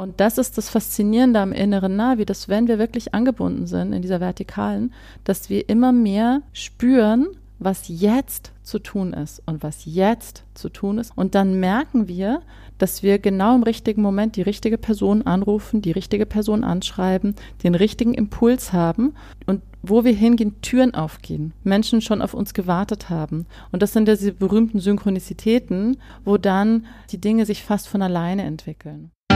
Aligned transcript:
Und 0.00 0.18
das 0.18 0.38
ist 0.38 0.56
das 0.56 0.70
Faszinierende 0.70 1.40
am 1.40 1.52
inneren 1.52 1.94
Navi, 1.94 2.24
dass 2.24 2.48
wenn 2.48 2.68
wir 2.68 2.78
wirklich 2.78 3.12
angebunden 3.12 3.66
sind 3.66 3.92
in 3.92 4.00
dieser 4.00 4.18
Vertikalen, 4.18 4.94
dass 5.24 5.50
wir 5.50 5.68
immer 5.68 5.92
mehr 5.92 6.40
spüren, 6.54 7.26
was 7.58 7.82
jetzt 7.88 8.52
zu 8.62 8.78
tun 8.78 9.12
ist 9.12 9.42
und 9.44 9.62
was 9.62 9.84
jetzt 9.84 10.44
zu 10.54 10.70
tun 10.70 10.96
ist. 10.96 11.12
Und 11.14 11.34
dann 11.34 11.60
merken 11.60 12.08
wir, 12.08 12.40
dass 12.78 13.02
wir 13.02 13.18
genau 13.18 13.54
im 13.54 13.62
richtigen 13.62 14.00
Moment 14.00 14.36
die 14.36 14.42
richtige 14.42 14.78
Person 14.78 15.26
anrufen, 15.26 15.82
die 15.82 15.92
richtige 15.92 16.24
Person 16.24 16.64
anschreiben, 16.64 17.34
den 17.62 17.74
richtigen 17.74 18.14
Impuls 18.14 18.72
haben 18.72 19.12
und 19.44 19.60
wo 19.82 20.04
wir 20.04 20.14
hingehen, 20.14 20.62
Türen 20.62 20.94
aufgehen, 20.94 21.52
Menschen 21.62 22.00
schon 22.00 22.22
auf 22.22 22.32
uns 22.32 22.54
gewartet 22.54 23.10
haben. 23.10 23.44
Und 23.70 23.82
das 23.82 23.92
sind 23.92 24.08
ja 24.08 24.14
diese 24.14 24.32
berühmten 24.32 24.80
Synchronizitäten, 24.80 25.98
wo 26.24 26.38
dann 26.38 26.86
die 27.10 27.20
Dinge 27.20 27.44
sich 27.44 27.62
fast 27.62 27.86
von 27.86 28.00
alleine 28.00 28.44
entwickeln. 28.44 29.10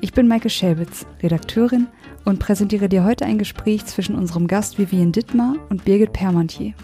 Ich 0.00 0.12
bin 0.12 0.28
Maike 0.28 0.50
Schelbitz, 0.50 1.06
Redakteurin 1.22 1.86
und 2.24 2.38
präsentiere 2.38 2.88
dir 2.88 3.04
heute 3.04 3.24
ein 3.24 3.38
Gespräch 3.38 3.86
zwischen 3.86 4.16
unserem 4.16 4.46
Gast 4.46 4.78
Vivian 4.78 5.12
Dittmar 5.12 5.56
und 5.70 5.84
Birgit 5.84 6.12
Permantier. 6.12 6.74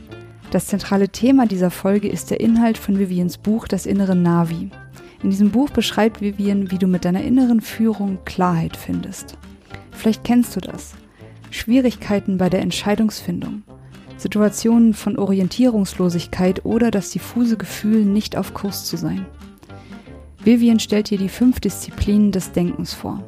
Das 0.51 0.67
zentrale 0.67 1.09
Thema 1.09 1.47
dieser 1.47 1.71
Folge 1.71 2.09
ist 2.09 2.31
der 2.31 2.41
Inhalt 2.41 2.79
von 2.79 2.99
Vivians 2.99 3.39
Buch 3.39 3.69
Das 3.69 3.87
innere 3.87 4.17
Navi. 4.17 4.71
In 5.23 5.31
diesem 5.31 5.51
Buch 5.51 5.71
beschreibt 5.71 6.21
Vivian, 6.21 6.71
wie 6.71 6.79
du 6.79 6.87
mit 6.87 7.05
deiner 7.05 7.23
inneren 7.23 7.61
Führung 7.61 8.19
Klarheit 8.25 8.77
findest. 8.77 9.37
Vielleicht 9.93 10.25
kennst 10.25 10.57
du 10.57 10.61
das. 10.61 10.95
Schwierigkeiten 11.51 12.39
bei 12.39 12.49
der 12.49 12.61
Entscheidungsfindung, 12.61 13.63
Situationen 14.17 14.95
von 14.95 15.19
Orientierungslosigkeit 15.19 16.65
oder 16.65 16.91
das 16.91 17.11
diffuse 17.11 17.57
Gefühl, 17.57 18.05
nicht 18.05 18.37
auf 18.37 18.55
Kurs 18.55 18.85
zu 18.85 18.97
sein. 18.97 19.27
Vivian 20.43 20.81
stellt 20.81 21.11
dir 21.11 21.19
die 21.19 21.29
fünf 21.29 21.61
Disziplinen 21.61 22.33
des 22.33 22.53
Denkens 22.53 22.95
vor. 22.95 23.23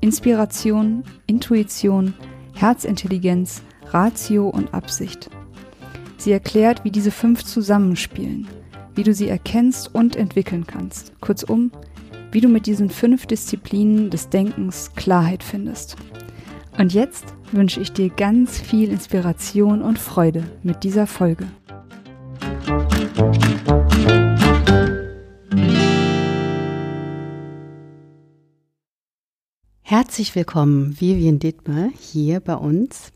Inspiration, 0.00 1.02
Intuition, 1.26 2.14
Herzintelligenz, 2.54 3.62
Ratio 3.90 4.48
und 4.48 4.72
Absicht. 4.72 5.30
Sie 6.16 6.30
erklärt, 6.30 6.84
wie 6.84 6.90
diese 6.90 7.10
fünf 7.10 7.42
zusammenspielen, 7.44 8.46
wie 8.94 9.02
du 9.02 9.12
sie 9.12 9.28
erkennst 9.28 9.94
und 9.94 10.14
entwickeln 10.14 10.66
kannst. 10.66 11.12
Kurzum, 11.20 11.72
wie 12.30 12.40
du 12.40 12.48
mit 12.48 12.66
diesen 12.66 12.88
fünf 12.88 13.26
Disziplinen 13.26 14.10
des 14.10 14.28
Denkens 14.28 14.92
Klarheit 14.94 15.42
findest. 15.42 15.96
Und 16.78 16.92
jetzt 16.92 17.24
wünsche 17.52 17.80
ich 17.80 17.92
dir 17.92 18.10
ganz 18.10 18.60
viel 18.60 18.90
Inspiration 18.90 19.82
und 19.82 19.98
Freude 19.98 20.44
mit 20.62 20.84
dieser 20.84 21.06
Folge. 21.06 21.46
Herzlich 30.14 30.36
willkommen, 30.36 31.00
Vivian 31.00 31.40
Dittmer, 31.40 31.90
hier 31.98 32.38
bei 32.38 32.54
uns. 32.54 33.10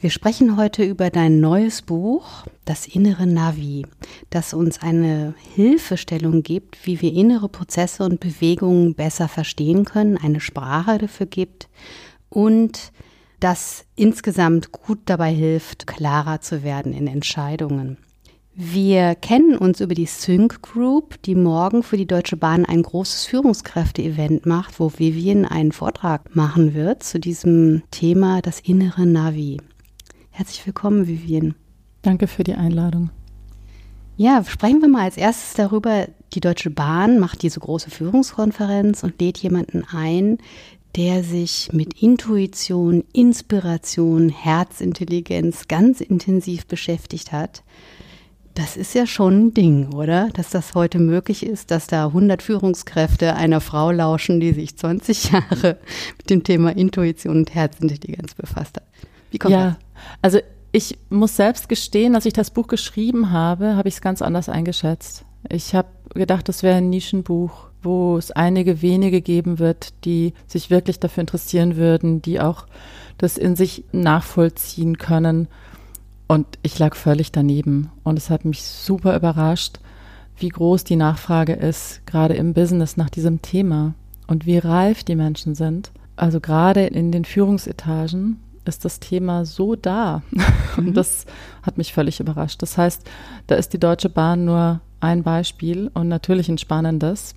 Wir 0.00 0.08
sprechen 0.08 0.56
heute 0.56 0.82
über 0.82 1.10
dein 1.10 1.38
neues 1.38 1.82
Buch, 1.82 2.46
Das 2.64 2.86
innere 2.86 3.26
Navi, 3.26 3.84
das 4.30 4.54
uns 4.54 4.80
eine 4.80 5.34
Hilfestellung 5.54 6.42
gibt, 6.42 6.86
wie 6.86 7.02
wir 7.02 7.12
innere 7.12 7.50
Prozesse 7.50 8.04
und 8.04 8.20
Bewegungen 8.20 8.94
besser 8.94 9.28
verstehen 9.28 9.84
können, 9.84 10.16
eine 10.16 10.40
Sprache 10.40 10.96
dafür 10.96 11.26
gibt 11.26 11.68
und 12.30 12.90
das 13.38 13.84
insgesamt 13.94 14.72
gut 14.72 15.00
dabei 15.04 15.34
hilft, 15.34 15.86
klarer 15.86 16.40
zu 16.40 16.62
werden 16.62 16.94
in 16.94 17.06
Entscheidungen. 17.06 17.98
Wir 18.62 19.14
kennen 19.14 19.56
uns 19.56 19.80
über 19.80 19.94
die 19.94 20.04
Sync 20.04 20.60
Group, 20.60 21.22
die 21.22 21.34
morgen 21.34 21.82
für 21.82 21.96
die 21.96 22.06
Deutsche 22.06 22.36
Bahn 22.36 22.66
ein 22.66 22.82
großes 22.82 23.24
Führungskräfte-Event 23.24 24.44
macht, 24.44 24.78
wo 24.78 24.92
Vivian 24.94 25.46
einen 25.46 25.72
Vortrag 25.72 26.36
machen 26.36 26.74
wird 26.74 27.02
zu 27.02 27.18
diesem 27.18 27.82
Thema 27.90 28.42
das 28.42 28.60
innere 28.60 29.06
Navi. 29.06 29.56
Herzlich 30.28 30.66
willkommen, 30.66 31.06
Vivian. 31.06 31.54
Danke 32.02 32.26
für 32.26 32.44
die 32.44 32.52
Einladung. 32.52 33.08
Ja, 34.18 34.44
sprechen 34.44 34.82
wir 34.82 34.88
mal 34.88 35.04
als 35.04 35.16
erstes 35.16 35.54
darüber, 35.54 36.08
die 36.34 36.40
Deutsche 36.40 36.68
Bahn 36.68 37.18
macht 37.18 37.40
diese 37.40 37.60
große 37.60 37.88
Führungskonferenz 37.88 39.02
und 39.02 39.18
lädt 39.22 39.38
jemanden 39.38 39.84
ein, 39.90 40.36
der 40.96 41.24
sich 41.24 41.70
mit 41.72 42.02
Intuition, 42.02 43.04
Inspiration, 43.14 44.28
Herzintelligenz 44.28 45.66
ganz 45.66 46.02
intensiv 46.02 46.66
beschäftigt 46.66 47.32
hat. 47.32 47.62
Das 48.54 48.76
ist 48.76 48.94
ja 48.94 49.06
schon 49.06 49.46
ein 49.46 49.54
Ding, 49.54 49.92
oder? 49.94 50.28
Dass 50.30 50.50
das 50.50 50.74
heute 50.74 50.98
möglich 50.98 51.46
ist, 51.46 51.70
dass 51.70 51.86
da 51.86 52.06
100 52.06 52.42
Führungskräfte 52.42 53.34
einer 53.34 53.60
Frau 53.60 53.90
lauschen, 53.90 54.40
die 54.40 54.52
sich 54.52 54.76
20 54.76 55.32
Jahre 55.32 55.78
mit 56.18 56.30
dem 56.30 56.42
Thema 56.42 56.76
Intuition 56.76 57.36
und 57.36 57.54
Herzintelligenz 57.54 58.34
befasst 58.34 58.76
hat. 58.76 58.84
Wie 59.30 59.38
kommt 59.38 59.52
ja, 59.52 59.64
das? 59.64 59.76
Also 60.22 60.38
ich 60.72 60.98
muss 61.08 61.36
selbst 61.36 61.68
gestehen, 61.68 62.14
als 62.14 62.26
ich 62.26 62.32
das 62.32 62.50
Buch 62.50 62.66
geschrieben 62.66 63.30
habe, 63.30 63.76
habe 63.76 63.88
ich 63.88 63.94
es 63.94 64.00
ganz 64.00 64.22
anders 64.22 64.48
eingeschätzt. 64.48 65.24
Ich 65.48 65.74
habe 65.74 65.88
gedacht, 66.14 66.48
das 66.48 66.62
wäre 66.62 66.76
ein 66.76 66.90
Nischenbuch, 66.90 67.68
wo 67.82 68.16
es 68.16 68.30
einige 68.30 68.82
wenige 68.82 69.20
geben 69.20 69.58
wird, 69.58 70.04
die 70.04 70.34
sich 70.46 70.70
wirklich 70.70 71.00
dafür 71.00 71.22
interessieren 71.22 71.76
würden, 71.76 72.20
die 72.20 72.40
auch 72.40 72.66
das 73.18 73.36
in 73.38 73.56
sich 73.56 73.84
nachvollziehen 73.92 74.98
können 74.98 75.48
und 76.30 76.46
ich 76.62 76.78
lag 76.78 76.94
völlig 76.94 77.32
daneben. 77.32 77.90
Und 78.04 78.16
es 78.16 78.30
hat 78.30 78.44
mich 78.44 78.62
super 78.62 79.16
überrascht, 79.16 79.80
wie 80.36 80.48
groß 80.48 80.84
die 80.84 80.94
Nachfrage 80.94 81.54
ist, 81.54 82.06
gerade 82.06 82.34
im 82.34 82.54
Business 82.54 82.96
nach 82.96 83.10
diesem 83.10 83.42
Thema 83.42 83.94
und 84.28 84.46
wie 84.46 84.58
reif 84.58 85.02
die 85.02 85.16
Menschen 85.16 85.56
sind. 85.56 85.90
Also 86.14 86.38
gerade 86.38 86.86
in 86.86 87.10
den 87.10 87.24
Führungsetagen 87.24 88.38
ist 88.64 88.84
das 88.84 89.00
Thema 89.00 89.44
so 89.44 89.74
da. 89.74 90.22
Und 90.76 90.90
mhm. 90.90 90.94
das 90.94 91.26
hat 91.64 91.78
mich 91.78 91.92
völlig 91.92 92.20
überrascht. 92.20 92.62
Das 92.62 92.78
heißt, 92.78 93.10
da 93.48 93.56
ist 93.56 93.72
die 93.72 93.80
Deutsche 93.80 94.08
Bahn 94.08 94.44
nur 94.44 94.80
ein 95.00 95.24
Beispiel 95.24 95.90
und 95.94 96.06
natürlich 96.06 96.48
ein 96.48 96.58
spannendes. 96.58 97.34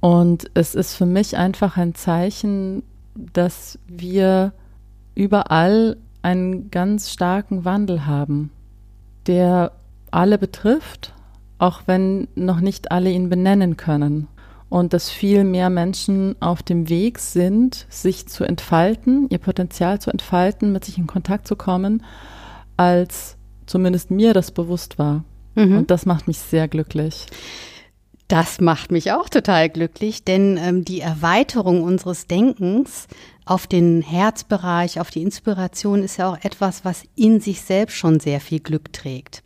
Und 0.00 0.50
es 0.52 0.74
ist 0.74 0.96
für 0.96 1.06
mich 1.06 1.38
einfach 1.38 1.78
ein 1.78 1.94
Zeichen, 1.94 2.82
dass 3.14 3.78
wir 3.86 4.52
überall 5.14 5.96
einen 6.22 6.70
ganz 6.70 7.10
starken 7.10 7.64
Wandel 7.64 8.06
haben, 8.06 8.50
der 9.26 9.72
alle 10.10 10.38
betrifft, 10.38 11.14
auch 11.58 11.82
wenn 11.86 12.28
noch 12.34 12.60
nicht 12.60 12.90
alle 12.90 13.10
ihn 13.10 13.28
benennen 13.28 13.76
können. 13.76 14.28
Und 14.70 14.92
dass 14.92 15.08
viel 15.08 15.44
mehr 15.44 15.70
Menschen 15.70 16.36
auf 16.40 16.62
dem 16.62 16.90
Weg 16.90 17.18
sind, 17.18 17.86
sich 17.88 18.28
zu 18.28 18.44
entfalten, 18.44 19.26
ihr 19.30 19.38
Potenzial 19.38 19.98
zu 19.98 20.10
entfalten, 20.10 20.72
mit 20.72 20.84
sich 20.84 20.98
in 20.98 21.06
Kontakt 21.06 21.48
zu 21.48 21.56
kommen, 21.56 22.02
als 22.76 23.38
zumindest 23.64 24.10
mir 24.10 24.34
das 24.34 24.50
bewusst 24.50 24.98
war. 24.98 25.24
Mhm. 25.54 25.78
Und 25.78 25.90
das 25.90 26.04
macht 26.04 26.28
mich 26.28 26.38
sehr 26.38 26.68
glücklich. 26.68 27.26
Das 28.28 28.60
macht 28.60 28.92
mich 28.92 29.12
auch 29.12 29.30
total 29.30 29.70
glücklich, 29.70 30.22
denn 30.22 30.58
ähm, 30.58 30.84
die 30.84 31.00
Erweiterung 31.00 31.82
unseres 31.82 32.26
Denkens 32.26 33.08
auf 33.48 33.66
den 33.66 34.02
Herzbereich, 34.02 35.00
auf 35.00 35.10
die 35.10 35.22
Inspiration 35.22 36.02
ist 36.02 36.18
ja 36.18 36.30
auch 36.30 36.38
etwas, 36.42 36.84
was 36.84 37.04
in 37.16 37.40
sich 37.40 37.62
selbst 37.62 37.96
schon 37.96 38.20
sehr 38.20 38.40
viel 38.40 38.60
Glück 38.60 38.92
trägt. 38.92 39.42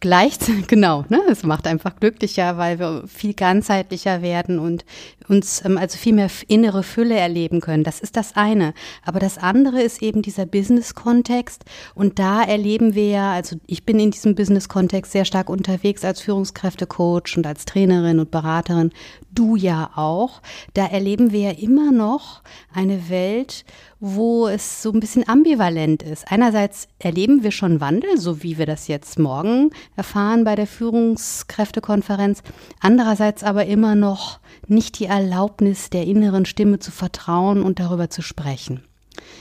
Gleichzeitig, 0.00 0.66
genau, 0.66 1.04
ne, 1.08 1.20
es 1.30 1.44
macht 1.44 1.66
einfach 1.68 1.94
glücklicher, 1.96 2.58
weil 2.58 2.80
wir 2.80 3.04
viel 3.06 3.32
ganzheitlicher 3.32 4.22
werden 4.22 4.58
und 4.58 4.84
uns 5.28 5.64
ähm, 5.64 5.78
also 5.78 5.96
viel 5.96 6.14
mehr 6.14 6.28
innere 6.48 6.82
Fülle 6.82 7.14
erleben 7.14 7.60
können. 7.60 7.84
Das 7.84 8.00
ist 8.00 8.16
das 8.16 8.34
eine. 8.34 8.74
Aber 9.04 9.20
das 9.20 9.38
andere 9.38 9.80
ist 9.80 10.02
eben 10.02 10.20
dieser 10.20 10.46
Business-Kontext 10.46 11.64
und 11.94 12.18
da 12.18 12.42
erleben 12.42 12.94
wir 12.94 13.08
ja, 13.08 13.32
also 13.32 13.56
ich 13.66 13.86
bin 13.86 14.00
in 14.00 14.10
diesem 14.10 14.34
Business-Kontext 14.34 15.12
sehr 15.12 15.24
stark 15.24 15.48
unterwegs 15.48 16.04
als 16.04 16.20
Führungskräftecoach 16.20 17.36
und 17.36 17.46
als 17.46 17.64
Trainerin 17.64 18.18
und 18.18 18.30
Beraterin 18.32 18.90
du 19.34 19.56
ja 19.56 19.90
auch, 19.94 20.40
da 20.74 20.86
erleben 20.86 21.32
wir 21.32 21.40
ja 21.40 21.50
immer 21.50 21.92
noch 21.92 22.42
eine 22.72 23.08
Welt, 23.08 23.64
wo 24.00 24.48
es 24.48 24.82
so 24.82 24.92
ein 24.92 25.00
bisschen 25.00 25.28
ambivalent 25.28 26.02
ist. 26.02 26.30
Einerseits 26.30 26.88
erleben 26.98 27.42
wir 27.42 27.50
schon 27.50 27.80
Wandel, 27.80 28.18
so 28.18 28.42
wie 28.42 28.58
wir 28.58 28.66
das 28.66 28.88
jetzt 28.88 29.18
morgen 29.18 29.70
erfahren 29.96 30.44
bei 30.44 30.54
der 30.54 30.66
Führungskräftekonferenz. 30.66 32.42
Andererseits 32.80 33.42
aber 33.42 33.66
immer 33.66 33.94
noch 33.94 34.40
nicht 34.68 34.98
die 34.98 35.06
Erlaubnis 35.06 35.90
der 35.90 36.04
inneren 36.04 36.46
Stimme 36.46 36.78
zu 36.78 36.90
vertrauen 36.90 37.62
und 37.62 37.80
darüber 37.80 38.10
zu 38.10 38.22
sprechen. 38.22 38.84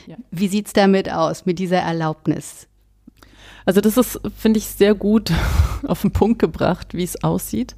Ja. 0.07 0.18
Wie 0.31 0.48
sieht's 0.48 0.74
damit 0.74 1.12
aus, 1.12 1.45
mit 1.45 1.60
dieser 1.60 1.80
Erlaubnis? 1.80 2.68
Also 3.66 3.81
das 3.81 3.98
ist, 3.98 4.19
finde 4.38 4.60
ich, 4.60 4.68
sehr 4.68 4.94
gut 4.94 5.31
auf 5.88 6.01
den 6.01 6.12
Punkt 6.12 6.40
gebracht, 6.40 6.94
wie 6.94 7.04
es 7.04 7.24
aussieht. 7.24 7.75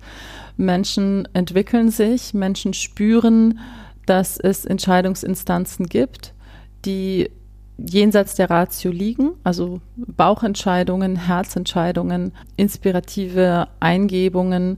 Menschen 0.57 1.27
entwickeln 1.33 1.89
sich, 1.89 2.33
Menschen 2.33 2.73
spüren, 2.73 3.59
dass 4.05 4.39
es 4.39 4.65
Entscheidungsinstanzen 4.65 5.87
gibt, 5.87 6.33
die 6.85 7.29
jenseits 7.77 8.35
der 8.35 8.49
Ratio 8.49 8.91
liegen, 8.91 9.31
also 9.43 9.81
Bauchentscheidungen, 9.95 11.15
Herzentscheidungen, 11.15 12.31
inspirative 12.55 13.67
Eingebungen 13.79 14.77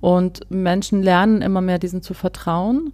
und 0.00 0.50
Menschen 0.50 1.02
lernen 1.02 1.40
immer 1.40 1.62
mehr 1.62 1.78
diesen 1.78 2.02
zu 2.02 2.12
vertrauen 2.12 2.92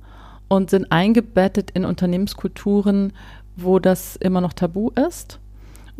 und 0.48 0.70
sind 0.70 0.92
eingebettet 0.92 1.72
in 1.72 1.84
Unternehmenskulturen, 1.84 3.12
wo 3.56 3.78
das 3.78 4.16
immer 4.16 4.40
noch 4.40 4.52
tabu 4.52 4.90
ist. 5.08 5.40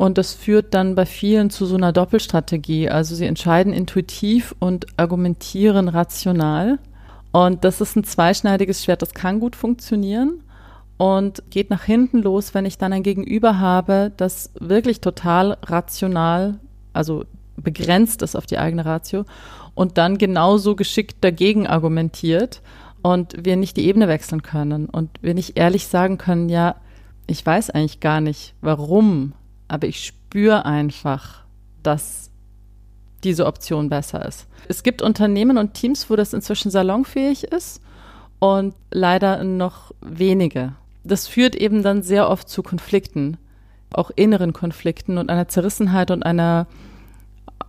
Und 0.01 0.17
das 0.17 0.33
führt 0.33 0.73
dann 0.73 0.95
bei 0.95 1.05
vielen 1.05 1.51
zu 1.51 1.67
so 1.67 1.75
einer 1.75 1.93
Doppelstrategie. 1.93 2.89
Also 2.89 3.13
sie 3.13 3.27
entscheiden 3.27 3.71
intuitiv 3.71 4.55
und 4.57 4.87
argumentieren 4.97 5.87
rational. 5.87 6.79
Und 7.31 7.63
das 7.63 7.81
ist 7.81 7.95
ein 7.95 8.03
zweischneidiges 8.03 8.83
Schwert. 8.83 9.03
Das 9.03 9.13
kann 9.13 9.39
gut 9.39 9.55
funktionieren 9.55 10.41
und 10.97 11.43
geht 11.51 11.69
nach 11.69 11.83
hinten 11.83 12.17
los, 12.23 12.55
wenn 12.55 12.65
ich 12.65 12.79
dann 12.79 12.93
ein 12.93 13.03
Gegenüber 13.03 13.59
habe, 13.59 14.11
das 14.17 14.49
wirklich 14.59 15.01
total 15.01 15.55
rational, 15.61 16.59
also 16.93 17.25
begrenzt 17.55 18.23
ist 18.23 18.35
auf 18.35 18.47
die 18.47 18.57
eigene 18.57 18.87
Ratio 18.87 19.25
und 19.75 19.99
dann 19.99 20.17
genauso 20.17 20.75
geschickt 20.75 21.17
dagegen 21.21 21.67
argumentiert 21.67 22.63
und 23.03 23.35
wir 23.45 23.55
nicht 23.55 23.77
die 23.77 23.85
Ebene 23.85 24.07
wechseln 24.07 24.41
können 24.41 24.87
und 24.87 25.11
wir 25.21 25.35
nicht 25.35 25.59
ehrlich 25.59 25.85
sagen 25.85 26.17
können, 26.17 26.49
ja, 26.49 26.77
ich 27.27 27.45
weiß 27.45 27.69
eigentlich 27.69 27.99
gar 27.99 28.19
nicht, 28.19 28.55
warum 28.61 29.33
aber 29.71 29.87
ich 29.87 30.05
spüre 30.05 30.65
einfach, 30.65 31.45
dass 31.81 32.29
diese 33.23 33.45
Option 33.45 33.87
besser 33.87 34.25
ist. 34.25 34.47
Es 34.67 34.83
gibt 34.83 35.01
Unternehmen 35.01 35.57
und 35.57 35.73
Teams, 35.73 36.09
wo 36.09 36.17
das 36.17 36.33
inzwischen 36.33 36.71
salonfähig 36.71 37.45
ist 37.45 37.81
und 38.39 38.75
leider 38.89 39.45
noch 39.45 39.93
wenige. 40.01 40.73
Das 41.05 41.27
führt 41.27 41.55
eben 41.55 41.83
dann 41.83 42.03
sehr 42.03 42.29
oft 42.29 42.49
zu 42.49 42.63
Konflikten, 42.63 43.37
auch 43.93 44.11
inneren 44.13 44.51
Konflikten 44.51 45.17
und 45.17 45.29
einer 45.29 45.47
Zerrissenheit 45.47 46.11
und 46.11 46.23
einer, 46.23 46.67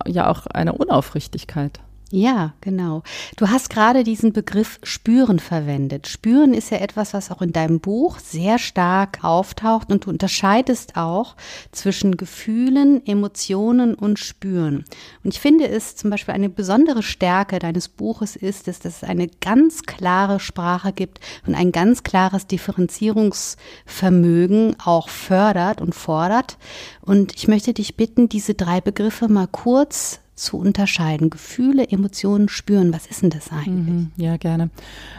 ja 0.05 0.29
auch 0.29 0.45
einer 0.47 0.77
Unaufrichtigkeit. 0.79 1.79
Ja, 2.15 2.53
genau. 2.61 3.01
Du 3.37 3.49
hast 3.49 3.71
gerade 3.71 4.03
diesen 4.03 4.33
Begriff 4.33 4.79
Spüren 4.83 5.39
verwendet. 5.39 6.07
Spüren 6.07 6.53
ist 6.53 6.69
ja 6.69 6.77
etwas, 6.77 7.15
was 7.15 7.31
auch 7.31 7.41
in 7.41 7.53
deinem 7.53 7.79
Buch 7.79 8.19
sehr 8.19 8.59
stark 8.59 9.23
auftaucht 9.23 9.91
und 9.91 10.05
du 10.05 10.11
unterscheidest 10.11 10.95
auch 10.95 11.35
zwischen 11.71 12.15
Gefühlen, 12.15 13.03
Emotionen 13.07 13.95
und 13.95 14.19
Spüren. 14.19 14.85
Und 15.23 15.33
ich 15.33 15.39
finde 15.39 15.67
es 15.67 15.95
zum 15.95 16.11
Beispiel 16.11 16.35
eine 16.35 16.49
besondere 16.49 17.01
Stärke 17.01 17.57
deines 17.57 17.89
Buches 17.89 18.35
ist, 18.35 18.67
dass 18.67 18.85
es 18.85 19.03
eine 19.03 19.27
ganz 19.41 19.81
klare 19.81 20.39
Sprache 20.39 20.93
gibt 20.93 21.19
und 21.47 21.55
ein 21.55 21.71
ganz 21.71 22.03
klares 22.03 22.45
Differenzierungsvermögen 22.45 24.75
auch 24.85 25.09
fördert 25.09 25.81
und 25.81 25.95
fordert. 25.95 26.59
Und 27.01 27.33
ich 27.35 27.47
möchte 27.47 27.73
dich 27.73 27.97
bitten, 27.97 28.29
diese 28.29 28.53
drei 28.53 28.81
Begriffe 28.81 29.29
mal 29.29 29.47
kurz 29.47 30.19
zu 30.35 30.57
unterscheiden. 30.57 31.29
Gefühle, 31.29 31.87
Emotionen 31.87 32.49
spüren. 32.49 32.93
Was 32.93 33.05
ist 33.05 33.21
denn 33.21 33.29
das 33.29 33.51
eigentlich? 33.51 33.95
Mhm, 33.95 34.11
ja, 34.17 34.37
gerne. 34.37 34.69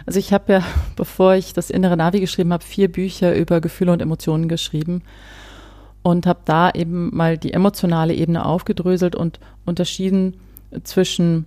Also 0.07 0.19
ich 0.19 0.33
habe 0.33 0.53
ja, 0.53 0.65
bevor 0.97 1.35
ich 1.35 1.53
das 1.53 1.71
innere 1.71 1.97
Navi 1.97 2.21
geschrieben 2.21 2.53
habe, 2.53 2.65
vier 2.65 2.91
Bücher 2.91 3.35
über 3.37 3.61
Gefühle 3.61 3.93
und 3.93 4.03
Emotionen 4.03 4.49
geschrieben 4.49 5.03
und 6.03 6.27
habe 6.27 6.41
da 6.45 6.71
eben 6.71 7.15
mal 7.17 7.39
die 7.39 7.53
emotionale 7.53 8.15
Ebene 8.15 8.45
aufgedröselt 8.45 9.17
und 9.17 9.41
unterschieden 9.65 10.37
zwischen 10.83 11.47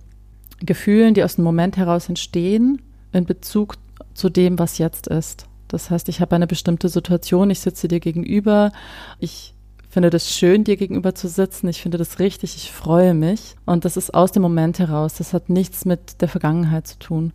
Gefühlen, 0.60 1.14
die 1.14 1.22
aus 1.22 1.36
dem 1.36 1.44
Moment 1.44 1.76
heraus 1.76 2.08
entstehen, 2.08 2.82
in 3.12 3.24
Bezug 3.24 3.76
zu 4.14 4.28
dem, 4.28 4.58
was 4.58 4.78
jetzt 4.78 5.06
ist. 5.06 5.46
Das 5.68 5.90
heißt, 5.90 6.08
ich 6.08 6.20
habe 6.20 6.34
eine 6.34 6.46
bestimmte 6.46 6.88
Situation, 6.88 7.50
ich 7.50 7.60
sitze 7.60 7.88
dir 7.88 8.00
gegenüber, 8.00 8.72
ich 9.20 9.54
finde 9.88 10.10
das 10.10 10.30
schön, 10.30 10.64
dir 10.64 10.76
gegenüber 10.76 11.14
zu 11.14 11.28
sitzen. 11.28 11.68
Ich 11.68 11.82
finde 11.82 11.98
das 11.98 12.18
richtig, 12.18 12.56
ich 12.56 12.72
freue 12.72 13.14
mich. 13.14 13.56
Und 13.66 13.84
das 13.84 13.96
ist 13.96 14.12
aus 14.14 14.32
dem 14.32 14.42
Moment 14.42 14.78
heraus. 14.78 15.14
Das 15.14 15.32
hat 15.32 15.48
nichts 15.48 15.84
mit 15.84 16.20
der 16.20 16.28
Vergangenheit 16.28 16.86
zu 16.86 16.98
tun. 16.98 17.32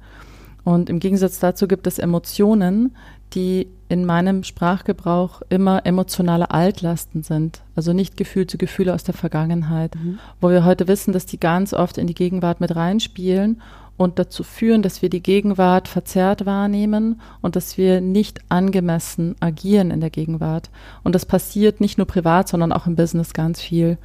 Und 0.63 0.89
im 0.89 0.99
Gegensatz 0.99 1.39
dazu 1.39 1.67
gibt 1.67 1.87
es 1.87 1.99
Emotionen, 1.99 2.95
die 3.33 3.67
in 3.89 4.05
meinem 4.05 4.43
Sprachgebrauch 4.43 5.41
immer 5.49 5.85
emotionale 5.85 6.51
Altlasten 6.51 7.23
sind. 7.23 7.61
Also 7.75 7.93
nicht 7.93 8.15
gefühlte 8.15 8.57
Gefühle 8.57 8.93
aus 8.93 9.03
der 9.03 9.13
Vergangenheit, 9.13 9.95
mhm. 9.95 10.19
wo 10.39 10.49
wir 10.49 10.63
heute 10.63 10.87
wissen, 10.87 11.13
dass 11.13 11.25
die 11.25 11.39
ganz 11.39 11.73
oft 11.73 11.97
in 11.97 12.07
die 12.07 12.13
Gegenwart 12.13 12.61
mit 12.61 12.75
reinspielen 12.75 13.61
und 13.95 14.17
dazu 14.17 14.43
führen, 14.43 14.81
dass 14.81 15.01
wir 15.01 15.09
die 15.09 15.21
Gegenwart 15.21 15.87
verzerrt 15.87 16.45
wahrnehmen 16.45 17.21
und 17.41 17.55
dass 17.55 17.77
wir 17.77 18.01
nicht 18.01 18.39
angemessen 18.49 19.35
agieren 19.39 19.91
in 19.91 20.01
der 20.01 20.09
Gegenwart. 20.09 20.69
Und 21.03 21.13
das 21.13 21.25
passiert 21.25 21.79
nicht 21.79 21.97
nur 21.97 22.07
privat, 22.07 22.47
sondern 22.47 22.71
auch 22.71 22.87
im 22.87 22.95
Business 22.95 23.33
ganz 23.33 23.61
viel 23.61 23.97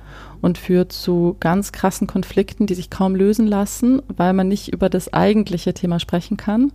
und 0.43 0.59
führt 0.59 0.93
zu 0.93 1.37
ganz 1.41 1.73
krassen 1.73 2.07
Konflikten, 2.07 2.67
die 2.67 2.75
sich 2.75 2.91
kaum 2.91 3.15
lösen 3.15 3.47
lassen, 3.47 4.03
weil 4.09 4.35
man 4.35 4.49
nicht 4.49 4.69
über 4.69 4.91
das 4.91 5.13
eigentliche 5.13 5.73
Thema 5.73 5.99
sprechen 6.01 6.37
kann 6.37 6.73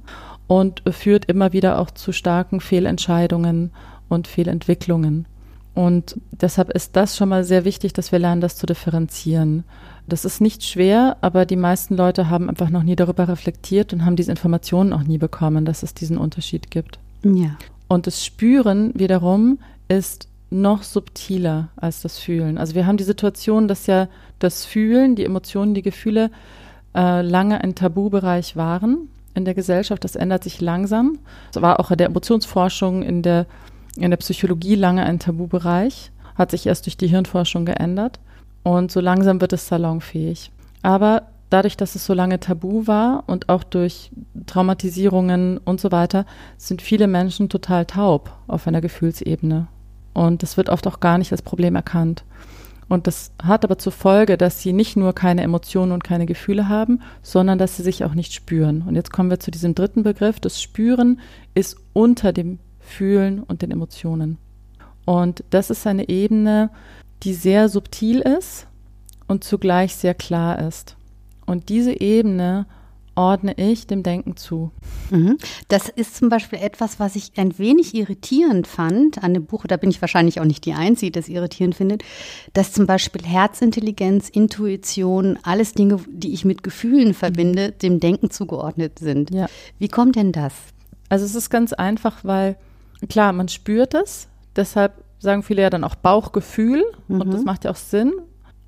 und 0.47 0.81
führt 0.91 1.25
immer 1.25 1.53
wieder 1.53 1.79
auch 1.79 1.91
zu 1.91 2.11
starken 2.11 2.61
Fehlentscheidungen 2.61 3.71
und 4.09 4.27
Fehlentwicklungen. 4.27 5.27
Und 5.75 6.19
deshalb 6.31 6.69
ist 6.69 6.95
das 6.95 7.17
schon 7.17 7.29
mal 7.29 7.43
sehr 7.43 7.65
wichtig, 7.65 7.93
dass 7.93 8.11
wir 8.11 8.19
lernen, 8.19 8.41
das 8.41 8.57
zu 8.57 8.65
differenzieren. 8.65 9.63
Das 10.07 10.25
ist 10.25 10.41
nicht 10.41 10.63
schwer, 10.63 11.17
aber 11.21 11.45
die 11.45 11.55
meisten 11.55 11.95
Leute 11.95 12.29
haben 12.29 12.49
einfach 12.49 12.69
noch 12.69 12.83
nie 12.83 12.95
darüber 12.95 13.27
reflektiert 13.27 13.93
und 13.93 14.05
haben 14.05 14.15
diese 14.15 14.31
Informationen 14.31 14.91
auch 14.91 15.03
nie 15.03 15.17
bekommen, 15.17 15.65
dass 15.65 15.83
es 15.83 15.93
diesen 15.93 16.17
Unterschied 16.17 16.71
gibt. 16.71 16.99
Ja. 17.23 17.55
Und 17.87 18.07
das 18.07 18.25
Spüren 18.25 18.91
wiederum 18.95 19.59
ist 19.87 20.27
noch 20.49 20.83
subtiler 20.83 21.69
als 21.75 22.01
das 22.01 22.19
Fühlen. 22.19 22.57
Also 22.57 22.75
wir 22.75 22.85
haben 22.85 22.97
die 22.97 23.03
Situation, 23.03 23.67
dass 23.67 23.87
ja 23.87 24.07
das 24.39 24.65
Fühlen, 24.65 25.15
die 25.15 25.25
Emotionen, 25.25 25.73
die 25.73 25.81
Gefühle 25.81 26.29
äh, 26.95 27.21
lange 27.21 27.63
ein 27.63 27.75
Tabubereich 27.75 28.55
waren 28.55 29.09
in 29.33 29.45
der 29.45 29.53
Gesellschaft. 29.53 30.03
Das 30.03 30.15
ändert 30.15 30.43
sich 30.43 30.61
langsam. 30.61 31.17
Das 31.51 31.61
war 31.61 31.79
auch 31.79 31.91
in 31.91 31.97
der 31.97 32.07
Emotionsforschung, 32.07 33.03
in 33.03 33.23
der, 33.23 33.47
in 33.95 34.11
der 34.11 34.17
Psychologie 34.17 34.75
lange 34.75 35.03
ein 35.03 35.19
Tabubereich. 35.19 36.11
Hat 36.35 36.51
sich 36.51 36.67
erst 36.67 36.85
durch 36.85 36.97
die 36.97 37.07
Hirnforschung 37.07 37.65
geändert. 37.65 38.19
Und 38.63 38.91
so 38.91 38.99
langsam 38.99 39.41
wird 39.41 39.53
es 39.53 39.67
salonfähig. 39.67 40.51
Aber 40.81 41.23
dadurch, 41.49 41.77
dass 41.77 41.95
es 41.95 42.05
so 42.05 42.13
lange 42.13 42.39
tabu 42.39 42.87
war 42.87 43.23
und 43.27 43.49
auch 43.49 43.63
durch 43.63 44.11
Traumatisierungen 44.45 45.57
und 45.59 45.79
so 45.79 45.91
weiter, 45.91 46.25
sind 46.57 46.81
viele 46.81 47.07
Menschen 47.07 47.49
total 47.49 47.85
taub 47.85 48.35
auf 48.47 48.67
einer 48.67 48.81
Gefühlsebene. 48.81 49.67
Und 50.13 50.43
das 50.43 50.57
wird 50.57 50.69
oft 50.69 50.87
auch 50.87 50.99
gar 50.99 51.17
nicht 51.17 51.31
als 51.31 51.41
Problem 51.41 51.75
erkannt. 51.75 52.23
Und 52.89 53.07
das 53.07 53.31
hat 53.41 53.63
aber 53.63 53.77
zur 53.77 53.91
Folge, 53.91 54.37
dass 54.37 54.61
sie 54.61 54.73
nicht 54.73 54.95
nur 54.97 55.13
keine 55.13 55.41
Emotionen 55.41 55.91
und 55.91 56.03
keine 56.03 56.25
Gefühle 56.25 56.69
haben, 56.69 57.01
sondern 57.21 57.57
dass 57.57 57.77
sie 57.77 57.83
sich 57.83 58.03
auch 58.03 58.13
nicht 58.13 58.33
spüren. 58.33 58.83
Und 58.85 58.95
jetzt 58.95 59.11
kommen 59.11 59.29
wir 59.29 59.39
zu 59.39 59.51
diesem 59.51 59.73
dritten 59.73 60.03
Begriff. 60.03 60.39
Das 60.39 60.61
Spüren 60.61 61.19
ist 61.53 61.77
unter 61.93 62.33
dem 62.33 62.59
Fühlen 62.79 63.41
und 63.41 63.61
den 63.61 63.71
Emotionen. 63.71 64.37
Und 65.05 65.43
das 65.49 65.69
ist 65.69 65.87
eine 65.87 66.09
Ebene, 66.09 66.69
die 67.23 67.33
sehr 67.33 67.69
subtil 67.69 68.19
ist 68.19 68.67
und 69.27 69.43
zugleich 69.43 69.95
sehr 69.95 70.13
klar 70.13 70.59
ist. 70.59 70.95
Und 71.45 71.69
diese 71.69 71.99
Ebene 71.99 72.65
ordne 73.15 73.53
ich 73.57 73.85
dem 73.87 74.01
Denken 74.01 74.37
zu. 74.37 74.71
Mhm. 75.11 75.37
Das 75.67 75.89
ist 75.89 76.15
zum 76.15 76.29
Beispiel 76.29 76.59
etwas, 76.59 76.99
was 76.99 77.15
ich 77.15 77.31
ein 77.37 77.57
wenig 77.59 77.93
irritierend 77.93 78.65
fand 78.65 79.23
an 79.23 79.33
dem 79.33 79.45
Buch, 79.45 79.65
da 79.67 79.77
bin 79.77 79.91
ich 79.91 80.01
wahrscheinlich 80.01 80.39
auch 80.39 80.45
nicht 80.45 80.65
die 80.65 80.73
Einzige, 80.73 81.11
die 81.11 81.19
das 81.19 81.29
irritierend 81.29 81.75
findet, 81.75 82.03
dass 82.53 82.71
zum 82.71 82.87
Beispiel 82.87 83.23
Herzintelligenz, 83.23 84.29
Intuition, 84.29 85.37
alles 85.43 85.73
Dinge, 85.73 85.99
die 86.07 86.33
ich 86.33 86.43
mit 86.43 86.63
Gefühlen 86.63 87.13
verbinde, 87.13 87.71
dem 87.71 87.99
Denken 87.99 88.31
zugeordnet 88.31 88.99
sind. 88.99 89.31
Ja. 89.31 89.47
Wie 89.77 89.89
kommt 89.89 90.15
denn 90.15 90.31
das? 90.31 90.53
Also 91.09 91.25
es 91.25 91.35
ist 91.35 91.49
ganz 91.49 91.73
einfach, 91.73 92.23
weil 92.23 92.57
klar, 93.09 93.33
man 93.33 93.47
spürt 93.47 93.93
es, 93.93 94.27
deshalb 94.55 95.02
sagen 95.23 95.41
viele 95.41 95.63
ja 95.63 95.69
dann 95.69 95.83
auch 95.83 95.95
Bauchgefühl 95.95 96.83
mhm. 97.07 97.21
und 97.21 97.33
das 97.33 97.39
mhm. 97.39 97.45
macht 97.45 97.63
ja 97.63 97.71
auch 97.71 97.75
Sinn. 97.75 98.13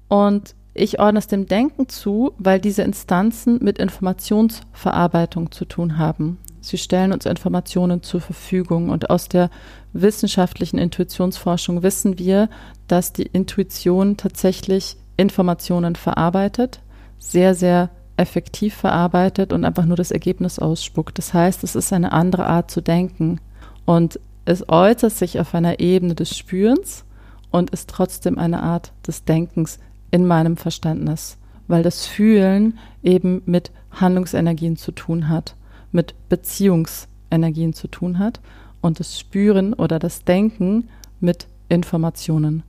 Und 0.08 0.56
ich 0.74 1.00
ordne 1.00 1.20
es 1.20 1.28
dem 1.28 1.46
Denken 1.46 1.88
zu, 1.88 2.34
weil 2.38 2.60
diese 2.60 2.82
Instanzen 2.82 3.64
mit 3.64 3.78
Informationsverarbeitung 3.78 5.52
zu 5.52 5.66
tun 5.66 5.98
haben. 5.98 6.38
Sie 6.60 6.78
stellen 6.78 7.14
uns 7.14 7.26
Informationen 7.26 8.04
zur 8.04 8.22
Verfügung. 8.22 8.90
Und 8.90 9.10
aus 9.10 9.30
der 9.30 9.50
wissenschaftlichen 9.94 10.78
Intuitionsforschung 10.78 11.84
wissen 11.84 12.20
wir, 12.20 12.50
dass 12.88 13.14
die 13.14 13.28
Intuition 13.28 14.18
tatsächlich 14.18 14.98
Informationen 15.16 15.96
verarbeitet, 15.96 16.82
sehr, 17.20 17.56
sehr 17.56 17.90
effektiv 18.18 18.74
verarbeitet 18.76 19.54
und 19.54 19.64
einfach 19.64 19.86
nur 19.86 19.98
das 19.98 20.12
Ergebnis 20.12 20.60
ausspuckt. 20.60 21.18
Das 21.18 21.34
heißt, 21.34 21.64
es 21.64 21.76
ist 21.76 21.94
eine 21.94 22.12
andere 22.12 22.46
Art 22.48 22.72
zu 22.72 22.82
denken. 22.82 23.40
Und 23.86 24.20
es 24.46 24.70
äußert 24.70 25.12
sich 25.12 25.40
auf 25.40 25.54
einer 25.56 25.80
Ebene 25.80 26.16
des 26.16 26.38
Spürens 26.38 27.04
und 27.52 27.72
ist 27.72 27.90
trotzdem 27.90 28.38
eine 28.38 28.62
Art 28.62 28.94
des 29.06 29.26
Denkens 29.26 29.80
in 30.12 30.26
meinem 30.26 30.56
Verständnis, 30.56 31.38
weil 31.68 31.84
das 31.84 32.06
Fühlen 32.06 32.78
eben 33.02 33.42
mit 33.46 33.72
Handlungsenergien 33.92 34.78
zu 34.78 34.92
tun 34.92 35.30
hat, 35.30 35.56
mit 35.92 36.14
Beziehungsenergien 36.30 37.74
zu 37.74 37.88
tun 37.88 38.20
hat 38.20 38.40
und 38.82 39.00
das 39.00 39.20
Spüren 39.20 39.74
oder 39.74 39.98
das 39.98 40.24
Denken 40.24 40.90
mit 41.20 41.48
Informationen. 41.70 42.64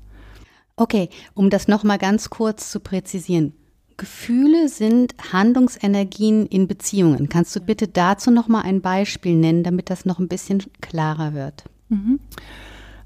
Okay, 0.76 1.10
um 1.34 1.50
das 1.50 1.68
nochmal 1.68 1.98
ganz 1.98 2.30
kurz 2.30 2.70
zu 2.70 2.80
präzisieren. 2.80 3.54
Gefühle 3.96 4.68
sind 4.68 5.14
Handlungsenergien 5.32 6.46
in 6.46 6.68
Beziehungen. 6.68 7.28
Kannst 7.28 7.56
du 7.56 7.60
bitte 7.60 7.88
dazu 7.88 8.30
noch 8.30 8.48
mal 8.48 8.62
ein 8.62 8.80
Beispiel 8.80 9.34
nennen, 9.34 9.62
damit 9.62 9.90
das 9.90 10.04
noch 10.04 10.18
ein 10.18 10.28
bisschen 10.28 10.62
klarer 10.80 11.34
wird? 11.34 11.64
Mhm. 11.88 12.20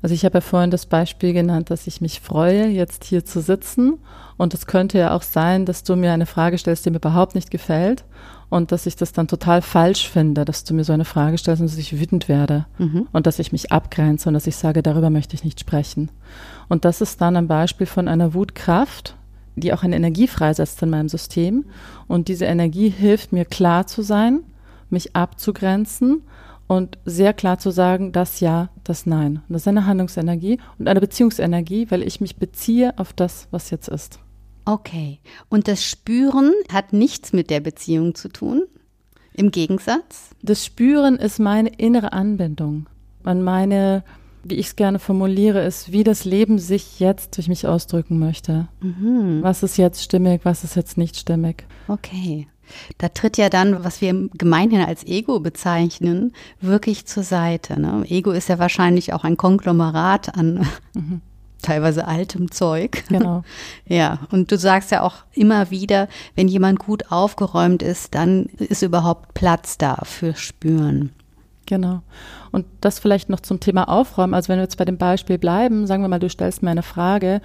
Also 0.02 0.14
ich 0.14 0.24
habe 0.24 0.38
ja 0.38 0.40
vorhin 0.40 0.70
das 0.70 0.86
Beispiel 0.86 1.32
genannt, 1.32 1.70
dass 1.70 1.86
ich 1.86 2.00
mich 2.00 2.20
freue, 2.20 2.66
jetzt 2.68 3.04
hier 3.04 3.24
zu 3.24 3.40
sitzen. 3.40 3.98
Und 4.38 4.54
es 4.54 4.66
könnte 4.66 4.98
ja 4.98 5.14
auch 5.14 5.22
sein, 5.22 5.66
dass 5.66 5.84
du 5.84 5.96
mir 5.96 6.12
eine 6.12 6.26
Frage 6.26 6.56
stellst, 6.56 6.86
die 6.86 6.90
mir 6.90 6.96
überhaupt 6.96 7.34
nicht 7.34 7.50
gefällt. 7.50 8.04
Und 8.48 8.72
dass 8.72 8.86
ich 8.86 8.96
das 8.96 9.12
dann 9.12 9.28
total 9.28 9.62
falsch 9.62 10.08
finde, 10.08 10.44
dass 10.44 10.64
du 10.64 10.74
mir 10.74 10.82
so 10.82 10.92
eine 10.92 11.04
Frage 11.04 11.38
stellst 11.38 11.60
und 11.60 11.70
dass 11.70 11.78
ich 11.78 12.00
wütend 12.00 12.28
werde. 12.28 12.66
Mhm. 12.78 13.06
Und 13.12 13.26
dass 13.26 13.38
ich 13.38 13.52
mich 13.52 13.70
abgrenze 13.70 14.28
und 14.28 14.34
dass 14.34 14.46
ich 14.46 14.56
sage, 14.56 14.82
darüber 14.82 15.10
möchte 15.10 15.34
ich 15.34 15.44
nicht 15.44 15.60
sprechen. 15.60 16.10
Und 16.68 16.84
das 16.84 17.00
ist 17.00 17.20
dann 17.20 17.36
ein 17.36 17.46
Beispiel 17.46 17.86
von 17.86 18.08
einer 18.08 18.34
Wutkraft, 18.34 19.16
die 19.56 19.72
auch 19.72 19.82
eine 19.82 19.96
Energie 19.96 20.28
freisetzt 20.28 20.82
in 20.82 20.90
meinem 20.90 21.08
System. 21.08 21.64
Und 22.06 22.28
diese 22.28 22.44
Energie 22.44 22.88
hilft 22.88 23.32
mir 23.32 23.44
klar 23.44 23.86
zu 23.86 24.02
sein, 24.02 24.40
mich 24.88 25.14
abzugrenzen 25.14 26.22
und 26.66 26.98
sehr 27.04 27.32
klar 27.32 27.58
zu 27.58 27.70
sagen, 27.70 28.12
das 28.12 28.40
Ja, 28.40 28.70
das 28.84 29.06
Nein. 29.06 29.42
Und 29.48 29.54
das 29.54 29.62
ist 29.62 29.68
eine 29.68 29.86
Handlungsenergie 29.86 30.58
und 30.78 30.88
eine 30.88 31.00
Beziehungsenergie, 31.00 31.90
weil 31.90 32.02
ich 32.02 32.20
mich 32.20 32.36
beziehe 32.36 32.96
auf 32.98 33.12
das, 33.12 33.48
was 33.50 33.70
jetzt 33.70 33.88
ist. 33.88 34.20
Okay. 34.64 35.18
Und 35.48 35.66
das 35.66 35.84
Spüren 35.84 36.52
hat 36.72 36.92
nichts 36.92 37.32
mit 37.32 37.50
der 37.50 37.60
Beziehung 37.60 38.14
zu 38.14 38.28
tun? 38.28 38.62
Im 39.32 39.50
Gegensatz? 39.50 40.30
Das 40.42 40.64
Spüren 40.64 41.16
ist 41.16 41.38
meine 41.38 41.70
innere 41.70 42.12
Anbindung 42.12 42.86
an 43.24 43.42
meine 43.42 44.04
wie 44.42 44.56
ich 44.56 44.68
es 44.68 44.76
gerne 44.76 44.98
formuliere, 44.98 45.62
ist, 45.62 45.92
wie 45.92 46.04
das 46.04 46.24
Leben 46.24 46.58
sich 46.58 47.00
jetzt 47.00 47.36
durch 47.36 47.48
mich 47.48 47.66
ausdrücken 47.66 48.18
möchte. 48.18 48.68
Mhm. 48.80 49.38
Was 49.42 49.62
ist 49.62 49.76
jetzt 49.76 50.02
stimmig, 50.02 50.40
was 50.44 50.64
ist 50.64 50.76
jetzt 50.76 50.96
nicht 50.96 51.16
stimmig. 51.16 51.64
Okay. 51.88 52.46
Da 52.98 53.08
tritt 53.08 53.36
ja 53.36 53.48
dann, 53.48 53.82
was 53.84 54.00
wir 54.00 54.28
gemeinhin 54.34 54.80
als 54.80 55.04
Ego 55.04 55.40
bezeichnen, 55.40 56.32
wirklich 56.60 57.06
zur 57.06 57.24
Seite. 57.24 57.80
Ne? 57.80 58.04
Ego 58.08 58.30
ist 58.30 58.48
ja 58.48 58.58
wahrscheinlich 58.58 59.12
auch 59.12 59.24
ein 59.24 59.36
Konglomerat 59.36 60.36
an 60.36 60.66
mhm. 60.94 61.20
teilweise 61.62 62.06
altem 62.06 62.50
Zeug. 62.50 63.04
Genau. 63.08 63.42
Ja, 63.86 64.20
und 64.30 64.52
du 64.52 64.56
sagst 64.56 64.92
ja 64.92 65.02
auch 65.02 65.16
immer 65.32 65.70
wieder, 65.70 66.08
wenn 66.36 66.46
jemand 66.46 66.78
gut 66.78 67.10
aufgeräumt 67.10 67.82
ist, 67.82 68.14
dann 68.14 68.46
ist 68.58 68.82
überhaupt 68.82 69.34
Platz 69.34 69.78
da 69.78 69.96
für 70.04 70.36
Spüren. 70.36 71.10
Genau. 71.70 72.02
Und 72.50 72.66
das 72.80 72.98
vielleicht 72.98 73.30
noch 73.30 73.38
zum 73.38 73.60
Thema 73.60 73.88
Aufräumen. 73.88 74.34
Also 74.34 74.48
wenn 74.48 74.58
wir 74.58 74.64
jetzt 74.64 74.76
bei 74.76 74.84
dem 74.84 74.98
Beispiel 74.98 75.38
bleiben, 75.38 75.86
sagen 75.86 76.02
wir 76.02 76.08
mal, 76.08 76.18
du 76.18 76.28
stellst 76.28 76.64
mir 76.64 76.70
eine 76.70 76.82
Frage, 76.82 77.40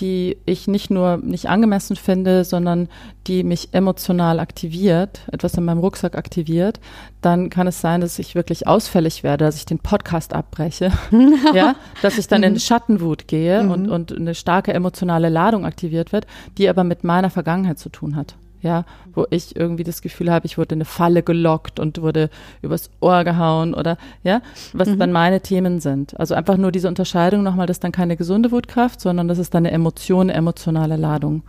die 0.00 0.36
ich 0.46 0.66
nicht 0.66 0.90
nur 0.90 1.18
nicht 1.18 1.48
angemessen 1.48 1.94
finde, 1.94 2.42
sondern 2.42 2.88
die 3.28 3.44
mich 3.44 3.68
emotional 3.70 4.40
aktiviert, 4.40 5.20
etwas 5.30 5.54
in 5.54 5.64
meinem 5.64 5.78
Rucksack 5.78 6.18
aktiviert, 6.18 6.80
dann 7.20 7.50
kann 7.50 7.68
es 7.68 7.80
sein, 7.80 8.00
dass 8.00 8.18
ich 8.18 8.34
wirklich 8.34 8.66
ausfällig 8.66 9.22
werde, 9.22 9.44
dass 9.44 9.54
ich 9.54 9.64
den 9.64 9.78
Podcast 9.78 10.32
abbreche, 10.32 10.90
ja, 11.54 11.76
dass 12.02 12.18
ich 12.18 12.26
dann 12.26 12.42
in 12.42 12.54
mhm. 12.54 12.58
Schattenwut 12.58 13.28
gehe 13.28 13.62
mhm. 13.62 13.70
und, 13.70 13.88
und 13.88 14.12
eine 14.12 14.34
starke 14.34 14.74
emotionale 14.74 15.28
Ladung 15.28 15.64
aktiviert 15.64 16.10
wird, 16.10 16.26
die 16.56 16.68
aber 16.68 16.82
mit 16.82 17.04
meiner 17.04 17.30
Vergangenheit 17.30 17.78
zu 17.78 17.90
tun 17.90 18.16
hat 18.16 18.34
ja, 18.60 18.84
wo 19.18 19.26
ich 19.30 19.56
irgendwie 19.56 19.82
das 19.82 20.00
Gefühl 20.00 20.30
habe, 20.30 20.46
ich 20.46 20.58
wurde 20.58 20.76
in 20.76 20.78
eine 20.78 20.84
Falle 20.84 21.24
gelockt 21.24 21.80
und 21.80 22.00
wurde 22.00 22.30
übers 22.62 22.88
Ohr 23.00 23.24
gehauen 23.24 23.74
oder 23.74 23.98
ja, 24.22 24.40
was 24.72 24.88
mhm. 24.88 24.98
dann 25.00 25.12
meine 25.12 25.40
Themen 25.40 25.80
sind. 25.80 26.18
Also 26.18 26.36
einfach 26.36 26.56
nur 26.56 26.70
diese 26.70 26.86
Unterscheidung 26.86 27.42
nochmal, 27.42 27.66
das 27.66 27.78
ist 27.78 27.84
dann 27.84 27.90
keine 27.90 28.16
gesunde 28.16 28.52
Wutkraft, 28.52 29.00
sondern 29.00 29.26
das 29.26 29.38
ist 29.38 29.54
dann 29.54 29.66
eine 29.66 29.74
Emotion, 29.74 30.30
emotionale 30.30 30.96
Ladung. 30.96 31.42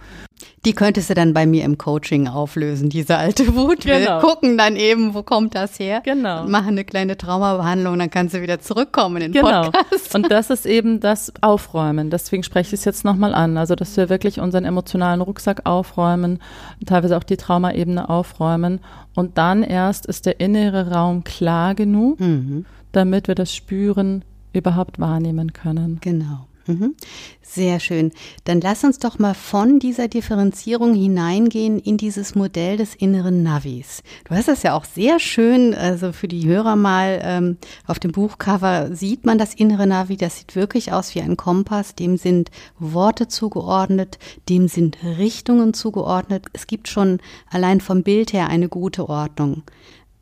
Die 0.66 0.74
könntest 0.74 1.10
du 1.10 1.14
dann 1.14 1.34
bei 1.34 1.46
mir 1.46 1.64
im 1.64 1.78
Coaching 1.78 2.28
auflösen, 2.28 2.90
diese 2.90 3.18
alte 3.18 3.56
Wut. 3.56 3.86
Wir 3.86 4.00
genau. 4.00 4.20
gucken 4.20 4.58
dann 4.58 4.76
eben, 4.76 5.14
wo 5.14 5.24
kommt 5.24 5.56
das 5.56 5.80
her? 5.80 6.02
Genau. 6.04 6.46
Machen 6.46 6.70
eine 6.70 6.84
kleine 6.84 7.18
Traumabehandlung, 7.18 8.00
dann 8.00 8.10
kannst 8.10 8.34
du 8.34 8.42
wieder 8.42 8.60
zurückkommen 8.60 9.18
in 9.18 9.32
den 9.32 9.44
genau. 9.44 9.70
Podcast. 9.70 10.16
Und 10.16 10.32
das 10.32 10.50
ist 10.50 10.66
eben 10.66 11.00
das 11.00 11.32
Aufräumen. 11.42 12.10
Deswegen 12.10 12.44
spreche 12.44 12.70
ich 12.76 12.82
es 12.82 12.86
jetzt 12.86 13.06
nochmal 13.06 13.34
an. 13.34 13.58
Also, 13.58 13.76
dass 13.76 13.96
wir 13.96 14.10
wirklich 14.10 14.40
unseren 14.40 14.66
emotionalen 14.66 15.22
Rucksack 15.22 15.66
aufräumen, 15.66 16.40
teilweise 16.86 17.16
auch 17.18 17.24
die 17.24 17.38
Traumaebene 17.60 18.10
aufräumen. 18.10 18.80
Und 19.16 19.38
dann 19.38 19.64
erst 19.64 20.06
ist 20.06 20.26
der 20.26 20.40
innere 20.40 20.92
Raum 20.92 21.24
klar 21.24 21.76
genug, 21.76 22.20
mhm. 22.20 22.66
damit 22.92 23.28
wir 23.28 23.36
das 23.36 23.54
Spüren 23.54 24.24
überhaupt 24.54 25.00
wahrnehmen 25.00 25.54
können. 25.54 26.00
Genau. 26.02 26.49
Mhm. 26.70 26.96
Sehr 27.42 27.80
schön. 27.80 28.12
Dann 28.44 28.62
lass 28.62 28.84
uns 28.84 29.00
doch 29.00 29.18
mal 29.18 29.34
von 29.34 29.80
dieser 29.80 30.08
Differenzierung 30.08 30.94
hineingehen 30.94 31.80
in 31.80 31.98
dieses 31.98 32.36
Modell 32.36 32.78
des 32.78 32.94
inneren 32.94 33.42
Navis. 33.42 34.04
Du 34.26 34.36
hast 34.36 34.48
das 34.48 34.62
ja 34.62 34.78
auch 34.78 34.86
sehr 34.86 35.20
schön, 35.20 35.74
also 35.74 36.12
für 36.12 36.28
die 36.28 36.46
Hörer 36.46 36.76
mal 36.76 37.20
ähm, 37.24 37.58
auf 37.88 37.98
dem 37.98 38.12
Buchcover 38.12 38.96
sieht 38.96 39.26
man 39.26 39.40
das 39.40 39.56
innere 39.56 39.88
Navi. 39.88 40.16
Das 40.16 40.38
sieht 40.38 40.56
wirklich 40.56 40.94
aus 40.94 41.16
wie 41.16 41.22
ein 41.22 41.38
Kompass. 41.38 41.96
Dem 41.96 42.18
sind 42.18 42.52
Worte 42.78 43.28
zugeordnet, 43.28 44.20
dem 44.48 44.68
sind 44.68 45.00
Richtungen 45.04 45.74
zugeordnet. 45.74 46.46
Es 46.54 46.68
gibt 46.68 46.88
schon 46.88 47.18
allein 47.50 47.82
vom 47.82 48.04
Bild 48.04 48.32
her 48.32 48.48
eine 48.50 48.70
gute 48.70 49.10
Ordnung. 49.10 49.64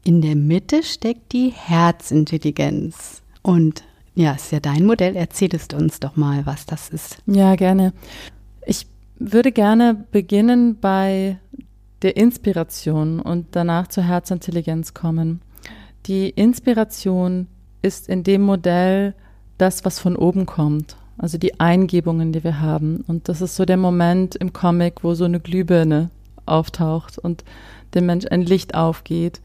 In 0.05 0.21
der 0.21 0.37
Mitte 0.37 0.81
steckt 0.81 1.33
die 1.33 1.49
Herzintelligenz. 1.49 3.21
Und 3.41 3.83
ja, 4.17 4.31
ist 4.31 4.51
ja 4.51 4.59
dein 4.59 4.83
Modell. 4.83 5.15
Erzähl 5.15 5.53
es 5.53 5.67
uns 5.71 5.99
doch 5.99 6.15
mal, 6.15 6.47
was 6.47 6.65
das 6.65 6.89
ist. 6.89 7.19
Ja, 7.27 7.55
gerne. 7.55 7.93
Ich 8.65 8.87
würde 9.19 9.51
gerne 9.51 10.05
beginnen 10.11 10.79
bei 10.79 11.37
der 12.01 12.17
Inspiration 12.17 13.19
und 13.19 13.49
danach 13.51 13.87
zur 13.89 14.03
Herzintelligenz 14.03 14.95
kommen. 14.95 15.41
Die 16.07 16.29
Inspiration 16.31 17.45
ist 17.83 18.09
in 18.09 18.23
dem 18.23 18.41
Modell 18.41 19.13
das, 19.59 19.85
was 19.85 19.99
von 19.99 20.15
oben 20.15 20.47
kommt. 20.47 20.97
Also 21.19 21.37
die 21.37 21.59
Eingebungen, 21.59 22.33
die 22.33 22.43
wir 22.43 22.59
haben. 22.59 23.03
Und 23.07 23.29
das 23.29 23.41
ist 23.41 23.55
so 23.55 23.65
der 23.65 23.77
Moment 23.77 24.35
im 24.35 24.51
Comic, 24.51 25.03
wo 25.03 25.13
so 25.13 25.25
eine 25.25 25.39
Glühbirne 25.39 26.09
auftaucht 26.47 27.19
und 27.19 27.43
dem 27.93 28.07
Mensch 28.07 28.25
ein 28.31 28.41
Licht 28.41 28.73
aufgeht. 28.73 29.41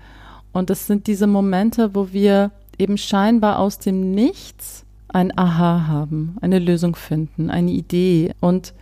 Und 0.52 0.70
das 0.70 0.86
sind 0.86 1.06
diese 1.06 1.26
Momente, 1.26 1.94
wo 1.94 2.10
wir 2.14 2.52
eben 2.82 2.98
scheinbar 2.98 3.58
aus 3.58 3.78
dem 3.78 4.12
Nichts 4.12 4.84
ein 5.08 5.36
Aha 5.36 5.86
haben, 5.86 6.36
eine 6.40 6.58
Lösung 6.58 6.96
finden, 6.96 7.50
eine 7.50 7.70
Idee. 7.70 8.32
Und 8.40 8.74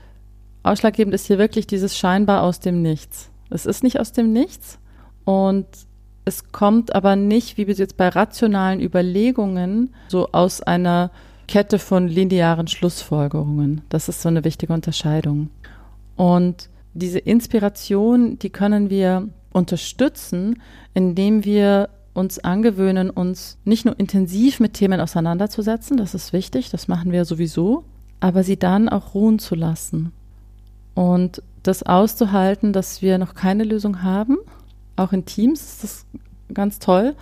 ausschlaggebend 0.63 1.15
ist 1.15 1.27
hier 1.27 1.39
wirklich 1.39 1.67
dieses 1.67 1.97
scheinbar 1.97 2.43
aus 2.43 2.61
dem 2.61 2.83
Nichts. 2.83 3.31
Es 3.51 3.67
ist 3.67 3.83
nicht 3.83 4.01
aus 4.01 4.13
dem 4.13 4.33
Nichts 4.33 4.79
und 5.25 5.67
es 6.25 6.53
kommt 6.53 6.95
aber 6.95 7.17
nicht, 7.17 7.57
wie 7.57 7.67
wir 7.67 7.75
jetzt 7.75 7.97
bei 7.97 8.09
rationalen 8.09 8.81
Überlegungen, 8.81 9.93
so 10.09 10.29
aus 10.33 10.63
einer 10.63 11.11
Kette 11.49 11.79
von 11.79 12.07
linearen 12.07 12.69
Schlussfolgerungen. 12.69 13.81
Das 13.89 14.09
ist 14.09 14.23
so 14.23 14.29
eine 14.29 14.45
wichtige 14.45 14.73
Unterscheidung. 14.73 15.51
Und 16.17 16.69
diese 16.95 17.19
Inspiration, 17.19 18.39
die 18.39 18.51
können 18.51 18.91
wir 18.91 19.29
unterstützen, 19.53 20.63
indem 20.95 21.45
wir 21.45 21.89
uns 22.13 22.39
angewöhnen, 22.39 23.11
uns 23.11 23.59
nicht 23.65 23.85
nur 23.85 23.99
intensiv 23.99 24.61
mit 24.61 24.75
Themen 24.75 25.01
auseinanderzusetzen, 25.01 25.97
das 25.97 26.15
ist 26.15 26.33
wichtig, 26.33 26.71
das 26.71 26.89
machen 26.89 27.13
wir 27.13 27.25
sowieso, 27.25 27.85
aber 28.19 28.43
sie 28.43 28.59
dann 28.59 28.89
auch 28.89 29.15
ruhen 29.15 29.39
zu 29.39 29.55
lassen 29.55 30.13
und 30.95 31.43
das 31.63 31.83
auszuhalten, 31.83 32.73
dass 32.73 33.03
wir 33.03 33.19
noch 33.19 33.35
keine 33.35 33.65
Lösung 33.65 34.03
haben. 34.03 34.39
Auch 34.97 35.13
in 35.13 35.25
Teams 35.25 35.61
ist 35.61 35.85
das 35.85 36.07
ganz 36.53 36.79
toll, 36.79 37.15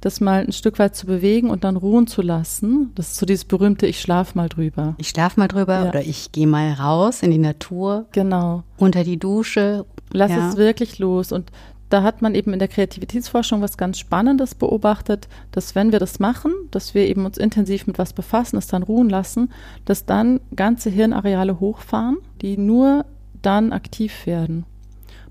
das 0.00 0.20
mal 0.20 0.44
ein 0.44 0.52
Stück 0.52 0.78
weit 0.78 0.94
zu 0.94 1.06
bewegen 1.06 1.50
und 1.50 1.64
dann 1.64 1.76
ruhen 1.76 2.06
zu 2.06 2.22
lassen. 2.22 2.92
Das 2.94 3.12
ist 3.12 3.16
so 3.16 3.26
dieses 3.26 3.44
berühmte 3.44 3.86
Ich 3.86 4.00
schlaf 4.00 4.34
mal 4.34 4.48
drüber. 4.48 4.94
Ich 4.98 5.08
schlaf 5.08 5.36
mal 5.36 5.48
drüber 5.48 5.84
ja. 5.84 5.88
oder 5.88 6.02
ich 6.02 6.32
gehe 6.32 6.46
mal 6.46 6.72
raus 6.72 7.22
in 7.22 7.30
die 7.30 7.38
Natur. 7.38 8.06
Genau. 8.12 8.62
Unter 8.76 9.04
die 9.04 9.18
Dusche. 9.18 9.86
Lass 10.12 10.30
ja. 10.30 10.48
es 10.48 10.56
wirklich 10.56 10.98
los 10.98 11.32
und 11.32 11.50
da 11.88 12.02
hat 12.02 12.20
man 12.20 12.34
eben 12.34 12.52
in 12.52 12.58
der 12.58 12.68
Kreativitätsforschung 12.68 13.62
was 13.62 13.76
ganz 13.76 13.98
Spannendes 13.98 14.54
beobachtet, 14.54 15.28
dass 15.52 15.74
wenn 15.74 15.92
wir 15.92 16.00
das 16.00 16.18
machen, 16.18 16.52
dass 16.70 16.94
wir 16.94 17.06
eben 17.06 17.24
uns 17.24 17.38
intensiv 17.38 17.86
mit 17.86 17.98
was 17.98 18.12
befassen, 18.12 18.56
es 18.56 18.66
dann 18.66 18.82
ruhen 18.82 19.08
lassen, 19.08 19.52
dass 19.84 20.04
dann 20.04 20.40
ganze 20.54 20.90
Hirnareale 20.90 21.60
hochfahren, 21.60 22.18
die 22.42 22.58
nur 22.58 23.04
dann 23.42 23.72
aktiv 23.72 24.26
werden. 24.26 24.64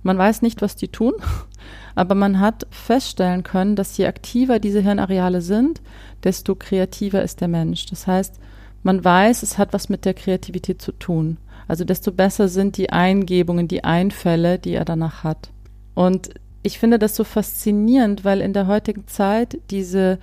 Man 0.02 0.18
weiß 0.18 0.44
nicht, 0.44 0.62
was 0.62 0.76
die 0.76 0.88
tun, 0.88 1.14
aber 1.96 2.16
man 2.16 2.40
hat 2.40 2.68
feststellen 2.70 3.44
können, 3.44 3.76
dass 3.76 3.98
je 3.98 4.06
aktiver 4.06 4.60
diese 4.60 4.80
Hirnareale 4.80 5.42
sind, 5.42 5.82
desto 6.24 6.56
kreativer 6.56 7.22
ist 7.22 7.42
der 7.42 7.50
Mensch. 7.50 7.86
Das 7.88 8.08
heißt, 8.08 8.40
man 8.84 9.04
weiß, 9.04 9.44
es 9.44 9.58
hat 9.58 9.74
was 9.74 9.90
mit 9.90 10.06
der 10.06 10.14
Kreativität 10.14 10.82
zu 10.82 10.92
tun. 10.94 11.38
Also 11.68 11.84
desto 11.84 12.12
besser 12.12 12.48
sind 12.48 12.78
die 12.78 12.92
Eingebungen, 12.92 13.68
die 13.68 13.84
Einfälle, 13.84 14.60
die 14.60 14.74
er 14.74 14.86
danach 14.86 15.24
hat. 15.24 15.50
Und 15.96 16.30
ich 16.66 16.80
finde 16.80 16.98
das 16.98 17.16
so 17.16 17.24
faszinierend, 17.24 18.26
weil 18.26 18.42
in 18.42 18.52
der 18.54 18.66
heutigen 18.66 19.08
Zeit 19.08 19.60
diese 19.70 20.18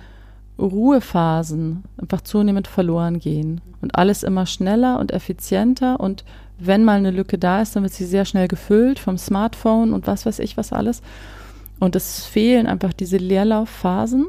Ruhephasen 0.59 1.83
einfach 1.97 2.19
zunehmend 2.19 2.67
verloren 2.67 3.19
gehen 3.19 3.61
und 3.81 3.95
alles 3.95 4.23
immer 4.23 4.45
schneller 4.45 4.99
und 4.99 5.11
effizienter 5.11 6.01
und 6.01 6.25
wenn 6.59 6.83
mal 6.83 6.97
eine 6.97 7.11
Lücke 7.11 7.37
da 7.37 7.61
ist, 7.61 7.75
dann 7.75 7.83
wird 7.83 7.93
sie 7.93 8.05
sehr 8.05 8.25
schnell 8.25 8.49
gefüllt 8.49 8.99
vom 8.99 9.17
Smartphone 9.17 9.93
und 9.93 10.05
was 10.05 10.25
weiß 10.25 10.39
ich 10.39 10.57
was 10.57 10.73
alles. 10.73 11.01
Und 11.79 11.95
es 11.95 12.25
fehlen 12.25 12.67
einfach 12.67 12.93
diese 12.93 13.17
Leerlaufphasen, 13.17 14.27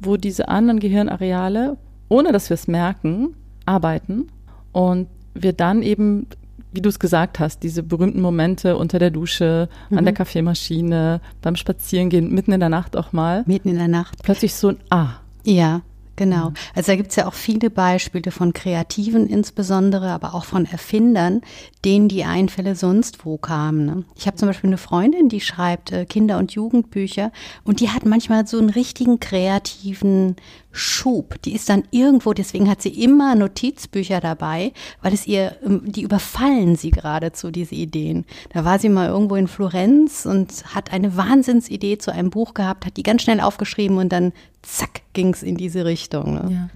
wo 0.00 0.16
diese 0.16 0.48
anderen 0.48 0.80
Gehirnareale, 0.80 1.76
ohne 2.08 2.32
dass 2.32 2.50
wir 2.50 2.54
es 2.54 2.68
merken, 2.68 3.36
arbeiten 3.66 4.28
und 4.72 5.08
wir 5.34 5.52
dann 5.52 5.82
eben 5.82 6.26
wie 6.72 6.80
du 6.80 6.88
es 6.88 6.98
gesagt 6.98 7.38
hast, 7.38 7.62
diese 7.62 7.82
berühmten 7.82 8.20
Momente 8.20 8.76
unter 8.76 8.98
der 8.98 9.10
Dusche, 9.10 9.68
mhm. 9.88 9.98
an 9.98 10.04
der 10.04 10.12
mhm. 10.12 10.18
Kaffeemaschine, 10.18 11.20
beim 11.42 11.56
Spazierengehen, 11.56 12.32
mitten 12.32 12.52
in 12.52 12.60
der 12.60 12.68
Nacht 12.68 12.96
auch 12.96 13.12
mal. 13.12 13.44
Mitten 13.46 13.68
in 13.68 13.78
der 13.78 13.88
Nacht. 13.88 14.22
Plötzlich 14.22 14.54
so 14.54 14.68
ein 14.68 14.78
Ah. 14.90 15.14
Ja. 15.44 15.82
Genau. 16.20 16.52
Also 16.74 16.92
da 16.92 16.96
gibt 16.96 17.08
es 17.08 17.16
ja 17.16 17.26
auch 17.26 17.32
viele 17.32 17.70
Beispiele 17.70 18.30
von 18.30 18.52
Kreativen 18.52 19.26
insbesondere, 19.26 20.10
aber 20.10 20.34
auch 20.34 20.44
von 20.44 20.66
Erfindern, 20.66 21.40
denen 21.86 22.08
die 22.08 22.24
Einfälle 22.24 22.76
sonst 22.76 23.24
wo 23.24 23.38
kamen. 23.38 23.86
Ne? 23.86 24.04
Ich 24.16 24.26
habe 24.26 24.36
zum 24.36 24.46
Beispiel 24.46 24.68
eine 24.68 24.76
Freundin, 24.76 25.30
die 25.30 25.40
schreibt 25.40 25.92
äh, 25.92 26.04
Kinder- 26.04 26.36
und 26.36 26.52
Jugendbücher 26.52 27.32
und 27.64 27.80
die 27.80 27.88
hat 27.88 28.04
manchmal 28.04 28.46
so 28.46 28.58
einen 28.58 28.68
richtigen 28.68 29.18
kreativen 29.18 30.36
Schub. 30.72 31.40
Die 31.42 31.54
ist 31.54 31.68
dann 31.68 31.84
irgendwo, 31.90 32.32
deswegen 32.32 32.68
hat 32.68 32.82
sie 32.82 33.02
immer 33.02 33.34
Notizbücher 33.34 34.20
dabei, 34.20 34.72
weil 35.00 35.14
es 35.14 35.26
ihr, 35.26 35.56
ähm, 35.64 35.82
die 35.86 36.02
überfallen 36.02 36.76
sie 36.76 36.90
geradezu, 36.90 37.50
diese 37.50 37.74
Ideen. 37.74 38.26
Da 38.52 38.66
war 38.66 38.78
sie 38.78 38.90
mal 38.90 39.08
irgendwo 39.08 39.36
in 39.36 39.48
Florenz 39.48 40.26
und 40.26 40.74
hat 40.74 40.92
eine 40.92 41.16
Wahnsinnsidee 41.16 41.96
zu 41.96 42.12
einem 42.12 42.28
Buch 42.28 42.52
gehabt, 42.52 42.84
hat 42.84 42.98
die 42.98 43.02
ganz 43.02 43.22
schnell 43.22 43.40
aufgeschrieben 43.40 43.96
und 43.96 44.10
dann 44.10 44.32
zack 44.62 45.02
ging 45.12 45.32
es 45.32 45.42
in 45.42 45.56
diese 45.56 45.84
Richtung. 45.84 46.34
Ne? 46.34 46.48
Ja. 46.50 46.68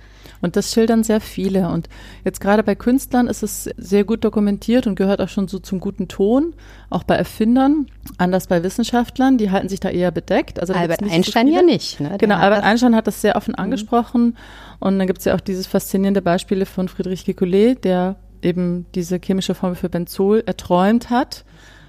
Und 0.44 0.56
das 0.56 0.72
schildern 0.72 1.04
sehr 1.04 1.22
viele. 1.22 1.70
Und 1.70 1.88
jetzt 2.22 2.38
gerade 2.38 2.62
bei 2.62 2.74
Künstlern 2.74 3.28
ist 3.28 3.42
es 3.42 3.64
sehr 3.78 4.04
gut 4.04 4.24
dokumentiert 4.24 4.86
und 4.86 4.94
gehört 4.94 5.22
auch 5.22 5.28
schon 5.30 5.48
so 5.48 5.58
zum 5.58 5.80
guten 5.80 6.06
Ton, 6.06 6.52
auch 6.90 7.02
bei 7.02 7.14
Erfindern. 7.14 7.86
Anders 8.18 8.46
bei 8.46 8.62
Wissenschaftlern, 8.62 9.38
die 9.38 9.50
halten 9.50 9.70
sich 9.70 9.80
da 9.80 9.88
eher 9.88 10.10
bedeckt. 10.10 10.60
Also 10.60 10.74
Albert 10.74 11.02
Einstein 11.02 11.46
so 11.46 11.54
ja 11.54 11.62
nicht. 11.62 11.98
Ne? 11.98 12.16
Genau, 12.18 12.36
Albert 12.36 12.62
Einstein 12.62 12.94
hat 12.94 13.06
das 13.06 13.22
sehr 13.22 13.36
offen 13.36 13.52
mhm. 13.52 13.64
angesprochen. 13.64 14.36
Und 14.80 14.98
dann 14.98 15.06
gibt 15.06 15.20
es 15.20 15.24
ja 15.24 15.34
auch 15.34 15.40
dieses 15.40 15.66
faszinierende 15.66 16.20
Beispiel 16.20 16.66
von 16.66 16.88
Friedrich 16.88 17.22
Kekulé, 17.22 17.74
der 17.80 18.16
eben 18.42 18.84
diese 18.94 19.18
chemische 19.18 19.54
Formel 19.54 19.76
für 19.76 19.88
Benzol 19.88 20.42
erträumt 20.44 21.08
hat 21.08 21.44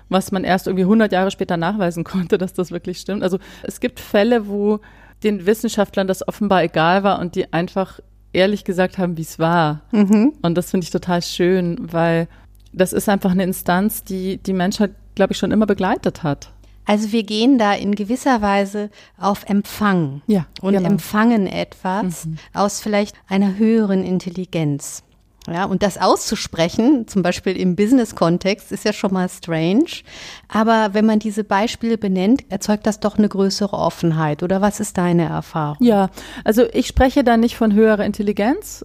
was 0.08 0.32
man 0.32 0.44
erst 0.44 0.68
irgendwie 0.68 0.84
100 0.84 1.12
Jahre 1.12 1.32
später 1.32 1.58
nachweisen 1.58 2.04
konnte, 2.06 2.38
dass 2.38 2.54
das 2.54 2.72
wirklich 2.72 3.00
stimmt. 3.00 3.24
Also 3.24 3.40
es 3.64 3.80
gibt 3.80 4.00
Fälle, 4.00 4.48
wo 4.48 4.80
den 5.25 5.46
Wissenschaftlern 5.46 6.08
das 6.08 6.25
offenbar 6.27 6.63
egal 6.63 7.03
war 7.03 7.20
und 7.20 7.36
die 7.36 7.51
einfach 7.51 8.00
ehrlich 8.32 8.63
gesagt 8.63 8.98
haben, 8.98 9.17
wie 9.17 9.24
es 9.24 9.39
war. 9.39 9.82
Mhm. 9.91 10.34
Und 10.41 10.55
das 10.55 10.72
finde 10.72 10.86
ich 10.86 10.91
total 10.91 11.22
schön, 11.22 11.77
weil 11.82 12.27
das 12.72 12.94
ist 12.94 13.10
einfach 13.10 13.32
eine 13.32 13.44
Instanz, 13.44 14.03
die 14.03 14.38
die 14.38 14.53
Menschheit, 14.53 14.91
glaube 15.15 15.34
ich, 15.34 15.39
schon 15.39 15.51
immer 15.51 15.65
begleitet 15.65 16.24
hat. 16.24 16.51
Also 16.86 17.12
wir 17.12 17.24
gehen 17.24 17.58
da 17.58 17.74
in 17.74 17.96
gewisser 17.96 18.41
Weise 18.41 18.91
auf 19.17 19.46
Empfang 19.50 20.22
ja, 20.27 20.46
und 20.62 20.74
genau. 20.74 20.88
empfangen 20.88 21.48
etwas 21.48 22.25
mhm. 22.25 22.38
aus 22.53 22.79
vielleicht 22.79 23.15
einer 23.27 23.58
höheren 23.58 24.03
Intelligenz. 24.03 25.03
Ja, 25.48 25.66
und 25.66 25.84
das 25.84 25.98
auszusprechen, 25.98 27.08
zum 27.08 27.22
Beispiel 27.22 27.56
im 27.56 27.75
Business-Kontext, 27.75 28.72
ist 28.72 28.84
ja 28.84 28.93
schon 28.93 29.13
mal 29.13 29.30
strange. 29.30 30.02
Aber 30.48 30.93
wenn 30.93 31.06
man 31.06 31.19
diese 31.19 31.43
Beispiele 31.43 31.98
benennt, 31.98 32.43
erzeugt 32.50 32.88
das 32.88 33.00
doch 33.00 33.17
eine 33.17 33.30
größere 33.30 33.78
Offenheit. 33.78 34.41
Oder 34.41 34.62
was 34.62 34.80
ist 34.80 34.98
deine 34.98 35.26
Erfahrung? 35.26 35.78
Ja, 35.86 36.10
also 36.43 36.63
ich 36.74 36.88
spreche 36.88 37.24
da 37.24 37.38
nicht 37.38 37.56
von 37.56 37.74
höherer 37.74 38.06
Intelligenz. 38.06 38.84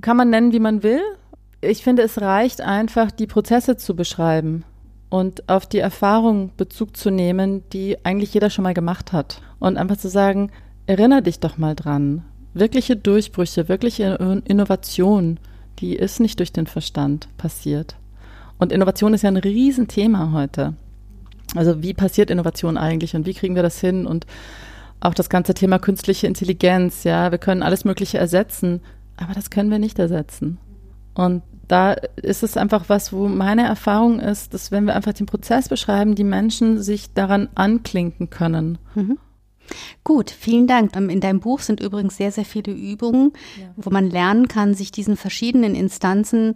Kann 0.00 0.16
man 0.16 0.30
nennen, 0.30 0.52
wie 0.52 0.60
man 0.60 0.82
will. 0.82 1.02
Ich 1.60 1.84
finde, 1.84 2.02
es 2.02 2.20
reicht 2.20 2.60
einfach, 2.60 3.12
die 3.12 3.28
Prozesse 3.28 3.76
zu 3.76 3.94
beschreiben 3.94 4.64
und 5.08 5.48
auf 5.48 5.66
die 5.66 5.78
Erfahrung 5.78 6.50
Bezug 6.56 6.96
zu 6.96 7.10
nehmen, 7.10 7.62
die 7.72 8.04
eigentlich 8.04 8.34
jeder 8.34 8.50
schon 8.50 8.64
mal 8.64 8.74
gemacht 8.74 9.12
hat. 9.12 9.40
Und 9.60 9.76
einfach 9.76 9.98
zu 9.98 10.08
sagen, 10.08 10.50
erinnere 10.86 11.22
dich 11.22 11.38
doch 11.38 11.58
mal 11.58 11.76
dran. 11.76 12.24
Wirkliche 12.54 12.96
Durchbrüche, 12.96 13.68
wirkliche 13.68 14.42
Innovation 14.46 15.38
die 15.82 15.96
ist 15.96 16.20
nicht 16.20 16.38
durch 16.38 16.52
den 16.52 16.66
Verstand 16.66 17.28
passiert. 17.36 17.96
Und 18.58 18.72
Innovation 18.72 19.12
ist 19.12 19.22
ja 19.22 19.28
ein 19.28 19.36
Riesenthema 19.36 20.30
heute. 20.32 20.74
Also 21.54 21.82
wie 21.82 21.92
passiert 21.92 22.30
Innovation 22.30 22.78
eigentlich 22.78 23.14
und 23.14 23.26
wie 23.26 23.34
kriegen 23.34 23.56
wir 23.56 23.62
das 23.62 23.80
hin? 23.80 24.06
Und 24.06 24.26
auch 25.00 25.14
das 25.14 25.28
ganze 25.28 25.52
Thema 25.52 25.78
künstliche 25.78 26.28
Intelligenz, 26.28 27.04
ja, 27.04 27.32
wir 27.32 27.38
können 27.38 27.62
alles 27.62 27.84
Mögliche 27.84 28.18
ersetzen, 28.18 28.80
aber 29.16 29.34
das 29.34 29.50
können 29.50 29.70
wir 29.70 29.80
nicht 29.80 29.98
ersetzen. 29.98 30.58
Und 31.14 31.42
da 31.66 31.92
ist 31.92 32.42
es 32.42 32.56
einfach 32.56 32.88
was, 32.88 33.12
wo 33.12 33.28
meine 33.28 33.66
Erfahrung 33.66 34.20
ist, 34.20 34.54
dass 34.54 34.70
wenn 34.70 34.86
wir 34.86 34.94
einfach 34.94 35.12
den 35.12 35.26
Prozess 35.26 35.68
beschreiben, 35.68 36.14
die 36.14 36.24
Menschen 36.24 36.80
sich 36.80 37.12
daran 37.12 37.48
anklinken 37.54 38.30
können. 38.30 38.78
Mhm. 38.94 39.18
Gut, 40.04 40.30
vielen 40.30 40.66
Dank. 40.66 40.94
Ähm, 40.96 41.08
in 41.08 41.20
deinem 41.20 41.40
Buch 41.40 41.60
sind 41.60 41.80
übrigens 41.80 42.16
sehr, 42.16 42.32
sehr 42.32 42.44
viele 42.44 42.72
Übungen, 42.72 43.32
ja. 43.60 43.72
wo 43.76 43.90
man 43.90 44.10
lernen 44.10 44.48
kann, 44.48 44.74
sich 44.74 44.92
diesen 44.92 45.16
verschiedenen 45.16 45.74
Instanzen 45.74 46.54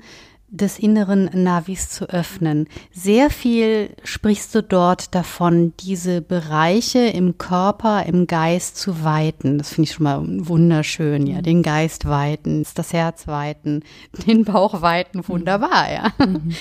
des 0.49 0.79
inneren 0.79 1.29
Navis 1.33 1.89
zu 1.89 2.09
öffnen. 2.09 2.69
Sehr 2.93 3.31
viel 3.31 3.91
sprichst 4.05 4.55
du 4.55 4.63
dort 4.63 5.15
davon, 5.15 5.73
diese 5.81 6.23
Bereiche 6.23 7.01
im 7.01 7.37
Körper, 7.37 8.07
im 8.07 8.27
Geist 8.27 8.77
zu 8.77 9.03
weiten. 9.03 9.59
Das 9.59 9.71
finde 9.71 9.89
ich 9.89 9.95
schon 9.95 10.05
mal 10.05 10.23
wunderschön, 10.25 11.27
ja. 11.27 11.39
Mhm. 11.39 11.43
Den 11.43 11.63
Geist 11.63 12.07
weiten, 12.07 12.65
das 12.75 12.93
Herz 12.93 13.27
weiten, 13.27 13.83
den 14.27 14.45
Bauch 14.45 14.83
weiten, 14.83 15.19
mhm. 15.19 15.29
wunderbar, 15.29 15.93
ja. 15.93 16.13
Mhm. 16.25 16.53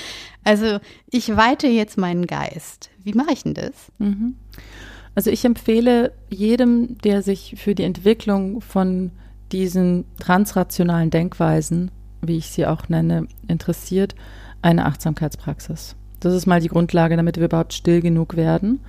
Also 0.43 0.79
ich 1.09 1.35
weite 1.35 1.67
jetzt 1.67 1.97
meinen 1.97 2.27
Geist. 2.27 2.91
Wie 3.03 3.13
mache 3.13 3.33
ich 3.33 3.43
denn 3.43 3.55
das? 3.55 3.73
Mhm. 3.97 4.35
Also 5.15 5.31
ich 5.31 5.45
empfehle 5.45 6.11
jedem, 6.29 6.97
der 6.99 7.21
sich 7.21 7.55
für 7.57 7.73
die 7.73 7.83
Entwicklung 7.83 8.61
von 8.61 9.11
diesen 9.51 10.05
transrationalen 10.19 11.09
Denkweisen, 11.09 11.89
wie 12.21 12.37
ich 12.37 12.49
sie 12.49 12.65
auch 12.65 12.89
nenne, 12.89 13.27
interessiert, 13.47 14.15
eine 14.61 14.85
Achtsamkeitspraxis. 14.85 15.95
Das 16.19 16.33
ist 16.33 16.47
mal 16.47 16.59
die 16.59 16.67
Grundlage, 16.67 17.15
damit 17.15 17.37
wir 17.37 17.45
überhaupt 17.45 17.73
still 17.73 18.01
genug 18.01 18.35
werden 18.35 18.81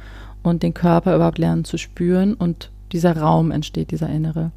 und 0.42 0.62
den 0.62 0.74
Körper 0.74 1.14
überhaupt 1.14 1.38
lernen 1.38 1.64
zu 1.64 1.76
spüren 1.76 2.34
und 2.34 2.70
dieser 2.92 3.16
Raum 3.16 3.50
entsteht, 3.50 3.90
dieser 3.90 4.08
innere. 4.08 4.50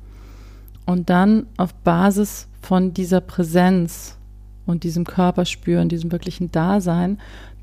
Und 0.86 1.10
dann 1.10 1.46
auf 1.58 1.74
Basis 1.74 2.48
von 2.62 2.94
dieser 2.94 3.22
Präsenz 3.22 4.18
und 4.66 4.84
diesem 4.84 5.04
Körperspüren, 5.04 5.90
diesem 5.90 6.12
wirklichen 6.12 6.52
Dasein, 6.52 7.20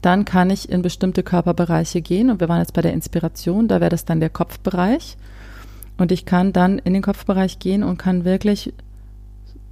dann 0.07 0.25
kann 0.25 0.51
ich 0.51 0.69
in 0.69 0.83
bestimmte 0.83 1.25
Körperbereiche 1.25 2.01
gehen. 2.01 2.31
Und 2.31 2.39
wir 2.39 2.49
waren 2.49 2.61
jetzt 2.61 2.75
bei 2.75 2.81
der 2.81 2.93
Inspiration, 2.93 3.67
da 3.67 3.81
wäre 3.81 3.91
das 3.91 4.05
dann 4.05 4.21
der 4.21 4.31
Kopfbereich. 4.31 5.17
Und 5.99 6.13
ich 6.13 6.25
kann 6.25 6.53
dann 6.53 6.79
in 6.79 6.93
den 6.93 7.03
Kopfbereich 7.03 7.59
gehen 7.59 7.83
und 7.83 7.99
kann 7.99 8.25
wirklich 8.25 8.73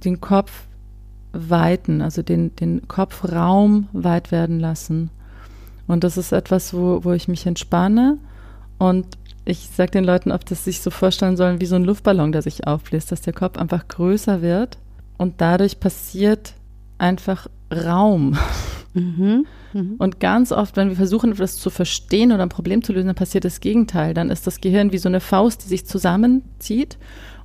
den 0.03 0.19
Kopf 0.19 0.51
weiten, 1.31 2.01
also 2.01 2.21
den, 2.21 2.53
den 2.57 2.85
Kopfraum 2.89 3.87
weit 3.93 4.33
werden 4.33 4.59
lassen. 4.59 5.09
Und 5.87 6.03
das 6.03 6.17
ist 6.17 6.33
etwas, 6.33 6.73
wo, 6.73 7.05
wo 7.05 7.13
ich 7.13 7.29
mich 7.29 7.45
entspanne. 7.45 8.17
Und 8.77 9.05
ich 9.45 9.69
sage 9.73 9.91
den 9.91 10.03
Leuten 10.03 10.33
oft, 10.33 10.51
dass 10.51 10.65
sie 10.65 10.71
sich 10.71 10.81
so 10.81 10.89
vorstellen 10.89 11.37
sollen 11.37 11.61
wie 11.61 11.65
so 11.65 11.77
ein 11.77 11.85
Luftballon, 11.85 12.33
der 12.33 12.41
sich 12.41 12.67
aufbläst, 12.67 13.09
dass 13.09 13.21
der 13.21 13.33
Kopf 13.33 13.57
einfach 13.57 13.87
größer 13.87 14.41
wird. 14.41 14.79
Und 15.17 15.39
dadurch 15.39 15.79
passiert 15.79 16.55
einfach 16.97 17.47
Raum. 17.75 18.37
Mhm. 18.93 19.45
Mhm. 19.73 19.95
Und 19.97 20.19
ganz 20.19 20.51
oft, 20.51 20.77
wenn 20.77 20.89
wir 20.89 20.95
versuchen, 20.95 21.33
etwas 21.33 21.57
zu 21.57 21.69
verstehen 21.69 22.31
oder 22.31 22.43
ein 22.43 22.49
Problem 22.49 22.83
zu 22.83 22.93
lösen, 22.93 23.07
dann 23.07 23.15
passiert 23.15 23.43
das 23.43 23.59
Gegenteil. 23.59 24.13
Dann 24.13 24.29
ist 24.29 24.47
das 24.47 24.61
Gehirn 24.61 24.91
wie 24.91 24.97
so 24.97 25.09
eine 25.09 25.19
Faust, 25.19 25.63
die 25.63 25.67
sich 25.67 25.85
zusammenzieht. 25.85 26.97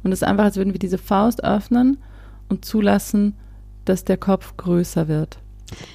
Und 0.02 0.12
es 0.12 0.22
ist 0.22 0.28
einfach, 0.28 0.44
als 0.44 0.56
würden 0.56 0.72
wir 0.72 0.78
diese 0.78 0.98
Faust 0.98 1.42
öffnen 1.42 1.98
und 2.48 2.64
zulassen, 2.64 3.34
dass 3.84 4.04
der 4.04 4.16
Kopf 4.16 4.56
größer 4.56 5.08
wird. 5.08 5.38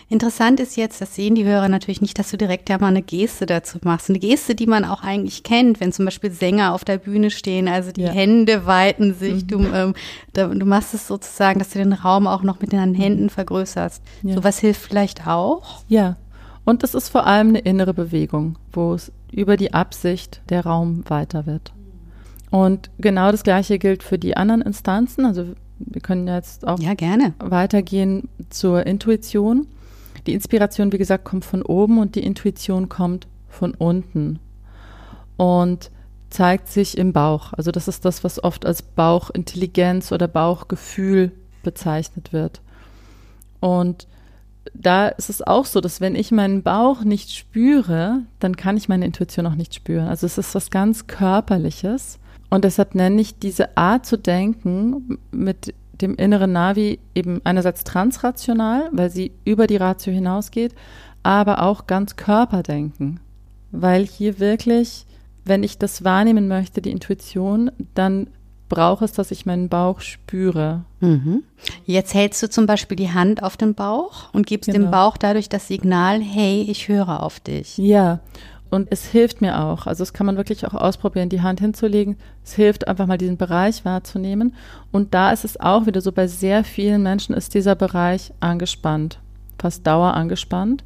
Interessant 0.09 0.59
ist 0.59 0.77
jetzt, 0.77 1.01
das 1.01 1.15
sehen 1.15 1.35
die 1.35 1.45
Hörer 1.45 1.67
natürlich 1.69 2.01
nicht, 2.01 2.17
dass 2.19 2.31
du 2.31 2.37
direkt 2.37 2.69
ja 2.69 2.77
mal 2.77 2.87
eine 2.87 3.01
Geste 3.01 3.45
dazu 3.45 3.79
machst. 3.83 4.09
Eine 4.09 4.19
Geste, 4.19 4.55
die 4.55 4.67
man 4.67 4.85
auch 4.85 5.03
eigentlich 5.03 5.43
kennt, 5.43 5.79
wenn 5.79 5.91
zum 5.91 6.05
Beispiel 6.05 6.31
Sänger 6.31 6.73
auf 6.73 6.85
der 6.85 6.97
Bühne 6.97 7.31
stehen, 7.31 7.67
also 7.67 7.91
die 7.91 8.03
ja. 8.03 8.11
Hände 8.11 8.65
weiten 8.65 9.13
sich. 9.13 9.43
Mhm. 9.43 9.47
Du, 9.47 9.59
ähm, 9.73 9.93
da, 10.33 10.47
du 10.47 10.65
machst 10.65 10.93
es 10.93 11.07
sozusagen, 11.07 11.59
dass 11.59 11.71
du 11.71 11.79
den 11.79 11.93
Raum 11.93 12.27
auch 12.27 12.43
noch 12.43 12.59
mit 12.59 12.73
deinen 12.73 12.95
Händen 12.95 13.29
vergrößerst. 13.29 14.03
Ja. 14.23 14.35
Sowas 14.35 14.59
hilft 14.59 14.81
vielleicht 14.81 15.27
auch? 15.27 15.83
Ja. 15.87 16.17
Und 16.65 16.83
es 16.83 16.95
ist 16.95 17.09
vor 17.09 17.27
allem 17.27 17.49
eine 17.49 17.59
innere 17.59 17.93
Bewegung, 17.93 18.57
wo 18.71 18.93
es 18.93 19.11
über 19.31 19.57
die 19.57 19.73
Absicht 19.73 20.41
der 20.49 20.65
Raum 20.65 21.03
weiter 21.07 21.45
wird. 21.45 21.73
Und 22.51 22.89
genau 22.97 23.31
das 23.31 23.43
Gleiche 23.43 23.79
gilt 23.79 24.01
für 24.01 24.17
die 24.17 24.37
anderen 24.37 24.61
Instanzen. 24.61 25.25
Also 25.25 25.55
wir 25.79 26.01
können 26.01 26.27
jetzt 26.27 26.67
auch 26.67 26.79
ja, 26.79 26.93
gerne. 26.93 27.33
weitergehen 27.39 28.29
zur 28.49 28.85
Intuition. 28.85 29.67
Die 30.27 30.33
Inspiration, 30.33 30.91
wie 30.91 30.97
gesagt, 30.97 31.25
kommt 31.25 31.45
von 31.45 31.61
oben 31.61 31.99
und 31.99 32.15
die 32.15 32.23
Intuition 32.23 32.89
kommt 32.89 33.27
von 33.47 33.73
unten 33.73 34.39
und 35.37 35.91
zeigt 36.29 36.67
sich 36.67 36.97
im 36.97 37.13
Bauch. 37.13 37.53
Also 37.53 37.71
das 37.71 37.87
ist 37.87 38.05
das, 38.05 38.23
was 38.23 38.43
oft 38.43 38.65
als 38.65 38.81
Bauchintelligenz 38.81 40.11
oder 40.11 40.27
Bauchgefühl 40.27 41.31
bezeichnet 41.63 42.33
wird. 42.33 42.61
Und 43.59 44.07
da 44.73 45.07
ist 45.07 45.29
es 45.29 45.41
auch 45.41 45.65
so, 45.65 45.79
dass 45.79 46.01
wenn 46.01 46.15
ich 46.15 46.31
meinen 46.31 46.63
Bauch 46.63 47.03
nicht 47.03 47.31
spüre, 47.31 48.23
dann 48.39 48.57
kann 48.57 48.77
ich 48.77 48.89
meine 48.89 49.05
Intuition 49.05 49.45
auch 49.47 49.55
nicht 49.55 49.75
spüren. 49.75 50.07
Also 50.07 50.25
es 50.25 50.37
ist 50.37 50.55
was 50.55 50.71
ganz 50.71 51.07
Körperliches. 51.07 52.19
Und 52.55 52.63
deshalb 52.63 52.95
nenne 52.95 53.19
ich 53.19 53.37
diese 53.37 53.75
Art 53.75 54.05
zu 54.05 54.17
denken 54.17 55.19
mit 55.29 55.73
dem 55.99 56.15
inneren 56.15 56.53
Navi 56.53 56.99
eben 57.13 57.41
einerseits 57.43 57.83
transrational, 57.83 58.87
weil 58.93 59.09
sie 59.09 59.33
über 59.43 59.67
die 59.67 59.75
Ratio 59.75 60.13
hinausgeht, 60.13 60.73
aber 61.21 61.63
auch 61.63 61.85
ganz 61.85 62.15
Körperdenken. 62.15 63.19
Weil 63.71 64.05
hier 64.05 64.39
wirklich, 64.39 65.05
wenn 65.43 65.63
ich 65.63 65.79
das 65.79 66.05
wahrnehmen 66.05 66.47
möchte, 66.47 66.81
die 66.81 66.91
Intuition, 66.91 67.73
dann 67.93 68.27
brauche 68.69 69.03
es, 69.03 69.11
dass 69.11 69.31
ich 69.31 69.45
meinen 69.45 69.67
Bauch 69.67 69.99
spüre. 69.99 70.85
Mhm. 71.01 71.43
Jetzt 71.85 72.13
hältst 72.13 72.41
du 72.41 72.49
zum 72.49 72.67
Beispiel 72.67 72.95
die 72.95 73.11
Hand 73.11 73.43
auf 73.43 73.57
den 73.57 73.73
Bauch 73.73 74.33
und 74.33 74.47
gibst 74.47 74.71
genau. 74.71 74.85
dem 74.85 74.91
Bauch 74.91 75.17
dadurch 75.17 75.49
das 75.49 75.67
Signal, 75.67 76.21
hey, 76.21 76.65
ich 76.69 76.87
höre 76.87 77.21
auf 77.21 77.41
dich. 77.41 77.77
Ja, 77.77 78.21
und 78.75 78.89
es 78.91 79.05
hilft 79.05 79.39
mir 79.39 79.61
auch. 79.61 79.87
Also 79.87 80.01
das 80.01 80.11
kann 80.11 80.25
man 80.25 80.35
wirklich 80.35 80.67
auch 80.67 80.73
ausprobieren, 80.73 81.29
die 81.29 81.41
Hand 81.41 81.61
hinzulegen. 81.61 82.17
Es 82.43 82.53
hilft 82.53 82.89
einfach 82.89 83.07
mal 83.07 83.17
diesen 83.17 83.37
Bereich 83.37 83.85
wahrzunehmen. 83.85 84.53
Und 84.91 85.13
da 85.13 85.31
ist 85.31 85.45
es 85.45 85.57
auch 85.57 85.85
wieder 85.85 86.01
so, 86.01 86.11
bei 86.11 86.27
sehr 86.27 86.65
vielen 86.65 87.01
Menschen 87.01 87.33
ist 87.33 87.53
dieser 87.53 87.75
Bereich 87.75 88.33
angespannt, 88.41 89.19
fast 89.57 89.87
dauer 89.87 90.13
angespannt 90.13 90.83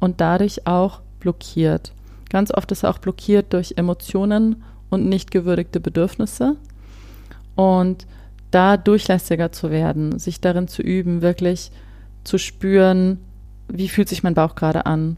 und 0.00 0.20
dadurch 0.20 0.66
auch 0.66 1.00
blockiert. 1.18 1.94
Ganz 2.28 2.52
oft 2.52 2.70
ist 2.72 2.82
er 2.82 2.90
auch 2.90 2.98
blockiert 2.98 3.54
durch 3.54 3.72
Emotionen 3.78 4.62
und 4.90 5.08
nicht 5.08 5.30
gewürdigte 5.30 5.80
Bedürfnisse. 5.80 6.56
Und 7.56 8.06
da 8.50 8.76
durchlässiger 8.76 9.50
zu 9.50 9.70
werden, 9.70 10.18
sich 10.18 10.42
darin 10.42 10.68
zu 10.68 10.82
üben, 10.82 11.22
wirklich 11.22 11.72
zu 12.22 12.36
spüren, 12.36 13.18
wie 13.66 13.88
fühlt 13.88 14.10
sich 14.10 14.22
mein 14.22 14.34
Bauch 14.34 14.56
gerade 14.56 14.84
an, 14.84 15.16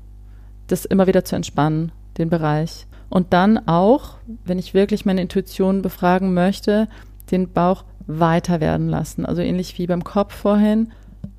das 0.68 0.84
immer 0.84 1.08
wieder 1.08 1.24
zu 1.24 1.34
entspannen 1.34 1.90
den 2.18 2.30
Bereich. 2.30 2.86
Und 3.08 3.32
dann 3.32 3.68
auch, 3.68 4.16
wenn 4.44 4.58
ich 4.58 4.74
wirklich 4.74 5.04
meine 5.04 5.20
Intuition 5.20 5.82
befragen 5.82 6.32
möchte, 6.34 6.88
den 7.30 7.52
Bauch 7.52 7.84
weiter 8.06 8.60
werden 8.60 8.88
lassen. 8.88 9.26
Also 9.26 9.42
ähnlich 9.42 9.78
wie 9.78 9.86
beim 9.86 10.04
Kopf 10.04 10.34
vorhin, 10.34 10.92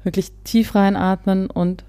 wirklich 0.04 0.32
tief 0.44 0.76
reinatmen 0.76 1.50
und 1.50 1.84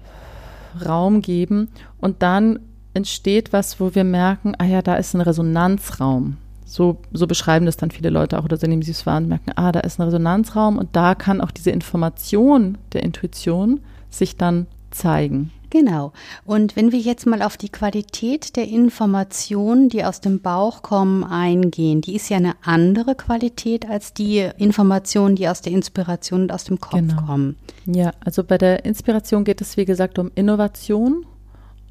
Raum 0.85 1.21
geben. 1.21 1.69
Und 1.99 2.21
dann 2.21 2.59
entsteht 2.93 3.53
was, 3.53 3.79
wo 3.79 3.93
wir 3.93 4.03
merken, 4.03 4.53
ah 4.57 4.65
ja, 4.65 4.81
da 4.81 4.95
ist 4.95 5.13
ein 5.13 5.21
Resonanzraum. 5.21 6.37
So, 6.65 6.97
so 7.13 7.27
beschreiben 7.27 7.67
das 7.67 7.77
dann 7.77 7.91
viele 7.91 8.09
Leute 8.09 8.39
auch 8.39 8.43
oder 8.43 8.57
so 8.57 8.65
nehmen 8.65 8.81
sie 8.81 8.91
es 8.91 9.05
wahr 9.05 9.17
und 9.17 9.27
merken, 9.27 9.51
ah, 9.55 9.71
da 9.71 9.81
ist 9.81 9.99
ein 9.99 10.03
Resonanzraum 10.03 10.79
und 10.79 10.95
da 10.95 11.13
kann 11.13 11.41
auch 11.41 11.51
diese 11.51 11.69
Information 11.69 12.77
der 12.91 13.03
Intuition 13.03 13.81
sich 14.09 14.35
dann 14.35 14.65
zeigen. 14.89 15.51
Genau. 15.75 16.13
Und 16.45 16.77
wenn 16.77 16.93
wir 16.93 16.99
jetzt 16.99 17.25
mal 17.25 17.41
auf 17.41 17.57
die 17.57 17.67
Qualität 17.67 18.55
der 18.55 18.65
Informationen, 18.65 19.89
die 19.89 20.05
aus 20.05 20.21
dem 20.21 20.39
Bauch 20.39 20.81
kommen, 20.81 21.25
eingehen, 21.25 21.99
die 21.99 22.15
ist 22.15 22.29
ja 22.29 22.37
eine 22.37 22.53
andere 22.63 23.13
Qualität 23.13 23.85
als 23.85 24.13
die 24.13 24.49
Informationen, 24.57 25.35
die 25.35 25.49
aus 25.49 25.61
der 25.61 25.73
Inspiration 25.73 26.43
und 26.43 26.53
aus 26.53 26.63
dem 26.63 26.79
Kopf 26.79 26.93
genau. 26.93 27.21
kommen. 27.23 27.57
Ja, 27.85 28.13
also 28.23 28.45
bei 28.45 28.57
der 28.57 28.85
Inspiration 28.85 29.43
geht 29.43 29.59
es, 29.59 29.75
wie 29.75 29.83
gesagt, 29.83 30.17
um 30.17 30.31
Innovation, 30.33 31.25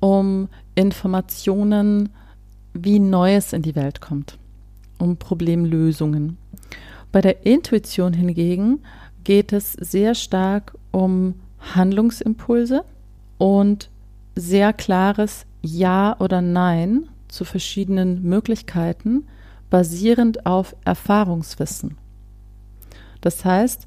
um 0.00 0.48
Informationen, 0.76 2.08
wie 2.72 2.98
Neues 2.98 3.52
in 3.52 3.60
die 3.60 3.74
Welt 3.74 4.00
kommt, 4.00 4.38
um 4.96 5.18
Problemlösungen. 5.18 6.38
Bei 7.12 7.20
der 7.20 7.44
Intuition 7.44 8.14
hingegen 8.14 8.80
geht 9.24 9.52
es 9.52 9.74
sehr 9.74 10.14
stark 10.14 10.72
um 10.90 11.34
Handlungsimpulse 11.74 12.82
und 13.44 13.90
sehr 14.34 14.72
klares 14.72 15.44
Ja 15.60 16.16
oder 16.18 16.40
Nein 16.40 17.10
zu 17.28 17.44
verschiedenen 17.44 18.22
Möglichkeiten 18.22 19.26
basierend 19.68 20.46
auf 20.46 20.74
Erfahrungswissen. 20.86 21.98
Das 23.20 23.44
heißt, 23.44 23.86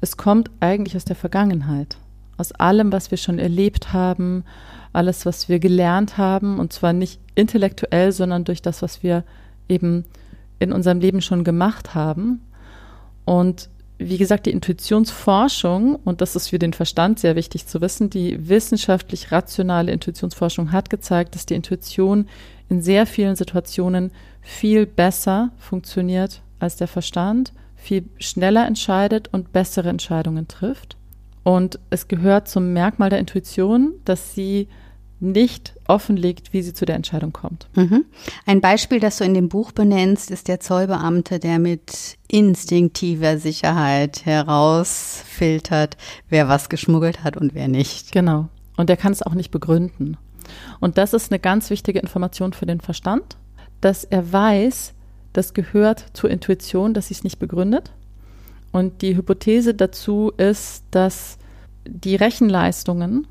es 0.00 0.16
kommt 0.16 0.48
eigentlich 0.60 0.94
aus 0.94 1.04
der 1.04 1.16
Vergangenheit, 1.16 1.96
aus 2.36 2.52
allem, 2.52 2.92
was 2.92 3.10
wir 3.10 3.18
schon 3.18 3.40
erlebt 3.40 3.92
haben, 3.92 4.44
alles, 4.92 5.26
was 5.26 5.48
wir 5.48 5.58
gelernt 5.58 6.16
haben, 6.16 6.60
und 6.60 6.72
zwar 6.72 6.92
nicht 6.92 7.18
intellektuell, 7.34 8.12
sondern 8.12 8.44
durch 8.44 8.62
das, 8.62 8.80
was 8.80 9.02
wir 9.02 9.24
eben 9.68 10.04
in 10.60 10.72
unserem 10.72 11.00
Leben 11.00 11.20
schon 11.20 11.42
gemacht 11.42 11.96
haben. 11.96 12.42
Und 13.24 13.70
wie 13.98 14.18
gesagt, 14.18 14.46
die 14.46 14.50
Intuitionsforschung, 14.50 15.96
und 15.96 16.20
das 16.20 16.34
ist 16.34 16.48
für 16.48 16.58
den 16.58 16.72
Verstand 16.72 17.20
sehr 17.20 17.36
wichtig 17.36 17.66
zu 17.66 17.80
wissen, 17.80 18.10
die 18.10 18.48
wissenschaftlich 18.48 19.30
rationale 19.30 19.92
Intuitionsforschung 19.92 20.72
hat 20.72 20.90
gezeigt, 20.90 21.34
dass 21.34 21.46
die 21.46 21.54
Intuition 21.54 22.28
in 22.68 22.82
sehr 22.82 23.06
vielen 23.06 23.36
Situationen 23.36 24.10
viel 24.40 24.86
besser 24.86 25.52
funktioniert 25.58 26.42
als 26.58 26.76
der 26.76 26.88
Verstand, 26.88 27.52
viel 27.76 28.04
schneller 28.18 28.66
entscheidet 28.66 29.28
und 29.32 29.52
bessere 29.52 29.90
Entscheidungen 29.90 30.48
trifft. 30.48 30.96
Und 31.44 31.78
es 31.90 32.08
gehört 32.08 32.48
zum 32.48 32.72
Merkmal 32.72 33.10
der 33.10 33.18
Intuition, 33.18 33.92
dass 34.04 34.34
sie 34.34 34.68
nicht 35.32 35.74
offenlegt, 35.86 36.52
wie 36.52 36.62
sie 36.62 36.72
zu 36.72 36.84
der 36.84 36.96
Entscheidung 36.96 37.32
kommt. 37.32 37.68
Mhm. 37.74 38.04
Ein 38.46 38.60
Beispiel, 38.60 39.00
das 39.00 39.18
du 39.18 39.24
in 39.24 39.34
dem 39.34 39.48
Buch 39.48 39.72
benennst, 39.72 40.30
ist 40.30 40.48
der 40.48 40.60
Zollbeamte, 40.60 41.38
der 41.38 41.58
mit 41.58 42.16
instinktiver 42.28 43.38
Sicherheit 43.38 44.24
herausfiltert, 44.24 45.96
wer 46.28 46.48
was 46.48 46.68
geschmuggelt 46.68 47.24
hat 47.24 47.36
und 47.36 47.54
wer 47.54 47.68
nicht. 47.68 48.12
Genau. 48.12 48.48
Und 48.76 48.88
der 48.88 48.96
kann 48.96 49.12
es 49.12 49.22
auch 49.22 49.34
nicht 49.34 49.50
begründen. 49.50 50.16
Und 50.80 50.98
das 50.98 51.12
ist 51.12 51.30
eine 51.30 51.38
ganz 51.38 51.70
wichtige 51.70 51.98
Information 51.98 52.52
für 52.52 52.66
den 52.66 52.80
Verstand, 52.80 53.36
dass 53.80 54.04
er 54.04 54.32
weiß, 54.32 54.94
das 55.32 55.54
gehört 55.54 56.06
zur 56.12 56.30
Intuition, 56.30 56.94
dass 56.94 57.08
sie 57.08 57.14
es 57.14 57.24
nicht 57.24 57.38
begründet. 57.38 57.92
Und 58.72 59.02
die 59.02 59.16
Hypothese 59.16 59.74
dazu 59.74 60.32
ist, 60.36 60.84
dass 60.90 61.38
die 61.86 62.16
Rechenleistungen 62.16 63.26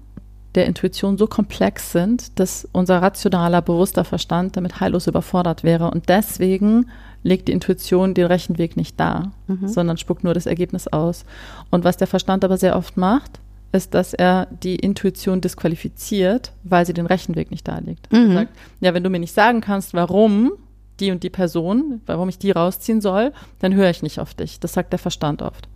der 0.56 0.66
Intuition 0.68 1.18
so 1.18 1.28
komplex 1.28 1.92
sind, 1.92 2.40
dass 2.40 2.68
unser 2.72 3.02
rationaler, 3.02 3.62
bewusster 3.62 4.04
Verstand 4.04 4.56
damit 4.56 4.80
heillos 4.80 5.08
überfordert 5.08 5.64
wäre. 5.64 5.90
Und 5.90 6.10
deswegen 6.10 6.90
legt 7.24 7.48
die 7.48 7.54
Intuition 7.54 8.14
den 8.14 8.28
Rechenweg 8.28 8.78
nicht 8.78 9.00
dar, 9.00 9.32
mhm. 9.48 9.68
sondern 9.68 9.98
spuckt 9.98 10.24
nur 10.24 10.34
das 10.34 10.46
Ergebnis 10.46 10.88
aus. 10.88 11.26
Und 11.72 11.84
was 11.84 11.98
der 11.98 12.08
Verstand 12.08 12.44
aber 12.44 12.58
sehr 12.58 12.76
oft 12.76 12.98
macht, 12.98 13.40
ist, 13.72 13.96
dass 13.96 14.14
er 14.14 14.48
die 14.62 14.76
Intuition 14.76 15.42
disqualifiziert, 15.42 16.52
weil 16.64 16.86
sie 16.86 16.94
den 16.94 17.08
Rechenweg 17.08 17.50
nicht 17.50 17.68
darlegt. 17.68 18.12
Mhm. 18.12 18.30
Er 18.30 18.34
sagt, 18.34 18.56
ja, 18.82 18.94
wenn 18.94 19.04
du 19.04 19.10
mir 19.10 19.20
nicht 19.20 19.34
sagen 19.34 19.62
kannst, 19.62 19.94
warum 19.94 20.52
die 21.00 21.12
und 21.12 21.24
die 21.24 21.32
Person, 21.32 22.02
warum 22.06 22.30
ich 22.30 22.38
die 22.38 22.52
rausziehen 22.52 23.02
soll, 23.02 23.34
dann 23.60 23.74
höre 23.74 23.90
ich 23.90 24.04
nicht 24.04 24.20
auf 24.20 24.36
dich. 24.36 24.60
Das 24.60 24.74
sagt 24.74 24.92
der 24.94 25.00
Verstand 25.00 25.42
oft. 25.42 25.68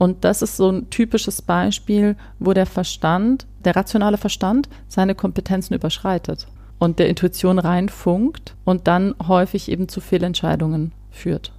Und 0.00 0.24
das 0.24 0.40
ist 0.40 0.56
so 0.56 0.70
ein 0.70 0.88
typisches 0.88 1.42
Beispiel, 1.42 2.16
wo 2.38 2.54
der 2.54 2.64
Verstand, 2.64 3.46
der 3.66 3.76
rationale 3.76 4.16
Verstand, 4.16 4.66
seine 4.88 5.14
Kompetenzen 5.14 5.74
überschreitet 5.74 6.48
und 6.78 6.98
der 6.98 7.10
Intuition 7.10 7.58
reinfunkt 7.58 8.56
und 8.64 8.88
dann 8.88 9.14
häufig 9.28 9.70
eben 9.70 9.90
zu 9.90 10.00
Fehlentscheidungen 10.00 10.92
führt. 11.10 11.52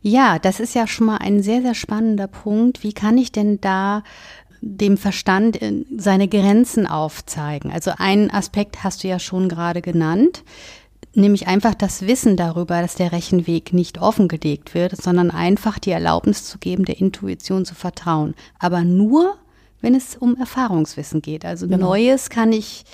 Ja, 0.00 0.38
das 0.38 0.60
ist 0.60 0.76
ja 0.76 0.86
schon 0.86 1.08
mal 1.08 1.16
ein 1.16 1.42
sehr, 1.42 1.60
sehr 1.60 1.74
spannender 1.74 2.28
Punkt. 2.28 2.84
Wie 2.84 2.92
kann 2.92 3.18
ich 3.18 3.32
denn 3.32 3.60
da 3.60 4.04
dem 4.60 4.96
Verstand 4.96 5.58
seine 5.96 6.28
Grenzen 6.28 6.86
aufzeigen? 6.86 7.72
Also 7.72 7.90
einen 7.98 8.30
Aspekt 8.30 8.84
hast 8.84 9.02
du 9.02 9.08
ja 9.08 9.18
schon 9.18 9.48
gerade 9.48 9.82
genannt 9.82 10.44
nämlich 11.18 11.46
einfach 11.46 11.74
das 11.74 12.06
Wissen 12.06 12.36
darüber, 12.36 12.80
dass 12.80 12.94
der 12.94 13.12
Rechenweg 13.12 13.72
nicht 13.72 14.00
offengelegt 14.00 14.74
wird, 14.74 14.96
sondern 14.96 15.30
einfach 15.30 15.78
die 15.78 15.90
Erlaubnis 15.90 16.44
zu 16.44 16.58
geben, 16.58 16.84
der 16.84 16.98
Intuition 16.98 17.64
zu 17.64 17.74
vertrauen. 17.74 18.34
Aber 18.58 18.84
nur, 18.84 19.34
wenn 19.80 19.94
es 19.94 20.16
um 20.16 20.36
Erfahrungswissen 20.36 21.22
geht. 21.22 21.44
Also 21.44 21.68
genau. 21.68 21.88
Neues 21.88 22.30
kann 22.30 22.52
ich, 22.52 22.84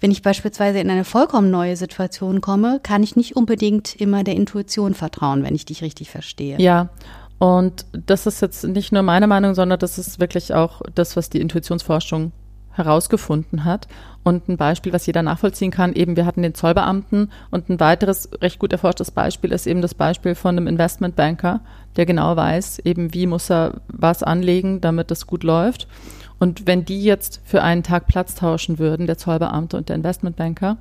wenn 0.00 0.10
ich 0.10 0.22
beispielsweise 0.22 0.80
in 0.80 0.90
eine 0.90 1.04
vollkommen 1.04 1.50
neue 1.50 1.76
Situation 1.76 2.40
komme, 2.40 2.80
kann 2.82 3.02
ich 3.02 3.16
nicht 3.16 3.36
unbedingt 3.36 3.94
immer 3.96 4.24
der 4.24 4.34
Intuition 4.34 4.94
vertrauen, 4.94 5.44
wenn 5.44 5.54
ich 5.54 5.64
dich 5.64 5.82
richtig 5.82 6.10
verstehe. 6.10 6.58
Ja. 6.58 6.88
Und 7.38 7.86
das 7.92 8.26
ist 8.26 8.40
jetzt 8.40 8.64
nicht 8.64 8.92
nur 8.92 9.02
meine 9.02 9.26
Meinung, 9.26 9.54
sondern 9.54 9.78
das 9.78 9.98
ist 9.98 10.20
wirklich 10.20 10.54
auch 10.54 10.80
das, 10.94 11.16
was 11.16 11.28
die 11.28 11.40
Intuitionsforschung 11.40 12.32
herausgefunden 12.72 13.64
hat. 13.64 13.88
Und 14.24 14.48
ein 14.48 14.56
Beispiel, 14.56 14.92
was 14.92 15.06
jeder 15.06 15.22
nachvollziehen 15.22 15.70
kann, 15.70 15.94
eben 15.94 16.16
wir 16.16 16.26
hatten 16.26 16.42
den 16.42 16.54
Zollbeamten 16.54 17.30
und 17.50 17.68
ein 17.68 17.80
weiteres 17.80 18.30
recht 18.40 18.58
gut 18.58 18.72
erforschtes 18.72 19.10
Beispiel 19.10 19.52
ist 19.52 19.66
eben 19.66 19.82
das 19.82 19.94
Beispiel 19.94 20.34
von 20.34 20.56
einem 20.56 20.66
Investmentbanker, 20.66 21.60
der 21.96 22.06
genau 22.06 22.36
weiß, 22.36 22.80
eben 22.80 23.14
wie 23.14 23.26
muss 23.26 23.50
er 23.50 23.80
was 23.88 24.22
anlegen, 24.22 24.80
damit 24.80 25.10
das 25.10 25.26
gut 25.26 25.42
läuft. 25.42 25.88
Und 26.38 26.66
wenn 26.66 26.84
die 26.84 27.02
jetzt 27.02 27.40
für 27.44 27.62
einen 27.62 27.82
Tag 27.82 28.06
Platz 28.06 28.34
tauschen 28.34 28.78
würden, 28.78 29.06
der 29.06 29.18
Zollbeamte 29.18 29.76
und 29.76 29.88
der 29.88 29.96
Investmentbanker, 29.96 30.78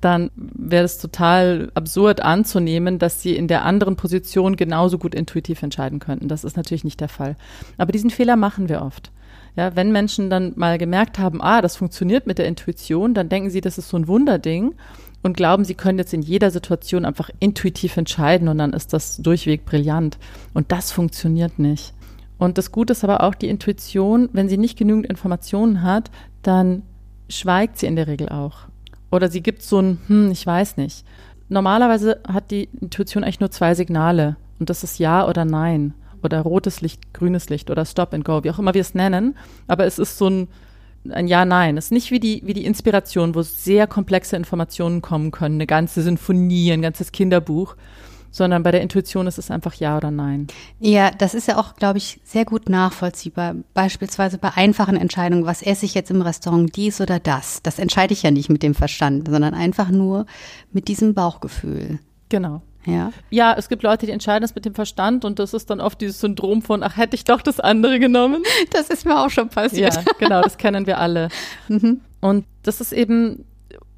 dann 0.00 0.30
wäre 0.36 0.84
es 0.84 0.98
total 0.98 1.70
absurd 1.74 2.20
anzunehmen, 2.20 2.98
dass 2.98 3.20
sie 3.22 3.34
in 3.34 3.48
der 3.48 3.64
anderen 3.64 3.96
Position 3.96 4.56
genauso 4.56 4.98
gut 4.98 5.14
intuitiv 5.14 5.62
entscheiden 5.62 5.98
könnten. 5.98 6.28
Das 6.28 6.44
ist 6.44 6.56
natürlich 6.56 6.84
nicht 6.84 7.00
der 7.00 7.08
Fall. 7.08 7.36
Aber 7.78 7.92
diesen 7.92 8.10
Fehler 8.10 8.36
machen 8.36 8.68
wir 8.68 8.82
oft. 8.82 9.10
Ja, 9.56 9.74
wenn 9.76 9.92
Menschen 9.92 10.30
dann 10.30 10.52
mal 10.56 10.78
gemerkt 10.78 11.18
haben, 11.18 11.42
ah, 11.42 11.60
das 11.60 11.76
funktioniert 11.76 12.26
mit 12.26 12.38
der 12.38 12.46
Intuition, 12.46 13.14
dann 13.14 13.28
denken 13.28 13.50
sie, 13.50 13.60
das 13.60 13.78
ist 13.78 13.88
so 13.88 13.96
ein 13.96 14.08
Wunderding 14.08 14.74
und 15.22 15.36
glauben, 15.36 15.64
sie 15.64 15.74
können 15.74 15.98
jetzt 15.98 16.14
in 16.14 16.22
jeder 16.22 16.50
Situation 16.50 17.04
einfach 17.04 17.30
intuitiv 17.40 17.96
entscheiden 17.96 18.48
und 18.48 18.58
dann 18.58 18.72
ist 18.72 18.92
das 18.92 19.16
durchweg 19.16 19.64
brillant. 19.64 20.18
Und 20.54 20.70
das 20.70 20.92
funktioniert 20.92 21.58
nicht. 21.58 21.92
Und 22.38 22.56
das 22.56 22.70
Gute 22.70 22.92
ist 22.92 23.02
aber 23.02 23.22
auch 23.24 23.34
die 23.34 23.48
Intuition, 23.48 24.28
wenn 24.32 24.48
sie 24.48 24.58
nicht 24.58 24.78
genügend 24.78 25.06
Informationen 25.06 25.82
hat, 25.82 26.10
dann 26.42 26.82
schweigt 27.28 27.78
sie 27.78 27.86
in 27.86 27.96
der 27.96 28.06
Regel 28.06 28.28
auch. 28.28 28.68
Oder 29.10 29.28
sie 29.28 29.42
gibt 29.42 29.62
so 29.62 29.80
ein, 29.80 29.98
hm, 30.06 30.30
ich 30.30 30.46
weiß 30.46 30.76
nicht. 30.76 31.04
Normalerweise 31.48 32.20
hat 32.28 32.50
die 32.50 32.68
Intuition 32.80 33.24
eigentlich 33.24 33.40
nur 33.40 33.50
zwei 33.50 33.74
Signale 33.74 34.36
und 34.60 34.70
das 34.70 34.84
ist 34.84 34.98
Ja 34.98 35.26
oder 35.26 35.44
Nein 35.44 35.94
oder 36.24 36.40
rotes 36.40 36.80
Licht, 36.80 37.12
grünes 37.12 37.48
Licht 37.48 37.70
oder 37.70 37.84
Stop 37.84 38.14
and 38.14 38.24
Go, 38.24 38.44
wie 38.44 38.50
auch 38.50 38.58
immer 38.58 38.74
wir 38.74 38.80
es 38.80 38.94
nennen. 38.94 39.36
Aber 39.66 39.84
es 39.84 39.98
ist 39.98 40.18
so 40.18 40.28
ein, 40.28 40.48
ein 41.10 41.28
Ja-Nein. 41.28 41.76
Es 41.76 41.86
ist 41.86 41.92
nicht 41.92 42.10
wie 42.10 42.20
die, 42.20 42.42
wie 42.44 42.54
die 42.54 42.64
Inspiration, 42.64 43.34
wo 43.34 43.42
sehr 43.42 43.86
komplexe 43.86 44.36
Informationen 44.36 45.02
kommen 45.02 45.30
können, 45.30 45.56
eine 45.56 45.66
ganze 45.66 46.02
Sinfonie, 46.02 46.72
ein 46.72 46.82
ganzes 46.82 47.12
Kinderbuch, 47.12 47.76
sondern 48.30 48.62
bei 48.62 48.70
der 48.70 48.82
Intuition 48.82 49.26
ist 49.26 49.38
es 49.38 49.50
einfach 49.50 49.74
Ja 49.74 49.96
oder 49.96 50.10
Nein. 50.10 50.48
Ja, 50.80 51.10
das 51.10 51.34
ist 51.34 51.48
ja 51.48 51.58
auch, 51.58 51.74
glaube 51.74 51.98
ich, 51.98 52.20
sehr 52.24 52.44
gut 52.44 52.68
nachvollziehbar. 52.68 53.54
Beispielsweise 53.74 54.38
bei 54.38 54.50
einfachen 54.54 54.96
Entscheidungen, 54.96 55.46
was 55.46 55.62
esse 55.62 55.86
ich 55.86 55.94
jetzt 55.94 56.10
im 56.10 56.22
Restaurant, 56.22 56.74
dies 56.76 57.00
oder 57.00 57.20
das. 57.20 57.62
Das 57.62 57.78
entscheide 57.78 58.12
ich 58.12 58.22
ja 58.22 58.30
nicht 58.30 58.50
mit 58.50 58.62
dem 58.62 58.74
Verstand, 58.74 59.28
sondern 59.28 59.54
einfach 59.54 59.90
nur 59.90 60.26
mit 60.72 60.88
diesem 60.88 61.14
Bauchgefühl. 61.14 62.00
Genau. 62.28 62.62
Ja. 62.90 63.12
ja, 63.30 63.54
es 63.56 63.68
gibt 63.68 63.82
Leute, 63.82 64.06
die 64.06 64.12
entscheiden 64.12 64.42
das 64.42 64.54
mit 64.54 64.64
dem 64.64 64.74
Verstand 64.74 65.24
und 65.24 65.38
das 65.38 65.54
ist 65.54 65.70
dann 65.70 65.80
oft 65.80 66.00
dieses 66.00 66.20
Syndrom 66.20 66.62
von, 66.62 66.82
ach, 66.82 66.96
hätte 66.96 67.14
ich 67.14 67.24
doch 67.24 67.42
das 67.42 67.60
andere 67.60 67.98
genommen. 67.98 68.42
Das 68.70 68.90
ist 68.90 69.04
mir 69.04 69.18
auch 69.18 69.30
schon 69.30 69.48
passiert. 69.48 69.94
Ja, 69.94 70.02
genau, 70.18 70.42
das 70.42 70.58
kennen 70.58 70.86
wir 70.86 70.98
alle. 70.98 71.28
Mhm. 71.68 72.00
Und 72.20 72.46
das 72.62 72.80
ist 72.80 72.92
eben 72.92 73.44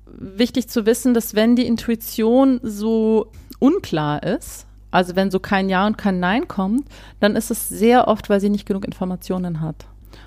wichtig 0.07 0.69
zu 0.69 0.87
wissen, 0.87 1.15
dass 1.15 1.35
wenn 1.35 1.57
die 1.57 1.67
Intuition 1.67 2.61
so 2.63 3.31
unklar 3.59 4.23
ist, 4.23 4.67
also 4.91 5.17
wenn 5.17 5.31
so 5.31 5.39
kein 5.39 5.69
Ja 5.69 5.87
und 5.87 5.97
kein 5.97 6.21
Nein 6.21 6.49
kommt, 6.49 6.89
dann 7.21 7.37
ist 7.37 7.51
es 7.51 7.69
sehr 7.69 8.09
oft, 8.09 8.29
weil 8.29 8.41
sie 8.41 8.51
nicht 8.51 8.67
genug 8.67 8.85
Informationen 8.85 9.61
hat. 9.61 9.87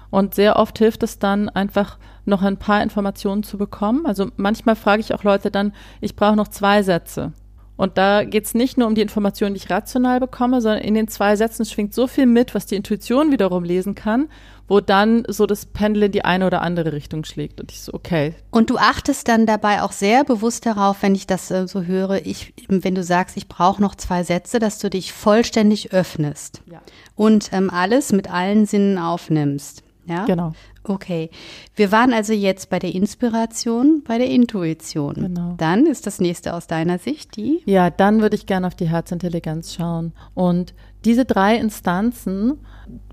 Und 0.10 0.36
sehr 0.36 0.58
oft 0.58 0.78
hilft 0.78 1.04
es 1.04 1.20
dann 1.20 1.50
einfach 1.50 1.98
noch 2.26 2.44
ein 2.44 2.58
paar 2.58 2.84
Informationen 2.84 3.44
zu 3.44 3.58
bekommen. 3.58 4.06
Also 4.06 4.30
manchmal 4.38 4.76
frage 4.76 5.02
ich 5.02 5.14
auch 5.14 5.24
Leute 5.24 5.52
dann, 5.52 5.74
ich 6.02 6.16
brauche 6.16 6.36
noch 6.36 6.48
zwei 6.48 6.84
Sätze. 6.84 7.34
Und 7.76 7.98
da 7.98 8.24
geht 8.24 8.46
es 8.46 8.54
nicht 8.54 8.78
nur 8.78 8.88
um 8.88 8.96
die 8.96 9.02
Informationen, 9.02 9.56
die 9.56 9.62
ich 9.62 9.70
rational 9.70 10.20
bekomme, 10.20 10.62
sondern 10.62 10.82
in 10.82 10.94
den 10.94 11.08
zwei 11.08 11.36
Sätzen 11.36 11.66
schwingt 11.66 11.94
so 11.94 12.08
viel 12.08 12.28
mit, 12.28 12.54
was 12.54 12.66
die 12.66 12.76
Intuition 12.76 13.32
wiederum 13.32 13.64
lesen 13.64 13.96
kann, 13.96 14.30
wo 14.68 14.80
dann 14.80 15.24
so 15.28 15.46
das 15.46 15.66
Pendel 15.66 16.04
in 16.04 16.12
die 16.12 16.24
eine 16.24 16.46
oder 16.46 16.62
andere 16.62 16.94
Richtung 16.94 17.26
schlägt. 17.26 17.60
Und 17.60 17.72
ich 17.72 17.82
so, 17.82 17.94
okay. 17.94 18.36
Und 18.52 18.70
du 18.70 18.78
achtest 18.78 19.28
dann 19.28 19.46
dabei 19.46 19.82
auch 19.82 19.92
sehr 19.92 20.24
bewusst 20.24 20.66
darauf, 20.66 21.02
wenn 21.02 21.16
ich 21.16 21.26
das 21.26 21.50
äh, 21.50 21.68
so 21.68 21.84
höre, 21.84 22.26
ich, 22.26 22.54
wenn 22.68 22.96
du 22.96 23.04
sagst, 23.04 23.38
ich 23.38 23.48
brauche 23.48 23.82
noch 23.82 23.96
zwei 23.96 24.24
Sätze, 24.24 24.60
dass 24.60 24.78
du 24.78 24.90
dich 24.90 25.12
vollständig 25.12 25.94
öffnest 25.94 26.62
ja. 26.72 26.82
und 27.16 27.52
ähm, 27.54 27.72
alles 27.72 28.12
mit 28.12 28.32
allen 28.32 28.66
Sinnen 28.66 29.00
aufnimmst. 29.00 29.84
Ja? 30.06 30.26
Genau. 30.26 30.54
Okay. 30.84 31.30
Wir 31.76 31.92
waren 31.92 32.14
also 32.14 32.34
jetzt 32.34 32.70
bei 32.70 32.80
der 32.80 32.94
Inspiration, 32.94 34.04
bei 34.06 34.18
der 34.18 34.30
Intuition. 34.30 35.14
Genau. 35.16 35.56
Dann 35.58 35.86
ist 35.86 36.06
das 36.08 36.20
nächste 36.20 36.54
aus 36.54 36.68
deiner 36.68 36.98
Sicht 36.98 37.36
die? 37.36 37.62
Ja, 37.66 37.90
dann 37.90 38.22
würde 38.22 38.36
ich 38.36 38.46
gerne 38.46 38.68
auf 38.68 38.76
die 38.76 38.90
Herzintelligenz 38.90 39.74
schauen. 39.74 40.14
Und 40.34 40.74
diese 41.06 41.26
drei 41.26 41.56
Instanzen, 41.58 42.60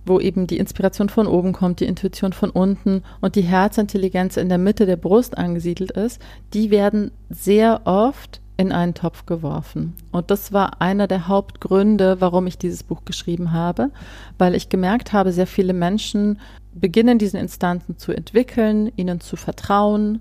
wo 0.05 0.19
eben 0.19 0.47
die 0.47 0.59
Inspiration 0.59 1.09
von 1.09 1.27
oben 1.27 1.53
kommt, 1.53 1.81
die 1.81 1.87
Intuition 1.87 2.33
von 2.33 2.51
unten 2.51 3.03
und 3.21 3.37
die 3.37 3.43
Herzintelligenz 3.43 4.37
in 4.37 4.49
der 4.49 4.59
Mitte 4.59 4.87
der 4.87 4.97
Brust 4.97 5.39
angesiedelt 5.39 5.93
ist, 5.93 6.21
die 6.53 6.71
werden 6.71 7.13
sehr 7.29 7.83
oft 7.85 8.41
in 8.61 8.73
einen 8.73 8.93
Topf 8.93 9.25
geworfen. 9.25 9.95
Und 10.13 10.31
das 10.31 10.53
war 10.53 10.83
einer 10.83 11.07
der 11.07 11.29
Hauptgründe, 11.29 12.21
warum 12.21 12.47
ich 12.47 12.59
dieses 12.59 12.83
Buch 12.83 13.07
geschrieben 13.07 13.53
habe, 13.53 13.91
weil 14.37 14.55
ich 14.55 14.69
gemerkt 14.69 15.15
habe, 15.15 15.33
sehr 15.33 15.47
viele 15.47 15.73
Menschen 15.73 16.39
beginnen, 16.73 17.19
diesen 17.19 17.41
Instanzen 17.41 17.99
zu 17.99 18.13
entwickeln, 18.13 18.93
ihnen 18.97 19.21
zu 19.21 19.37
vertrauen, 19.37 20.21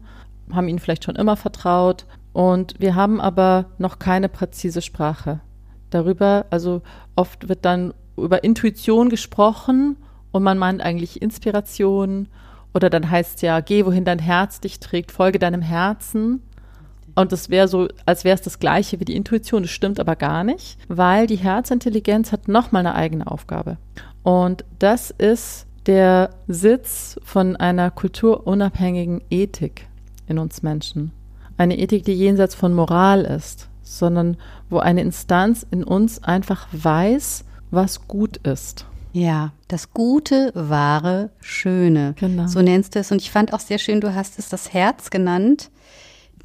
haben 0.52 0.68
ihnen 0.68 0.80
vielleicht 0.80 1.04
schon 1.04 1.16
immer 1.16 1.36
vertraut. 1.36 2.06
Und 2.34 2.76
wir 2.80 2.96
haben 2.96 3.20
aber 3.22 3.66
noch 3.78 4.00
keine 4.00 4.30
präzise 4.30 4.82
Sprache 4.82 5.42
darüber. 5.90 6.46
Also 6.50 6.82
oft 7.16 7.50
wird 7.50 7.66
dann 7.66 7.94
über 8.18 8.44
Intuition 8.44 9.10
gesprochen 9.10 9.98
und 10.32 10.44
man 10.44 10.58
meint 10.58 10.82
eigentlich 10.82 11.22
Inspiration. 11.22 12.28
Oder 12.74 12.90
dann 12.90 13.10
heißt 13.10 13.38
es 13.38 13.42
ja, 13.42 13.60
geh, 13.62 13.86
wohin 13.86 14.06
dein 14.06 14.20
Herz 14.20 14.60
dich 14.60 14.80
trägt, 14.80 15.12
folge 15.12 15.40
deinem 15.40 15.62
Herzen. 15.62 16.44
Und 17.16 17.32
das 17.32 17.50
wäre 17.50 17.68
so, 17.68 17.88
als 18.06 18.24
wäre 18.24 18.36
es 18.36 18.42
das 18.42 18.60
Gleiche 18.60 19.00
wie 19.00 19.06
die 19.06 19.16
Intuition. 19.16 19.64
Das 19.64 19.72
stimmt 19.72 20.00
aber 20.00 20.16
gar 20.16 20.44
nicht, 20.44 20.78
weil 20.88 21.28
die 21.28 21.36
Herzintelligenz 21.36 22.32
hat 22.32 22.48
nochmal 22.48 22.86
eine 22.86 22.96
eigene 22.96 23.30
Aufgabe. 23.30 23.78
Und 24.24 24.64
das 24.78 25.12
ist 25.12 25.66
der 25.86 26.32
Sitz 26.48 27.20
von 27.24 27.56
einer 27.56 27.92
kulturunabhängigen 27.92 29.22
Ethik 29.30 29.88
in 30.28 30.38
uns 30.38 30.62
Menschen. 30.62 31.12
Eine 31.58 31.78
Ethik, 31.78 32.06
die 32.06 32.13
jenseits 32.13 32.56
von 32.56 32.74
Moral 32.74 33.22
ist, 33.22 33.68
sondern 33.84 34.38
wo 34.70 34.80
eine 34.80 35.02
Instanz 35.02 35.65
in 35.72 35.84
uns 35.84 36.24
einfach 36.24 36.68
weiß, 36.72 37.44
was 37.72 38.08
gut 38.08 38.38
ist. 38.38 38.86
Ja, 39.12 39.54
das 39.68 39.92
Gute, 39.92 40.52
Wahre, 40.54 41.32
Schöne. 41.42 42.13
Genau. 42.20 42.48
So 42.48 42.62
nennst 42.62 42.96
du 42.96 43.00
es. 43.00 43.12
Und 43.12 43.22
ich 43.22 43.32
fand 43.32 43.54
auch 43.54 43.60
sehr 43.60 43.80
schön, 43.80 44.02
du 44.02 44.13
hast 44.13 44.38
es 44.38 44.50
das 44.50 44.72
Herz 44.74 45.10
genannt, 45.10 45.72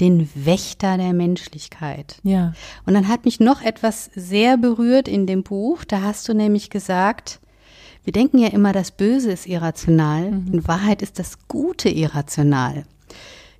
den 0.00 0.28
Wächter 0.34 0.96
der 0.96 1.12
Menschlichkeit. 1.12 2.18
Ja. 2.22 2.54
Und 2.86 2.94
dann 2.94 3.08
hat 3.08 3.24
mich 3.24 3.38
noch 3.38 3.62
etwas 3.62 4.10
sehr 4.14 4.56
berührt 4.56 5.08
in 5.08 5.26
dem 5.26 5.42
Buch. 5.42 5.84
Da 5.84 6.00
hast 6.00 6.28
du 6.28 6.34
nämlich 6.34 6.70
gesagt, 6.70 7.40
wir 8.04 8.12
denken 8.12 8.38
ja 8.38 8.48
immer, 8.48 8.72
das 8.72 8.90
Böse 8.90 9.32
ist 9.32 9.46
irrational. 9.46 10.30
Mhm. 10.30 10.52
In 10.52 10.68
Wahrheit 10.68 11.02
ist 11.02 11.18
das 11.18 11.48
Gute 11.48 11.88
irrational. 11.88 12.84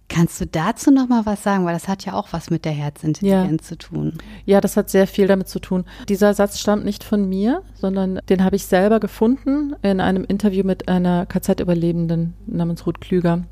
Kannst 0.09 0.39
du 0.39 0.47
dazu 0.47 0.91
noch 0.91 1.09
mal 1.09 1.25
was 1.25 1.43
sagen, 1.43 1.65
weil 1.65 1.73
das 1.73 1.89
hat 1.89 2.05
ja 2.05 2.13
auch 2.13 2.29
was 2.33 2.51
mit 2.51 2.67
der 2.67 2.73
Herzintelligenz 2.73 3.63
ja. 3.63 3.69
zu 3.69 3.79
tun. 3.79 4.19
Ja, 4.45 4.61
das 4.61 4.77
hat 4.77 4.91
sehr 4.91 5.07
viel 5.07 5.27
damit 5.27 5.49
zu 5.49 5.61
tun. 5.61 5.85
Dieser 6.11 6.35
Satz 6.35 6.61
stammt 6.61 6.85
nicht 6.85 7.03
von 7.03 7.27
mir, 7.27 7.63
sondern 7.75 8.21
den 8.29 8.45
habe 8.45 8.57
ich 8.57 8.67
selber 8.67 9.01
gefunden 9.01 9.75
in 9.83 10.01
einem 10.01 10.25
Interview 10.25 10.63
mit 10.63 10.89
einer 10.89 11.25
KZ-Überlebenden 11.25 12.35
namens 12.47 12.87
Ruth 12.87 13.01
Klüger. 13.01 13.45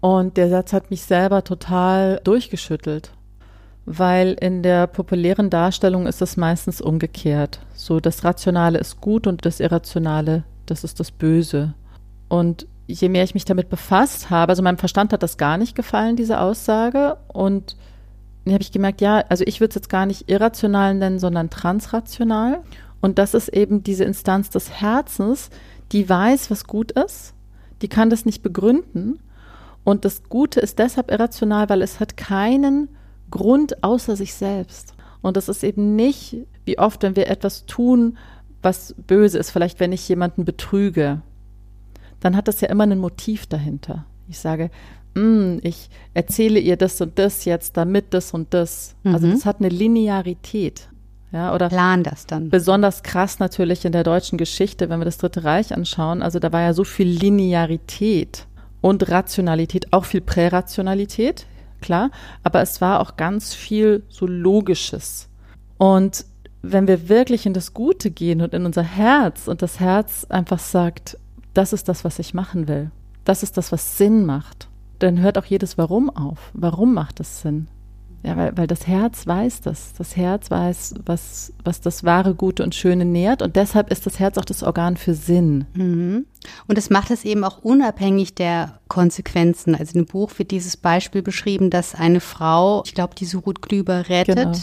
Und 0.00 0.38
der 0.38 0.48
Satz 0.48 0.72
hat 0.72 0.90
mich 0.90 1.02
selber 1.02 1.44
total 1.44 2.20
durchgeschüttelt 2.24 3.12
weil 3.84 4.36
in 4.40 4.62
der 4.62 4.86
populären 4.86 5.50
Darstellung 5.50 6.06
ist 6.06 6.22
es 6.22 6.36
meistens 6.36 6.80
umgekehrt. 6.80 7.60
So 7.74 8.00
das 8.00 8.24
Rationale 8.24 8.78
ist 8.78 9.00
gut 9.00 9.26
und 9.26 9.44
das 9.44 9.60
Irrationale, 9.60 10.44
das 10.66 10.84
ist 10.84 11.00
das 11.00 11.10
Böse. 11.10 11.74
Und 12.28 12.66
je 12.86 13.08
mehr 13.08 13.24
ich 13.24 13.34
mich 13.34 13.44
damit 13.44 13.68
befasst 13.68 14.30
habe, 14.30 14.50
also 14.50 14.62
meinem 14.62 14.78
Verstand 14.78 15.12
hat 15.12 15.22
das 15.22 15.36
gar 15.36 15.58
nicht 15.58 15.74
gefallen, 15.74 16.16
diese 16.16 16.40
Aussage. 16.40 17.16
Und 17.28 17.76
dann 18.44 18.54
habe 18.54 18.62
ich 18.62 18.72
gemerkt, 18.72 19.00
ja, 19.00 19.18
also 19.28 19.44
ich 19.46 19.60
würde 19.60 19.70
es 19.70 19.76
jetzt 19.76 19.88
gar 19.88 20.06
nicht 20.06 20.30
irrational 20.30 20.94
nennen, 20.94 21.18
sondern 21.18 21.50
transrational. 21.50 22.62
Und 23.00 23.18
das 23.18 23.34
ist 23.34 23.48
eben 23.48 23.82
diese 23.82 24.04
Instanz 24.04 24.50
des 24.50 24.70
Herzens, 24.70 25.50
die 25.90 26.08
weiß, 26.08 26.50
was 26.50 26.66
gut 26.66 26.92
ist, 26.92 27.34
die 27.82 27.88
kann 27.88 28.10
das 28.10 28.24
nicht 28.24 28.42
begründen. 28.42 29.18
Und 29.84 30.04
das 30.04 30.22
Gute 30.28 30.60
ist 30.60 30.78
deshalb 30.78 31.10
irrational, 31.10 31.68
weil 31.68 31.82
es 31.82 31.98
hat 31.98 32.16
keinen 32.16 32.88
Grund 33.32 33.82
außer 33.82 34.14
sich 34.14 34.34
selbst. 34.34 34.94
Und 35.22 35.36
das 35.36 35.48
ist 35.48 35.64
eben 35.64 35.96
nicht, 35.96 36.36
wie 36.64 36.78
oft, 36.78 37.02
wenn 37.02 37.16
wir 37.16 37.26
etwas 37.28 37.66
tun, 37.66 38.16
was 38.62 38.94
böse 39.08 39.38
ist, 39.38 39.50
vielleicht 39.50 39.80
wenn 39.80 39.90
ich 39.92 40.08
jemanden 40.08 40.44
betrüge, 40.44 41.20
dann 42.20 42.36
hat 42.36 42.46
das 42.46 42.60
ja 42.60 42.68
immer 42.68 42.84
ein 42.84 42.98
Motiv 42.98 43.46
dahinter. 43.46 44.04
Ich 44.28 44.38
sage, 44.38 44.70
mm, 45.14 45.58
ich 45.62 45.90
erzähle 46.14 46.60
ihr 46.60 46.76
das 46.76 47.00
und 47.00 47.18
das 47.18 47.44
jetzt, 47.44 47.76
damit 47.76 48.14
das 48.14 48.32
und 48.32 48.54
das. 48.54 48.94
Also 49.02 49.26
Mhm. 49.26 49.32
das 49.32 49.44
hat 49.46 49.56
eine 49.58 49.68
Linearität. 49.68 50.88
Ja, 51.32 51.54
oder 51.54 51.70
Plan 51.70 52.04
das 52.04 52.26
dann. 52.26 52.50
besonders 52.50 53.02
krass 53.02 53.38
natürlich 53.38 53.86
in 53.86 53.92
der 53.92 54.04
deutschen 54.04 54.36
Geschichte, 54.36 54.90
wenn 54.90 55.00
wir 55.00 55.06
das 55.06 55.16
Dritte 55.16 55.44
Reich 55.44 55.74
anschauen. 55.74 56.20
Also 56.22 56.38
da 56.38 56.52
war 56.52 56.60
ja 56.60 56.74
so 56.74 56.84
viel 56.84 57.08
Linearität 57.08 58.46
und 58.82 59.10
Rationalität, 59.10 59.92
auch 59.94 60.04
viel 60.04 60.20
Prärationalität, 60.20 61.46
klar, 61.82 62.10
aber 62.42 62.62
es 62.62 62.80
war 62.80 63.00
auch 63.00 63.16
ganz 63.16 63.52
viel 63.52 64.02
so 64.08 64.26
Logisches. 64.26 65.28
Und 65.76 66.24
wenn 66.62 66.88
wir 66.88 67.08
wirklich 67.08 67.44
in 67.44 67.52
das 67.52 67.74
Gute 67.74 68.10
gehen 68.10 68.40
und 68.40 68.54
in 68.54 68.64
unser 68.64 68.82
Herz 68.82 69.48
und 69.48 69.60
das 69.60 69.80
Herz 69.80 70.24
einfach 70.28 70.60
sagt, 70.60 71.18
das 71.54 71.72
ist 71.72 71.88
das, 71.88 72.04
was 72.04 72.18
ich 72.18 72.32
machen 72.32 72.68
will, 72.68 72.90
das 73.24 73.42
ist 73.42 73.56
das, 73.56 73.72
was 73.72 73.98
Sinn 73.98 74.24
macht, 74.24 74.68
dann 75.00 75.20
hört 75.20 75.36
auch 75.36 75.44
jedes 75.44 75.76
Warum 75.76 76.08
auf. 76.08 76.50
Warum 76.54 76.94
macht 76.94 77.20
es 77.20 77.42
Sinn? 77.42 77.68
Ja, 78.24 78.36
weil, 78.36 78.56
weil 78.56 78.66
das 78.68 78.86
Herz 78.86 79.26
weiß 79.26 79.62
das. 79.62 79.94
Das 79.98 80.14
Herz 80.16 80.48
weiß, 80.50 80.94
was, 81.04 81.52
was 81.64 81.80
das 81.80 82.04
wahre, 82.04 82.34
Gute 82.36 82.62
und 82.62 82.72
Schöne 82.74 83.04
nährt. 83.04 83.42
Und 83.42 83.56
deshalb 83.56 83.90
ist 83.90 84.06
das 84.06 84.20
Herz 84.20 84.38
auch 84.38 84.44
das 84.44 84.62
Organ 84.62 84.96
für 84.96 85.14
Sinn. 85.14 85.64
Mhm. 85.74 86.26
Und 86.68 86.78
es 86.78 86.88
macht 86.88 87.10
es 87.10 87.24
eben 87.24 87.42
auch 87.42 87.58
unabhängig 87.64 88.34
der 88.36 88.78
Konsequenzen. 88.86 89.74
Also 89.74 89.98
im 89.98 90.06
Buch 90.06 90.30
wird 90.38 90.52
dieses 90.52 90.76
Beispiel 90.76 91.22
beschrieben, 91.22 91.68
dass 91.68 91.96
eine 91.96 92.20
Frau, 92.20 92.82
ich 92.86 92.94
glaube, 92.94 93.16
die 93.16 93.24
Surut 93.24 93.60
Klüber 93.60 94.08
rettet, 94.08 94.36
Genau. 94.36 94.58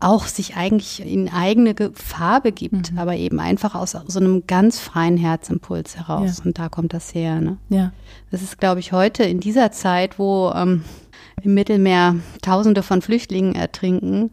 auch 0.00 0.26
sich 0.26 0.54
eigentlich 0.56 1.00
in 1.04 1.28
eigene 1.32 1.74
Gefahr 1.74 2.40
begibt, 2.42 2.92
Mhm. 2.92 2.98
aber 2.98 3.16
eben 3.16 3.40
einfach 3.40 3.74
aus 3.74 3.96
so 4.06 4.20
einem 4.20 4.46
ganz 4.46 4.78
freien 4.78 5.16
Herzimpuls 5.16 5.96
heraus. 5.96 6.38
Ja. 6.38 6.44
Und 6.44 6.58
da 6.58 6.68
kommt 6.68 6.92
das 6.92 7.14
her. 7.14 7.40
Ne? 7.40 7.56
Ja. 7.70 7.92
Das 8.30 8.42
ist, 8.42 8.58
glaube 8.60 8.80
ich, 8.80 8.92
heute 8.92 9.24
in 9.24 9.40
dieser 9.40 9.72
Zeit, 9.72 10.18
wo 10.18 10.52
ähm, 10.54 10.84
im 11.42 11.54
Mittelmeer 11.54 12.16
Tausende 12.42 12.82
von 12.82 13.02
Flüchtlingen 13.02 13.54
ertrinken, 13.54 14.30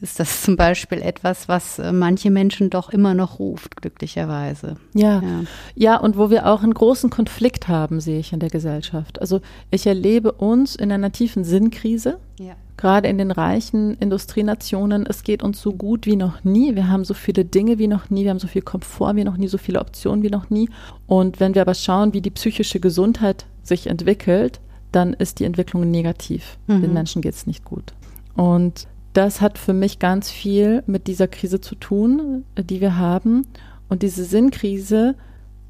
ist 0.00 0.20
das 0.20 0.42
zum 0.42 0.56
Beispiel 0.56 1.00
etwas, 1.02 1.48
was 1.48 1.78
äh, 1.78 1.92
manche 1.92 2.30
Menschen 2.30 2.70
doch 2.70 2.90
immer 2.90 3.14
noch 3.14 3.38
ruft, 3.38 3.76
glücklicherweise. 3.76 4.76
Ja. 4.94 5.20
Ja. 5.20 5.44
ja, 5.74 5.96
und 5.96 6.16
wo 6.16 6.30
wir 6.30 6.46
auch 6.46 6.62
einen 6.62 6.74
großen 6.74 7.10
Konflikt 7.10 7.68
haben, 7.68 8.00
sehe 8.00 8.20
ich 8.20 8.32
in 8.32 8.40
der 8.40 8.50
Gesellschaft. 8.50 9.20
Also 9.20 9.40
ich 9.70 9.86
erlebe 9.86 10.32
uns 10.32 10.76
in 10.76 10.92
einer 10.92 11.12
tiefen 11.12 11.44
Sinnkrise. 11.44 12.18
Ja. 12.38 12.54
Gerade 12.76 13.08
in 13.08 13.16
den 13.16 13.30
reichen 13.30 13.94
Industrienationen, 13.94 15.06
es 15.06 15.22
geht 15.22 15.42
uns 15.42 15.62
so 15.62 15.72
gut 15.72 16.04
wie 16.04 16.16
noch 16.16 16.44
nie. 16.44 16.74
Wir 16.74 16.88
haben 16.88 17.06
so 17.06 17.14
viele 17.14 17.46
Dinge 17.46 17.78
wie 17.78 17.88
noch 17.88 18.10
nie, 18.10 18.24
wir 18.24 18.30
haben 18.30 18.38
so 18.38 18.48
viel 18.48 18.60
Komfort 18.60 19.16
wie 19.16 19.24
noch 19.24 19.38
nie, 19.38 19.48
so 19.48 19.56
viele 19.56 19.80
Optionen 19.80 20.22
wie 20.22 20.28
noch 20.28 20.50
nie. 20.50 20.68
Und 21.06 21.40
wenn 21.40 21.54
wir 21.54 21.62
aber 21.62 21.72
schauen, 21.72 22.12
wie 22.12 22.20
die 22.20 22.30
psychische 22.30 22.78
Gesundheit 22.78 23.46
sich 23.62 23.86
entwickelt, 23.86 24.60
dann 24.96 25.12
ist 25.12 25.40
die 25.40 25.44
Entwicklung 25.44 25.90
negativ. 25.90 26.56
Mhm. 26.66 26.80
Den 26.80 26.94
Menschen 26.94 27.20
geht 27.20 27.34
es 27.34 27.46
nicht 27.46 27.64
gut. 27.64 27.92
Und 28.34 28.88
das 29.12 29.42
hat 29.42 29.58
für 29.58 29.74
mich 29.74 29.98
ganz 29.98 30.30
viel 30.30 30.82
mit 30.86 31.06
dieser 31.06 31.28
Krise 31.28 31.60
zu 31.60 31.74
tun, 31.74 32.44
die 32.58 32.80
wir 32.80 32.96
haben. 32.96 33.46
Und 33.90 34.02
diese 34.02 34.24
Sinnkrise 34.24 35.14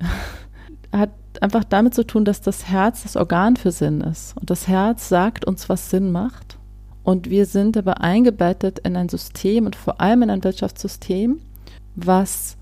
hat 0.93 1.11
einfach 1.41 1.65
damit 1.65 1.95
zu 1.95 2.07
tun, 2.07 2.25
dass 2.25 2.41
das 2.41 2.69
Herz 2.69 3.03
das 3.03 3.17
Organ 3.17 3.57
für 3.57 3.73
Sinn 3.73 4.01
ist. 4.01 4.37
Und 4.37 4.49
das 4.49 4.69
Herz 4.69 5.09
sagt 5.09 5.45
uns, 5.45 5.69
was 5.69 5.91
Sinn 5.91 6.13
macht. 6.13 6.57
Und 7.03 7.29
wir 7.29 7.47
sind 7.47 7.77
aber 7.77 8.01
eingebettet 8.01 8.79
in 8.81 8.97
ein 8.97 9.09
System 9.09 9.67
und 9.67 9.75
vor 9.75 10.01
allem 10.01 10.23
in 10.23 10.31
ein 10.31 10.45
Wirtschaftssystem, 10.45 11.41
was 11.97 12.57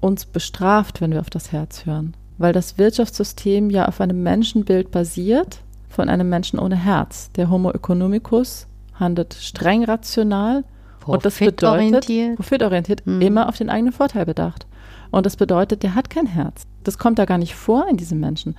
uns 0.00 0.26
bestraft, 0.26 1.00
wenn 1.00 1.12
wir 1.12 1.20
auf 1.20 1.30
das 1.30 1.52
Herz 1.52 1.86
hören. 1.86 2.14
Weil 2.36 2.52
das 2.52 2.78
Wirtschaftssystem 2.78 3.70
ja 3.70 3.86
auf 3.86 4.00
einem 4.00 4.22
Menschenbild 4.22 4.90
basiert, 4.90 5.60
von 6.00 6.08
einem 6.08 6.30
Menschen 6.30 6.58
ohne 6.58 6.76
Herz. 6.76 7.30
Der 7.32 7.50
Homo 7.50 7.70
economicus 7.72 8.66
handelt 8.94 9.34
streng 9.34 9.84
rational 9.84 10.64
und 11.04 11.26
das 11.26 11.38
bedeutet, 11.38 12.06
Profitorientiert. 12.36 13.06
Mhm. 13.06 13.20
immer 13.20 13.48
auf 13.50 13.58
den 13.58 13.68
eigenen 13.68 13.92
Vorteil 13.92 14.24
bedacht. 14.24 14.66
Und 15.10 15.26
das 15.26 15.36
bedeutet, 15.36 15.82
der 15.82 15.94
hat 15.94 16.08
kein 16.08 16.26
Herz. 16.26 16.62
Das 16.84 16.96
kommt 16.96 17.18
da 17.18 17.26
gar 17.26 17.36
nicht 17.36 17.54
vor 17.54 17.86
in 17.90 17.98
diesem 17.98 18.18
Menschen. 18.18 18.56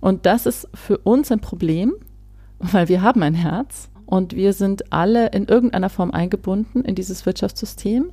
Und 0.00 0.24
das 0.24 0.46
ist 0.46 0.68
für 0.72 0.98
uns 0.98 1.32
ein 1.32 1.40
Problem, 1.40 1.94
weil 2.60 2.88
wir 2.88 3.02
haben 3.02 3.24
ein 3.24 3.34
Herz 3.34 3.88
und 4.06 4.36
wir 4.36 4.52
sind 4.52 4.92
alle 4.92 5.28
in 5.30 5.46
irgendeiner 5.46 5.90
Form 5.90 6.12
eingebunden 6.12 6.84
in 6.84 6.94
dieses 6.94 7.26
Wirtschaftssystem. 7.26 8.12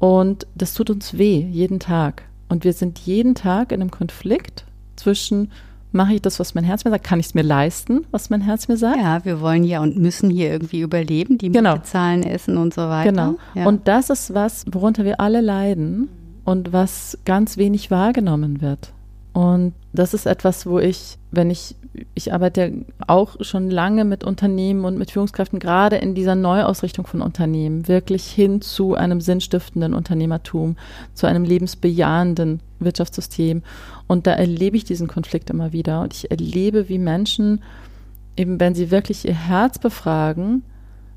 Und 0.00 0.48
das 0.56 0.74
tut 0.74 0.90
uns 0.90 1.16
weh, 1.16 1.46
jeden 1.48 1.78
Tag. 1.78 2.24
Und 2.48 2.64
wir 2.64 2.72
sind 2.72 2.98
jeden 2.98 3.36
Tag 3.36 3.70
in 3.70 3.80
einem 3.80 3.92
Konflikt 3.92 4.64
zwischen, 4.96 5.52
mache 5.96 6.14
ich 6.14 6.22
das, 6.22 6.38
was 6.38 6.54
mein 6.54 6.64
Herz 6.64 6.84
mir 6.84 6.90
sagt, 6.90 7.04
kann 7.04 7.18
ich 7.18 7.26
es 7.26 7.34
mir 7.34 7.42
leisten, 7.42 8.06
was 8.10 8.30
mein 8.30 8.40
Herz 8.40 8.68
mir 8.68 8.76
sagt? 8.76 8.98
Ja, 8.98 9.24
wir 9.24 9.40
wollen 9.40 9.64
ja 9.64 9.80
und 9.80 9.96
müssen 9.96 10.30
hier 10.30 10.50
irgendwie 10.50 10.80
überleben, 10.80 11.38
die 11.38 11.50
Genau. 11.50 11.78
Zahlen, 11.78 12.22
essen 12.22 12.56
und 12.56 12.72
so 12.74 12.82
weiter. 12.82 13.10
Genau. 13.10 13.34
Ja. 13.54 13.66
Und 13.66 13.88
das 13.88 14.10
ist 14.10 14.34
was, 14.34 14.64
worunter 14.70 15.04
wir 15.04 15.20
alle 15.20 15.40
leiden 15.40 16.08
und 16.44 16.72
was 16.72 17.18
ganz 17.24 17.56
wenig 17.56 17.90
wahrgenommen 17.90 18.60
wird. 18.60 18.92
Und 19.36 19.74
das 19.92 20.14
ist 20.14 20.24
etwas, 20.24 20.64
wo 20.64 20.78
ich, 20.78 21.18
wenn 21.30 21.50
ich, 21.50 21.76
ich 22.14 22.32
arbeite 22.32 22.72
auch 23.06 23.36
schon 23.40 23.70
lange 23.70 24.06
mit 24.06 24.24
Unternehmen 24.24 24.86
und 24.86 24.96
mit 24.96 25.10
Führungskräften, 25.10 25.58
gerade 25.58 25.96
in 25.96 26.14
dieser 26.14 26.34
Neuausrichtung 26.34 27.06
von 27.06 27.20
Unternehmen, 27.20 27.86
wirklich 27.86 28.24
hin 28.24 28.62
zu 28.62 28.94
einem 28.94 29.20
sinnstiftenden 29.20 29.92
Unternehmertum, 29.92 30.76
zu 31.12 31.26
einem 31.26 31.44
lebensbejahenden 31.44 32.60
Wirtschaftssystem. 32.78 33.62
Und 34.06 34.26
da 34.26 34.32
erlebe 34.32 34.78
ich 34.78 34.84
diesen 34.84 35.06
Konflikt 35.06 35.50
immer 35.50 35.74
wieder. 35.74 36.00
Und 36.00 36.14
ich 36.14 36.30
erlebe, 36.30 36.88
wie 36.88 36.98
Menschen, 36.98 37.62
eben 38.38 38.58
wenn 38.58 38.74
sie 38.74 38.90
wirklich 38.90 39.26
ihr 39.26 39.34
Herz 39.34 39.78
befragen, 39.78 40.62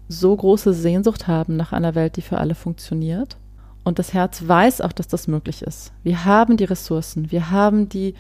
so 0.10 0.36
große 0.36 0.74
Sehnsucht 0.74 1.30
haben 1.30 1.56
nach 1.56 1.72
einer 1.72 1.96
Welt, 1.96 2.18
die 2.18 2.22
für 2.22 2.40
alle 2.40 2.56
funktioniert. 2.56 3.38
Und 3.84 4.00
das 4.00 4.14
Herz 4.14 4.48
weiß 4.48 4.82
auch, 4.82 4.92
dass 4.92 5.08
das 5.08 5.28
möglich 5.28 5.62
ist. 5.62 5.92
Wir 6.04 6.26
haben 6.26 6.58
die 6.58 6.66
Ressourcen, 6.66 7.32
wir 7.32 7.50
haben 7.50 7.90
die 7.90 8.14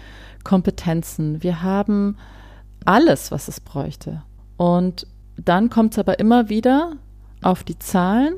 Kompetenzen, 0.43 1.43
wir 1.43 1.61
haben 1.61 2.17
alles, 2.85 3.31
was 3.31 3.47
es 3.47 3.59
bräuchte. 3.59 4.23
Und 4.57 5.05
dann 5.37 5.69
kommt 5.69 5.93
es 5.93 5.99
aber 5.99 6.19
immer 6.19 6.49
wieder 6.49 6.93
auf 7.41 7.63
die 7.63 7.77
Zahlen, 7.77 8.35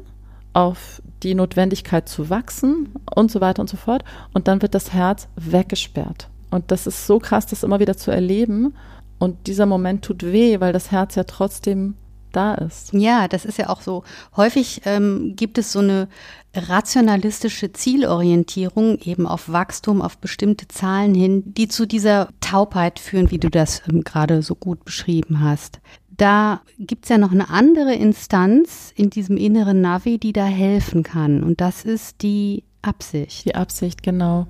auf 0.54 1.02
die 1.24 1.36
Notwendigkeit 1.36 2.10
zu 2.10 2.30
wachsen 2.30 2.90
und 3.16 3.32
so 3.32 3.42
weiter 3.42 3.62
und 3.62 3.70
so 3.70 3.78
fort. 3.78 4.04
Und 4.34 4.48
dann 4.48 4.62
wird 4.62 4.76
das 4.76 4.94
Herz 4.94 5.28
weggesperrt. 5.36 6.30
Und 6.50 6.72
das 6.72 6.88
ist 6.88 7.08
so 7.08 7.20
krass, 7.20 7.46
das 7.46 7.64
immer 7.64 7.80
wieder 7.80 7.96
zu 7.96 8.12
erleben. 8.12 8.74
Und 9.20 9.48
dieser 9.48 9.66
Moment 9.66 10.04
tut 10.04 10.24
weh, 10.24 10.60
weil 10.60 10.74
das 10.74 10.92
Herz 10.92 11.16
ja 11.16 11.24
trotzdem 11.24 11.96
da 12.32 12.56
ist. 12.56 12.94
Ja, 12.94 13.28
das 13.28 13.46
ist 13.46 13.58
ja 13.58 13.70
auch 13.70 13.82
so. 13.82 14.04
Häufig 14.36 14.82
ähm, 14.86 15.34
gibt 15.36 15.58
es 15.58 15.72
so 15.72 15.80
eine 15.80 16.08
rationalistische 16.54 17.72
Zielorientierung 17.72 19.00
eben 19.00 19.26
auf 19.26 19.52
Wachstum, 19.52 20.02
auf 20.02 20.18
bestimmte 20.18 20.68
Zahlen 20.68 21.14
hin, 21.14 21.44
die 21.46 21.68
zu 21.68 21.86
dieser 21.86 22.30
Taubheit 22.42 23.00
führen, 23.00 23.32
wie 23.32 23.40
du 23.40 23.50
das 23.50 23.84
ähm, 23.90 24.04
gerade 24.04 24.42
so 24.42 24.56
gut 24.56 24.84
beschrieben 24.84 25.40
hast. 25.42 25.80
Da 26.10 26.62
gibt's 26.78 27.10
ja 27.10 27.18
noch 27.18 27.32
eine 27.32 27.50
andere 27.50 27.94
Instanz 27.94 28.92
in 28.96 29.10
diesem 29.10 29.38
inneren 29.38 29.82
Navi, 29.82 30.20
die 30.20 30.34
da 30.34 30.46
helfen 30.46 31.04
kann. 31.04 31.42
Und 31.42 31.62
das 31.62 31.84
ist 31.84 32.22
die 32.22 32.64
Absicht. 32.82 33.46
Die 33.46 33.56
Absicht, 33.56 34.04
genau. 34.04 34.48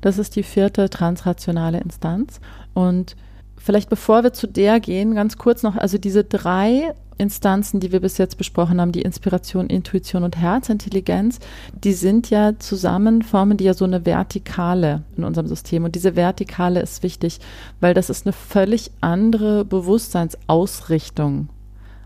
Das 0.00 0.18
ist 0.18 0.36
die 0.36 0.42
vierte 0.42 0.90
transrationale 0.90 1.80
Instanz. 1.80 2.40
Und 2.74 3.16
vielleicht 3.56 3.88
bevor 3.88 4.22
wir 4.22 4.32
zu 4.32 4.46
der 4.46 4.80
gehen, 4.80 5.14
ganz 5.14 5.38
kurz 5.38 5.62
noch, 5.62 5.76
also 5.76 5.98
diese 5.98 6.24
drei 6.24 6.94
Instanzen, 7.18 7.80
die 7.80 7.92
wir 7.92 8.00
bis 8.00 8.18
jetzt 8.18 8.36
besprochen 8.36 8.80
haben, 8.80 8.92
die 8.92 9.02
Inspiration, 9.02 9.68
Intuition 9.68 10.24
und 10.24 10.36
Herzintelligenz, 10.36 11.38
die 11.72 11.92
sind 11.92 12.30
ja 12.30 12.58
zusammen, 12.58 13.22
formen 13.22 13.56
die 13.56 13.64
ja 13.64 13.74
so 13.74 13.84
eine 13.84 14.04
Vertikale 14.04 15.02
in 15.16 15.24
unserem 15.24 15.46
System. 15.46 15.84
Und 15.84 15.94
diese 15.94 16.16
Vertikale 16.16 16.80
ist 16.80 17.02
wichtig, 17.02 17.40
weil 17.80 17.94
das 17.94 18.10
ist 18.10 18.26
eine 18.26 18.32
völlig 18.32 18.90
andere 19.00 19.64
Bewusstseinsausrichtung 19.64 21.48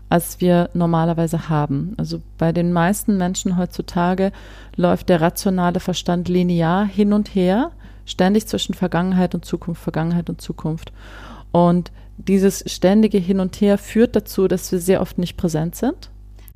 als 0.09 0.41
wir 0.41 0.69
normalerweise 0.73 1.49
haben. 1.49 1.93
Also 1.97 2.21
bei 2.37 2.51
den 2.51 2.73
meisten 2.73 3.17
Menschen 3.17 3.57
heutzutage 3.57 4.31
läuft 4.75 5.07
der 5.07 5.21
rationale 5.21 5.79
Verstand 5.79 6.27
linear 6.27 6.85
hin 6.85 7.13
und 7.13 7.35
her, 7.35 7.71
ständig 8.05 8.47
zwischen 8.47 8.73
Vergangenheit 8.73 9.35
und 9.35 9.45
Zukunft, 9.45 9.83
Vergangenheit 9.83 10.29
und 10.29 10.41
Zukunft. 10.41 10.91
Und 11.51 11.91
dieses 12.27 12.63
ständige 12.71 13.17
Hin 13.17 13.39
und 13.39 13.59
Her 13.61 13.77
führt 13.77 14.15
dazu, 14.15 14.47
dass 14.47 14.71
wir 14.71 14.79
sehr 14.79 15.01
oft 15.01 15.17
nicht 15.17 15.37
präsent 15.37 15.75
sind. 15.75 16.11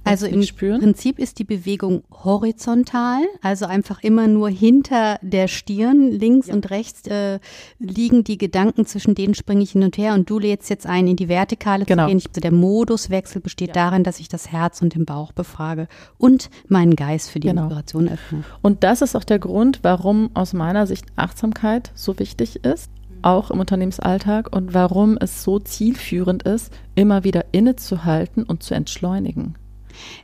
Also 0.05 0.25
im 0.25 0.43
spüren. 0.43 0.81
Prinzip 0.81 1.17
ist 1.17 1.39
die 1.39 1.45
Bewegung 1.45 2.03
horizontal, 2.11 3.21
also 3.41 3.65
einfach 3.67 4.03
immer 4.03 4.27
nur 4.27 4.49
hinter 4.49 5.17
der 5.21 5.47
Stirn, 5.47 6.11
links 6.11 6.49
und 6.49 6.69
rechts 6.71 7.07
äh, 7.07 7.39
liegen 7.79 8.25
die 8.25 8.37
Gedanken, 8.37 8.85
zwischen 8.85 9.15
denen 9.15 9.33
springe 9.33 9.63
ich 9.63 9.71
hin 9.71 9.83
und 9.83 9.97
her 9.97 10.13
und 10.13 10.29
du 10.29 10.39
lädst 10.39 10.69
jetzt 10.69 10.85
ein, 10.85 11.07
in 11.07 11.15
die 11.15 11.29
Vertikale 11.29 11.85
Genau. 11.85 12.03
zu 12.03 12.07
gehen. 12.09 12.17
Also 12.27 12.41
der 12.41 12.51
Moduswechsel 12.51 13.39
besteht 13.39 13.77
darin, 13.77 14.03
dass 14.03 14.19
ich 14.19 14.27
das 14.27 14.51
Herz 14.51 14.81
und 14.81 14.93
den 14.93 15.05
Bauch 15.05 15.31
befrage 15.31 15.87
und 16.17 16.49
meinen 16.67 16.97
Geist 16.97 17.29
für 17.31 17.39
die 17.39 17.47
Genau. 17.47 17.63
Inspiration 17.63 18.09
öffne. 18.09 18.43
Und 18.61 18.83
das 18.83 19.01
ist 19.01 19.15
auch 19.15 19.23
der 19.23 19.39
Grund, 19.39 19.79
warum 19.83 20.31
aus 20.33 20.51
meiner 20.51 20.85
Sicht 20.85 21.05
Achtsamkeit 21.15 21.91
so 21.95 22.19
wichtig 22.19 22.65
ist. 22.65 22.89
Auch 23.23 23.51
im 23.51 23.59
Unternehmensalltag 23.59 24.55
und 24.55 24.73
warum 24.73 25.17
es 25.19 25.43
so 25.43 25.59
zielführend 25.59 26.43
ist, 26.43 26.73
immer 26.95 27.23
wieder 27.23 27.45
innezuhalten 27.51 28.43
und 28.43 28.63
zu 28.63 28.73
entschleunigen. 28.73 29.55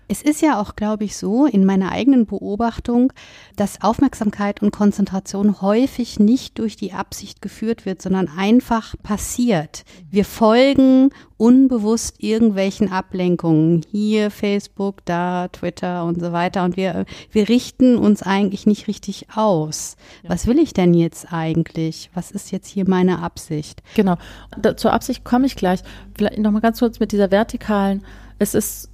Es 0.07 0.21
ist 0.21 0.41
ja 0.41 0.59
auch, 0.59 0.75
glaube 0.75 1.03
ich, 1.03 1.15
so 1.15 1.45
in 1.45 1.65
meiner 1.65 1.91
eigenen 1.91 2.25
Beobachtung, 2.25 3.13
dass 3.55 3.81
Aufmerksamkeit 3.81 4.61
und 4.61 4.71
Konzentration 4.71 5.61
häufig 5.61 6.19
nicht 6.19 6.59
durch 6.59 6.75
die 6.75 6.93
Absicht 6.93 7.41
geführt 7.41 7.85
wird, 7.85 8.01
sondern 8.01 8.27
einfach 8.27 8.95
passiert. 9.03 9.83
Wir 10.09 10.25
folgen 10.25 11.11
unbewusst 11.39 12.21
irgendwelchen 12.21 12.91
Ablenkungen. 12.91 13.85
Hier 13.89 14.29
Facebook, 14.29 15.05
da 15.05 15.47
Twitter 15.47 16.03
und 16.03 16.19
so 16.19 16.33
weiter. 16.33 16.65
Und 16.65 16.75
wir, 16.75 17.05
wir 17.31 17.47
richten 17.47 17.97
uns 17.97 18.21
eigentlich 18.21 18.67
nicht 18.67 18.87
richtig 18.87 19.27
aus. 19.33 19.95
Ja. 20.23 20.31
Was 20.31 20.47
will 20.47 20.59
ich 20.59 20.73
denn 20.73 20.93
jetzt 20.93 21.31
eigentlich? 21.31 22.09
Was 22.13 22.31
ist 22.31 22.51
jetzt 22.51 22.67
hier 22.67 22.87
meine 22.87 23.19
Absicht? 23.19 23.81
Genau. 23.95 24.17
Da, 24.61 24.75
zur 24.75 24.91
Absicht 24.91 25.23
komme 25.23 25.45
ich 25.45 25.55
gleich. 25.55 25.79
Vielleicht 26.15 26.39
nochmal 26.39 26.61
ganz 26.61 26.79
kurz 26.79 26.99
mit 26.99 27.13
dieser 27.13 27.31
vertikalen. 27.31 28.03
Es 28.37 28.53
ist 28.53 28.89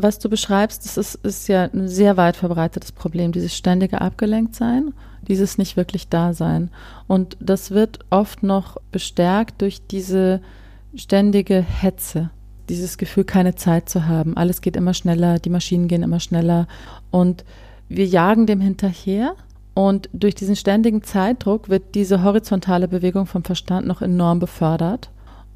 was 0.00 0.20
du 0.20 0.28
beschreibst, 0.28 0.84
das 0.84 0.96
ist, 0.96 1.14
ist 1.16 1.48
ja 1.48 1.64
ein 1.64 1.88
sehr 1.88 2.16
weit 2.16 2.36
verbreitetes 2.36 2.92
Problem, 2.92 3.32
dieses 3.32 3.56
ständige 3.56 4.00
Abgelenktsein, 4.00 4.94
dieses 5.26 5.58
nicht 5.58 5.76
wirklich 5.76 6.08
Dasein. 6.08 6.70
Und 7.08 7.36
das 7.40 7.72
wird 7.72 7.98
oft 8.10 8.44
noch 8.44 8.76
bestärkt 8.92 9.60
durch 9.60 9.86
diese 9.86 10.40
ständige 10.94 11.60
Hetze, 11.60 12.30
dieses 12.68 12.96
Gefühl, 12.96 13.24
keine 13.24 13.56
Zeit 13.56 13.88
zu 13.88 14.06
haben. 14.06 14.36
Alles 14.36 14.60
geht 14.60 14.76
immer 14.76 14.94
schneller, 14.94 15.40
die 15.40 15.50
Maschinen 15.50 15.88
gehen 15.88 16.04
immer 16.04 16.20
schneller 16.20 16.68
und 17.10 17.44
wir 17.88 18.06
jagen 18.06 18.46
dem 18.46 18.60
hinterher. 18.60 19.34
Und 19.74 20.08
durch 20.12 20.34
diesen 20.34 20.56
ständigen 20.56 21.02
Zeitdruck 21.02 21.68
wird 21.68 21.94
diese 21.94 22.22
horizontale 22.22 22.88
Bewegung 22.88 23.26
vom 23.26 23.44
Verstand 23.44 23.86
noch 23.86 24.02
enorm 24.02 24.38
befördert. 24.38 25.10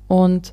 Und 0.08 0.52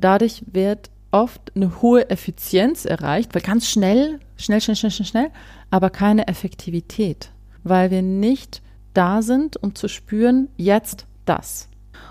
dadurch 0.00 0.42
wird 0.50 0.90
oft 1.10 1.52
eine 1.54 1.80
hohe 1.80 2.10
Effizienz 2.10 2.84
erreicht, 2.84 3.34
weil 3.34 3.42
ganz 3.42 3.68
schnell, 3.68 4.20
schnell, 4.36 4.60
schnell, 4.60 4.76
schnell, 4.76 4.90
schnell, 4.90 5.06
schnell, 5.06 5.30
aber 5.70 5.90
keine 5.90 6.28
Effektivität, 6.28 7.30
weil 7.64 7.90
wir 7.90 8.02
nicht 8.02 8.62
da 8.94 9.22
sind, 9.22 9.56
um 9.62 9.74
zu 9.74 9.88
spüren, 9.88 10.48
jetzt 10.56 11.06
das. 11.24 11.68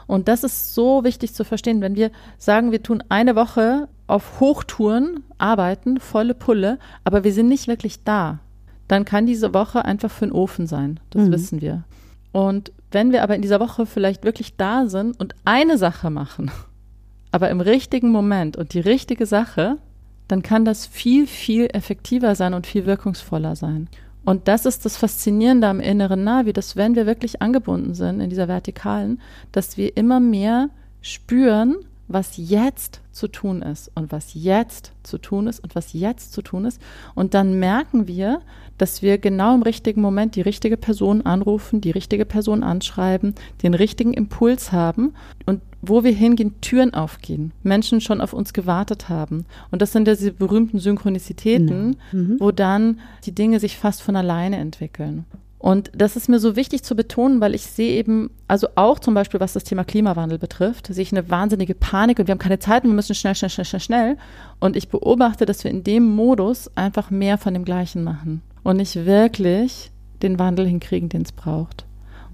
Und 0.07 0.27
das 0.27 0.43
ist 0.43 0.73
so 0.73 1.03
wichtig 1.03 1.33
zu 1.33 1.43
verstehen. 1.43 1.81
Wenn 1.81 1.95
wir 1.95 2.11
sagen, 2.37 2.71
wir 2.71 2.83
tun 2.83 3.03
eine 3.09 3.35
Woche 3.35 3.87
auf 4.07 4.39
Hochtouren 4.39 5.23
arbeiten, 5.37 5.99
volle 5.99 6.35
Pulle, 6.35 6.79
aber 7.03 7.23
wir 7.23 7.33
sind 7.33 7.47
nicht 7.47 7.67
wirklich 7.67 8.03
da, 8.03 8.39
dann 8.87 9.05
kann 9.05 9.25
diese 9.25 9.53
Woche 9.53 9.83
einfach 9.83 10.11
für 10.11 10.27
den 10.27 10.31
Ofen 10.31 10.67
sein. 10.67 10.99
Das 11.09 11.23
mhm. 11.23 11.31
wissen 11.31 11.61
wir. 11.61 11.83
Und 12.31 12.71
wenn 12.91 13.11
wir 13.11 13.23
aber 13.23 13.35
in 13.35 13.41
dieser 13.41 13.59
Woche 13.59 13.85
vielleicht 13.85 14.23
wirklich 14.23 14.57
da 14.57 14.87
sind 14.87 15.19
und 15.19 15.33
eine 15.43 15.77
Sache 15.77 16.09
machen, 16.09 16.51
aber 17.35 17.49
im 17.49 17.59
richtigen 17.59 18.11
Moment 18.11 18.55
und 18.55 18.73
die 18.73 18.79
richtige 18.79 19.25
Sache, 19.25 19.75
dann 20.29 20.41
kann 20.41 20.63
das 20.63 20.85
viel, 20.85 21.27
viel 21.27 21.67
effektiver 21.73 22.33
sein 22.33 22.53
und 22.53 22.65
viel 22.65 22.85
wirkungsvoller 22.85 23.57
sein. 23.57 23.89
Und 24.23 24.47
das 24.47 24.65
ist 24.65 24.85
das 24.85 24.95
Faszinierende 24.95 25.67
am 25.67 25.81
inneren 25.81 26.23
Navi, 26.23 26.53
dass 26.53 26.77
wenn 26.77 26.95
wir 26.95 27.05
wirklich 27.05 27.41
angebunden 27.41 27.93
sind 27.93 28.21
in 28.21 28.29
dieser 28.29 28.47
Vertikalen, 28.47 29.19
dass 29.51 29.75
wir 29.75 29.97
immer 29.97 30.21
mehr 30.21 30.69
spüren, 31.01 31.75
was 32.07 32.33
jetzt 32.37 33.01
zu 33.11 33.27
tun 33.27 33.61
ist 33.61 33.91
und 33.95 34.11
was 34.11 34.33
jetzt 34.33 34.91
zu 35.03 35.17
tun 35.17 35.47
ist 35.47 35.59
und 35.59 35.75
was 35.75 35.93
jetzt 35.93 36.33
zu 36.33 36.41
tun 36.41 36.65
ist. 36.65 36.81
Und 37.15 37.33
dann 37.33 37.59
merken 37.59 38.07
wir, 38.07 38.41
dass 38.77 39.01
wir 39.01 39.17
genau 39.17 39.55
im 39.55 39.61
richtigen 39.61 40.01
Moment 40.01 40.35
die 40.35 40.41
richtige 40.41 40.77
Person 40.77 41.25
anrufen, 41.25 41.81
die 41.81 41.91
richtige 41.91 42.25
Person 42.25 42.63
anschreiben, 42.63 43.33
den 43.63 43.73
richtigen 43.73 44.13
Impuls 44.13 44.71
haben 44.71 45.13
und 45.45 45.61
wo 45.81 46.03
wir 46.03 46.11
hingehen, 46.11 46.55
Türen 46.61 46.93
aufgehen, 46.93 47.51
Menschen 47.63 48.01
schon 48.01 48.19
auf 48.19 48.33
uns 48.33 48.53
gewartet 48.53 49.07
haben. 49.07 49.45
Und 49.71 49.81
das 49.81 49.91
sind 49.91 50.07
ja 50.07 50.15
diese 50.15 50.31
berühmten 50.31 50.79
Synchronizitäten, 50.79 51.97
mhm. 52.11 52.37
wo 52.39 52.51
dann 52.51 52.99
die 53.25 53.33
Dinge 53.33 53.59
sich 53.59 53.77
fast 53.77 54.01
von 54.01 54.15
alleine 54.15 54.57
entwickeln. 54.57 55.25
Und 55.57 55.91
das 55.95 56.15
ist 56.15 56.29
mir 56.29 56.39
so 56.39 56.55
wichtig 56.55 56.83
zu 56.83 56.95
betonen, 56.95 57.41
weil 57.41 57.55
ich 57.55 57.63
sehe 57.63 57.97
eben, 57.97 58.29
also 58.47 58.67
auch 58.75 58.99
zum 58.99 59.13
Beispiel, 59.13 59.39
was 59.39 59.53
das 59.53 59.63
Thema 59.63 59.83
Klimawandel 59.83 60.37
betrifft, 60.37 60.87
sehe 60.87 61.01
ich 61.01 61.11
eine 61.11 61.29
wahnsinnige 61.29 61.73
Panik 61.73 62.19
und 62.19 62.27
wir 62.27 62.33
haben 62.33 62.39
keine 62.39 62.59
Zeit 62.59 62.83
und 62.83 62.91
wir 62.91 62.95
müssen 62.95 63.15
schnell, 63.15 63.35
schnell, 63.35 63.49
schnell, 63.49 63.65
schnell, 63.65 63.79
schnell. 63.79 64.17
Und 64.59 64.75
ich 64.75 64.89
beobachte, 64.89 65.45
dass 65.45 65.63
wir 65.63 65.71
in 65.71 65.83
dem 65.83 66.03
Modus 66.03 66.69
einfach 66.75 67.09
mehr 67.09 67.37
von 67.37 67.53
dem 67.53 67.65
Gleichen 67.65 68.03
machen 68.03 68.41
und 68.63 68.77
nicht 68.77 69.05
wirklich 69.05 69.91
den 70.21 70.39
Wandel 70.39 70.67
hinkriegen, 70.67 71.09
den 71.09 71.23
es 71.23 71.31
braucht. 71.31 71.85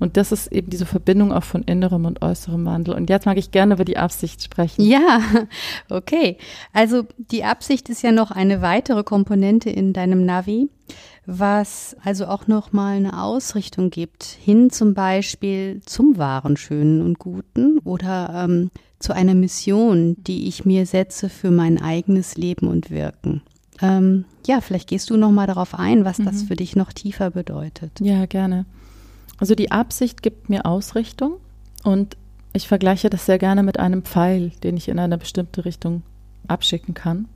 Und 0.01 0.17
das 0.17 0.31
ist 0.31 0.51
eben 0.51 0.71
diese 0.71 0.87
Verbindung 0.87 1.31
auch 1.31 1.43
von 1.43 1.61
innerem 1.61 2.05
und 2.05 2.23
äußerem 2.23 2.65
Wandel. 2.65 2.95
Und 2.95 3.07
jetzt 3.11 3.27
mag 3.27 3.37
ich 3.37 3.51
gerne 3.51 3.75
über 3.75 3.85
die 3.85 3.97
Absicht 3.97 4.41
sprechen. 4.41 4.81
Ja, 4.83 5.21
okay. 5.89 6.37
Also 6.73 7.03
die 7.17 7.43
Absicht 7.43 7.87
ist 7.87 8.01
ja 8.01 8.11
noch 8.11 8.31
eine 8.31 8.63
weitere 8.63 9.03
Komponente 9.03 9.69
in 9.69 9.93
deinem 9.93 10.25
Navi, 10.25 10.69
was 11.27 11.95
also 12.03 12.25
auch 12.25 12.47
noch 12.47 12.73
mal 12.73 12.97
eine 12.97 13.21
Ausrichtung 13.21 13.91
gibt 13.91 14.23
hin 14.23 14.71
zum 14.71 14.95
Beispiel 14.95 15.81
zum 15.85 16.17
wahren 16.17 16.57
Schönen 16.57 17.03
und 17.03 17.19
Guten 17.19 17.77
oder 17.77 18.45
ähm, 18.45 18.71
zu 18.97 19.13
einer 19.13 19.35
Mission, 19.35 20.17
die 20.23 20.47
ich 20.47 20.65
mir 20.65 20.87
setze 20.87 21.29
für 21.29 21.51
mein 21.51 21.79
eigenes 21.79 22.37
Leben 22.37 22.67
und 22.67 22.89
Wirken. 22.89 23.43
Ähm, 23.83 24.25
ja, 24.47 24.61
vielleicht 24.61 24.89
gehst 24.89 25.11
du 25.11 25.17
noch 25.17 25.31
mal 25.31 25.45
darauf 25.45 25.77
ein, 25.77 26.05
was 26.05 26.17
mhm. 26.17 26.25
das 26.25 26.41
für 26.41 26.55
dich 26.55 26.75
noch 26.75 26.91
tiefer 26.91 27.29
bedeutet. 27.29 27.99
Ja, 27.99 28.25
gerne. 28.25 28.65
Also 29.41 29.55
die 29.55 29.71
Absicht 29.71 30.21
gibt 30.21 30.51
mir 30.51 30.67
Ausrichtung 30.67 31.37
und 31.83 32.15
ich 32.53 32.67
vergleiche 32.67 33.09
das 33.09 33.25
sehr 33.25 33.39
gerne 33.39 33.63
mit 33.63 33.79
einem 33.79 34.03
Pfeil, 34.03 34.51
den 34.61 34.77
ich 34.77 34.87
in 34.87 34.99
eine 34.99 35.17
bestimmte 35.17 35.65
Richtung 35.65 36.03
abschicken 36.47 36.93
kann. 36.93 37.27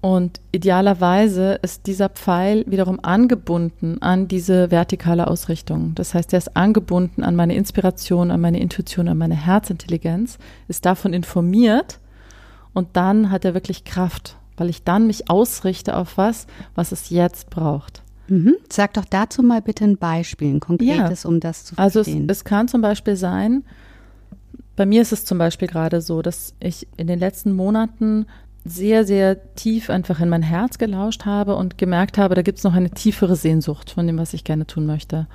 Und 0.00 0.40
idealerweise 0.50 1.60
ist 1.62 1.86
dieser 1.86 2.08
Pfeil 2.08 2.64
wiederum 2.66 2.98
angebunden 3.00 4.02
an 4.02 4.26
diese 4.26 4.72
vertikale 4.72 5.28
Ausrichtung. 5.28 5.94
Das 5.94 6.14
heißt, 6.14 6.32
er 6.32 6.38
ist 6.38 6.56
angebunden 6.56 7.22
an 7.22 7.36
meine 7.36 7.54
Inspiration, 7.54 8.32
an 8.32 8.40
meine 8.40 8.58
Intuition, 8.58 9.06
an 9.06 9.18
meine 9.18 9.36
Herzintelligenz, 9.36 10.38
ist 10.66 10.84
davon 10.84 11.12
informiert 11.12 12.00
und 12.74 12.88
dann 12.96 13.30
hat 13.30 13.44
er 13.44 13.54
wirklich 13.54 13.84
Kraft, 13.84 14.36
weil 14.56 14.68
ich 14.68 14.82
dann 14.82 15.06
mich 15.06 15.30
ausrichte 15.30 15.96
auf 15.96 16.18
was, 16.18 16.48
was 16.74 16.90
es 16.90 17.08
jetzt 17.10 17.50
braucht. 17.50 18.01
Mhm. 18.28 18.56
Sag 18.70 18.94
doch 18.94 19.04
dazu 19.04 19.42
mal 19.42 19.62
bitte 19.62 19.84
ein 19.84 19.96
Beispiel, 19.96 20.54
ein 20.54 20.60
konkretes, 20.60 21.24
ja. 21.24 21.28
um 21.28 21.40
das 21.40 21.64
zu 21.64 21.74
verstehen. 21.74 22.22
Also 22.22 22.30
es, 22.30 22.38
es 22.38 22.44
kann 22.44 22.68
zum 22.68 22.80
Beispiel 22.80 23.16
sein, 23.16 23.64
bei 24.76 24.86
mir 24.86 25.02
ist 25.02 25.12
es 25.12 25.24
zum 25.24 25.38
Beispiel 25.38 25.68
gerade 25.68 26.00
so, 26.00 26.22
dass 26.22 26.54
ich 26.60 26.88
in 26.96 27.06
den 27.06 27.18
letzten 27.18 27.52
Monaten 27.52 28.26
sehr, 28.64 29.04
sehr 29.04 29.54
tief 29.54 29.90
einfach 29.90 30.20
in 30.20 30.28
mein 30.28 30.42
Herz 30.42 30.78
gelauscht 30.78 31.24
habe 31.24 31.56
und 31.56 31.78
gemerkt 31.78 32.16
habe, 32.16 32.34
da 32.34 32.42
gibt 32.42 32.58
es 32.58 32.64
noch 32.64 32.74
eine 32.74 32.90
tiefere 32.90 33.36
Sehnsucht 33.36 33.90
von 33.90 34.06
dem, 34.06 34.18
was 34.18 34.34
ich 34.34 34.44
gerne 34.44 34.66
tun 34.66 34.86
möchte. 34.86 35.26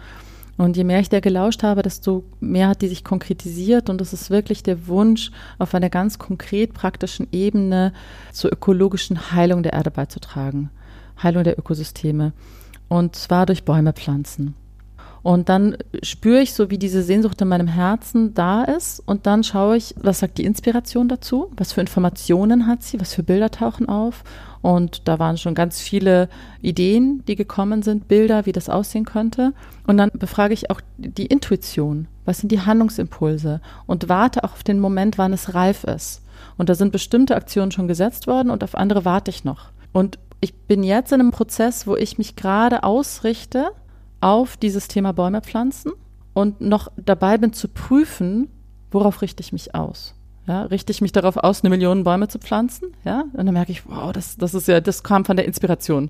Und 0.56 0.76
je 0.76 0.84
mehr 0.84 1.00
ich 1.00 1.10
da 1.10 1.20
gelauscht 1.20 1.62
habe, 1.62 1.84
desto 1.84 2.24
mehr 2.40 2.70
hat 2.70 2.82
die 2.82 2.88
sich 2.88 3.04
konkretisiert 3.04 3.92
und 3.92 4.02
es 4.02 4.12
ist 4.12 4.32
wirklich 4.32 4.64
der 4.64 4.88
Wunsch, 4.88 5.32
auf 5.60 5.76
einer 5.76 5.90
ganz 5.90 6.18
konkret 6.18 6.74
praktischen 6.74 7.28
Ebene 7.32 7.94
zur 8.32 8.52
ökologischen 8.52 9.32
Heilung 9.34 9.62
der 9.62 9.74
Erde 9.74 9.92
beizutragen, 9.92 10.72
Heilung 11.22 11.44
der 11.44 11.60
Ökosysteme 11.60 12.34
und 12.88 13.16
zwar 13.16 13.46
durch 13.46 13.64
Bäume 13.66 13.94
pflanzen. 13.94 14.56
Und 15.24 15.50
dann 15.50 15.76
spüre 16.04 16.40
ich 16.40 16.54
so, 16.54 16.70
wie 16.70 16.78
diese 16.78 17.04
Sehnsucht 17.04 17.42
in 17.42 17.50
meinem 17.50 17.68
Herzen 17.68 18.34
da 18.34 18.64
ist. 18.64 19.02
Und 19.06 19.26
dann 19.26 19.44
schaue 19.44 19.76
ich, 19.76 19.94
was 19.98 20.20
sagt 20.20 20.38
die 20.38 20.46
Inspiration 20.46 21.10
dazu? 21.10 21.52
Was 21.58 21.74
für 21.74 21.82
Informationen 21.82 22.66
hat 22.66 22.82
sie? 22.84 22.98
Was 23.02 23.14
für 23.14 23.24
Bilder 23.24 23.52
tauchen 23.52 23.90
auf? 23.90 24.24
Und 24.62 25.08
da 25.08 25.20
waren 25.20 25.38
schon 25.38 25.54
ganz 25.54 25.82
viele 25.82 26.30
Ideen, 26.62 27.26
die 27.28 27.36
gekommen 27.36 27.82
sind, 27.84 28.08
Bilder, 28.08 28.46
wie 28.46 28.54
das 28.54 28.70
aussehen 28.70 29.04
könnte. 29.04 29.54
Und 29.86 29.98
dann 29.98 30.12
befrage 30.14 30.54
ich 30.54 30.72
auch 30.72 30.80
die 30.98 31.26
Intuition. 31.26 32.08
Was 32.24 32.38
sind 32.38 32.52
die 32.54 32.62
Handlungsimpulse? 32.62 33.60
Und 33.86 34.08
warte 34.08 34.46
auch 34.46 34.54
auf 34.54 34.64
den 34.64 34.80
Moment, 34.80 35.18
wann 35.18 35.34
es 35.34 35.54
reif 35.54 35.84
ist. 35.84 36.22
Und 36.58 36.70
da 36.70 36.76
sind 36.76 36.92
bestimmte 36.94 37.36
Aktionen 37.36 37.72
schon 37.72 37.88
gesetzt 37.90 38.28
worden 38.28 38.50
und 38.50 38.64
auf 38.64 38.76
andere 38.76 39.04
warte 39.04 39.32
ich 39.32 39.44
noch. 39.44 39.72
Und 39.92 40.20
ich 40.40 40.54
bin 40.54 40.84
jetzt 40.84 41.12
in 41.12 41.22
einem 41.22 41.32
Prozess, 41.32 41.88
wo 41.88 41.96
ich 41.96 42.18
mich 42.18 42.36
gerade 42.36 42.84
ausrichte 42.84 43.72
auf 44.22 44.58
dieses 44.58 44.88
Thema 44.88 45.14
Bäume 45.14 45.42
pflanzen 45.42 45.92
und 46.34 46.62
noch 46.62 46.92
dabei 46.98 47.38
bin 47.38 47.54
zu 47.54 47.68
prüfen, 47.68 48.50
worauf 48.92 49.22
richte 49.22 49.42
ich 49.42 49.52
mich 49.52 49.76
aus. 49.76 50.14
Ja, 50.48 50.64
richte 50.64 50.92
ich 50.92 51.02
mich 51.02 51.12
darauf 51.12 51.38
aus, 51.38 51.62
eine 51.62 51.70
Million 51.70 52.04
Bäume 52.04 52.30
zu 52.30 52.40
pflanzen? 52.40 52.94
Ja, 53.04 53.26
und 53.34 53.46
dann 53.46 53.54
merke 53.54 53.72
ich, 53.72 53.86
wow, 53.88 54.14
das, 54.14 54.38
das 54.38 54.54
ist 54.54 54.68
ja, 54.68 54.80
das 54.80 55.04
kam 55.04 55.26
von 55.26 55.36
der 55.36 55.46
Inspiration. 55.46 56.10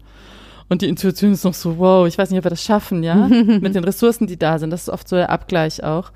Und 0.70 0.82
die 0.82 0.90
Intuition 0.90 1.32
ist 1.32 1.44
noch 1.44 1.54
so, 1.54 1.78
wow, 1.80 2.08
ich 2.08 2.18
weiß 2.18 2.30
nicht, 2.30 2.38
ob 2.38 2.46
wir 2.46 2.52
das 2.52 2.62
schaffen, 2.62 3.02
ja, 3.02 3.16
mit 3.28 3.74
den 3.74 3.84
Ressourcen, 3.84 4.28
die 4.28 4.38
da 4.38 4.60
sind. 4.60 4.70
Das 4.70 4.84
ist 4.84 4.90
oft 4.90 5.08
so 5.08 5.16
der 5.16 5.32
Abgleich 5.32 5.84
auch. 5.84 6.12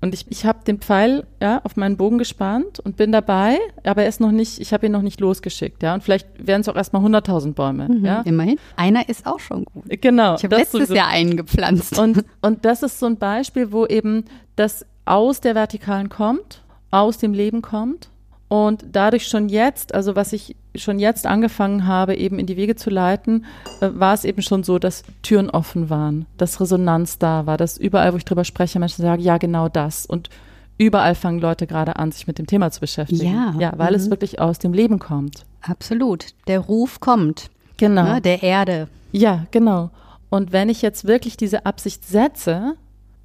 Und 0.00 0.14
ich, 0.14 0.26
ich 0.28 0.44
habe 0.44 0.64
den 0.64 0.78
Pfeil 0.78 1.26
ja 1.40 1.60
auf 1.64 1.76
meinen 1.76 1.96
Bogen 1.96 2.18
gespannt 2.18 2.78
und 2.80 2.96
bin 2.96 3.10
dabei, 3.10 3.58
aber 3.84 4.02
er 4.02 4.08
ist 4.08 4.20
noch 4.20 4.30
nicht, 4.30 4.60
ich 4.60 4.72
habe 4.72 4.86
ihn 4.86 4.92
noch 4.92 5.02
nicht 5.02 5.20
losgeschickt, 5.20 5.82
ja. 5.82 5.94
Und 5.94 6.04
vielleicht 6.04 6.28
werden 6.38 6.60
es 6.60 6.68
auch 6.68 6.76
erstmal 6.76 7.04
100.000 7.04 7.54
Bäume, 7.54 7.88
mhm, 7.88 8.04
ja. 8.04 8.20
Immerhin. 8.22 8.58
Einer 8.76 9.08
ist 9.08 9.26
auch 9.26 9.40
schon 9.40 9.64
gut. 9.64 9.84
Genau. 10.00 10.36
Ich 10.36 10.44
habe 10.44 10.56
letztes 10.56 10.72
sowieso. 10.72 10.94
Jahr 10.94 11.08
einen 11.08 11.36
gepflanzt. 11.36 11.98
Und, 11.98 12.24
und 12.42 12.64
das 12.64 12.82
ist 12.82 13.00
so 13.00 13.06
ein 13.06 13.16
Beispiel, 13.16 13.72
wo 13.72 13.86
eben 13.86 14.24
das 14.56 14.86
aus 15.04 15.40
der 15.40 15.54
Vertikalen 15.54 16.08
kommt, 16.08 16.62
aus 16.90 17.18
dem 17.18 17.34
Leben 17.34 17.62
kommt 17.62 18.08
und 18.48 18.84
dadurch 18.92 19.26
schon 19.28 19.48
jetzt, 19.48 19.94
also 19.94 20.16
was 20.16 20.32
ich 20.32 20.56
schon 20.74 20.98
jetzt 20.98 21.26
angefangen 21.26 21.86
habe, 21.86 22.14
eben 22.16 22.38
in 22.38 22.46
die 22.46 22.56
Wege 22.56 22.76
zu 22.76 22.88
leiten, 22.90 23.44
äh, 23.80 23.90
war 23.92 24.14
es 24.14 24.24
eben 24.24 24.42
schon 24.42 24.62
so, 24.62 24.78
dass 24.78 25.02
Türen 25.22 25.50
offen 25.50 25.90
waren, 25.90 26.26
dass 26.36 26.60
Resonanz 26.60 27.18
da 27.18 27.46
war, 27.46 27.56
dass 27.56 27.76
überall, 27.78 28.12
wo 28.12 28.16
ich 28.16 28.24
drüber 28.24 28.44
spreche, 28.44 28.78
Menschen 28.78 29.02
sagen, 29.02 29.20
ja, 29.22 29.38
genau 29.38 29.68
das. 29.68 30.06
Und 30.06 30.30
überall 30.78 31.14
fangen 31.14 31.40
Leute 31.40 31.66
gerade 31.66 31.96
an, 31.96 32.12
sich 32.12 32.26
mit 32.26 32.38
dem 32.38 32.46
Thema 32.46 32.70
zu 32.70 32.80
beschäftigen. 32.80 33.34
Ja. 33.34 33.54
Ja, 33.58 33.72
weil 33.76 33.90
Mhm. 33.90 33.96
es 33.96 34.10
wirklich 34.10 34.40
aus 34.40 34.58
dem 34.58 34.72
Leben 34.72 34.98
kommt. 34.98 35.44
Absolut. 35.62 36.26
Der 36.46 36.60
Ruf 36.60 37.00
kommt. 37.00 37.50
Genau. 37.76 38.14
Ne, 38.14 38.20
der 38.20 38.42
Erde. 38.42 38.88
Ja, 39.12 39.46
genau. 39.50 39.90
Und 40.30 40.52
wenn 40.52 40.68
ich 40.68 40.82
jetzt 40.82 41.06
wirklich 41.06 41.36
diese 41.36 41.66
Absicht 41.66 42.04
setze, 42.06 42.74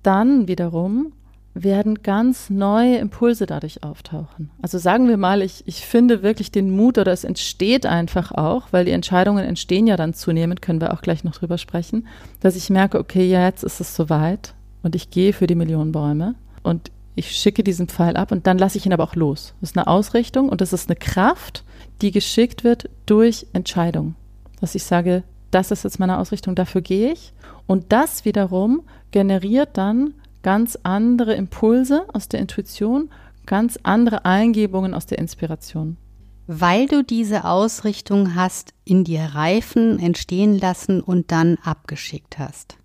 dann 0.02 0.48
wiederum 0.48 1.12
werden 1.54 2.02
ganz 2.02 2.50
neue 2.50 2.98
Impulse 2.98 3.46
dadurch 3.46 3.84
auftauchen. 3.84 4.50
Also 4.62 4.78
sagen 4.80 5.08
wir 5.08 5.18
mal, 5.18 5.42
ich, 5.42 5.64
ich 5.68 5.86
finde 5.86 6.24
wirklich 6.24 6.52
den 6.52 6.76
Mut 6.76 6.98
oder 6.98 7.12
es 7.12 7.24
entsteht 7.24 7.86
einfach 7.86 8.32
auch, 8.32 8.68
weil 8.72 8.86
die 8.86 8.92
Entscheidungen 8.92 9.46
entstehen 9.46 9.86
ja 9.86 9.96
dann 9.96 10.14
zunehmend, 10.14 10.62
können 10.62 10.82
wir 10.82 10.94
auch 10.94 11.02
gleich 11.02 11.24
noch 11.24 11.36
drüber 11.36 11.58
sprechen, 11.58 12.08
dass 12.40 12.56
ich 12.56 12.70
merke, 12.70 13.00
okay, 13.00 13.30
jetzt 13.30 13.64
ist 13.64 13.80
es 13.80 13.96
soweit 13.96 14.56
und 14.82 14.96
ich 14.96 15.12
gehe 15.12 15.34
für 15.34 15.48
die 15.48 15.56
Millionen 15.56 15.92
Bäume 15.92 16.36
und 16.64 16.92
ich 17.16 17.32
schicke 17.32 17.64
diesen 17.64 17.88
Pfeil 17.88 18.18
ab 18.18 18.32
und 18.32 18.48
dann 18.48 18.58
lasse 18.58 18.78
ich 18.78 18.86
ihn 18.86 18.94
aber 18.94 19.04
auch 19.04 19.16
los. 19.16 19.54
Das 19.62 19.72
ist 19.72 19.78
eine 19.78 19.88
Ausrichtung 19.88 20.50
und 20.50 20.62
das 20.62 20.74
ist 20.74 20.90
eine 20.90 20.96
Kraft, 20.96 21.64
die 22.02 22.12
geschickt 22.12 22.64
wird 22.64 22.90
durch 23.06 23.46
Entscheidung. 23.54 24.16
Dass 24.60 24.74
ich 24.74 24.84
sage, 24.84 25.24
das 25.52 25.70
ist 25.70 25.84
jetzt 25.84 26.00
meine 26.00 26.18
Ausrichtung, 26.18 26.56
dafür 26.56 26.82
gehe 26.82 27.12
ich. 27.12 27.34
Und 27.68 27.92
das 27.92 28.26
wiederum 28.26 28.82
generiert 29.12 29.78
dann 29.78 30.16
ganz 30.44 30.78
andere 30.84 31.34
Impulse 31.34 32.06
aus 32.14 32.30
der 32.30 32.40
Intuition, 32.40 33.10
ganz 33.46 33.80
andere 33.82 34.26
Eingebungen 34.26 34.94
aus 34.94 35.06
der 35.08 35.18
Inspiration. 35.18 35.98
Weil 36.46 36.88
du 36.88 37.04
diese 37.04 37.46
Ausrichtung 37.46 38.36
hast, 38.36 38.74
in 38.84 39.04
dir 39.04 39.22
reifen, 39.34 39.98
entstehen 39.98 40.60
lassen 40.60 41.02
und 41.02 41.32
dann 41.32 41.58
abgeschickt 41.64 42.38
hast. 42.38 42.78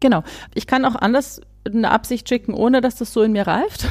Genau. 0.00 0.22
Ich 0.52 0.66
kann 0.66 0.84
auch 0.84 0.96
anders 0.96 1.40
eine 1.64 1.90
Absicht 1.90 2.28
schicken, 2.28 2.52
ohne 2.52 2.80
dass 2.80 2.96
das 2.96 3.12
so 3.12 3.22
in 3.22 3.32
mir 3.32 3.46
reift. 3.46 3.88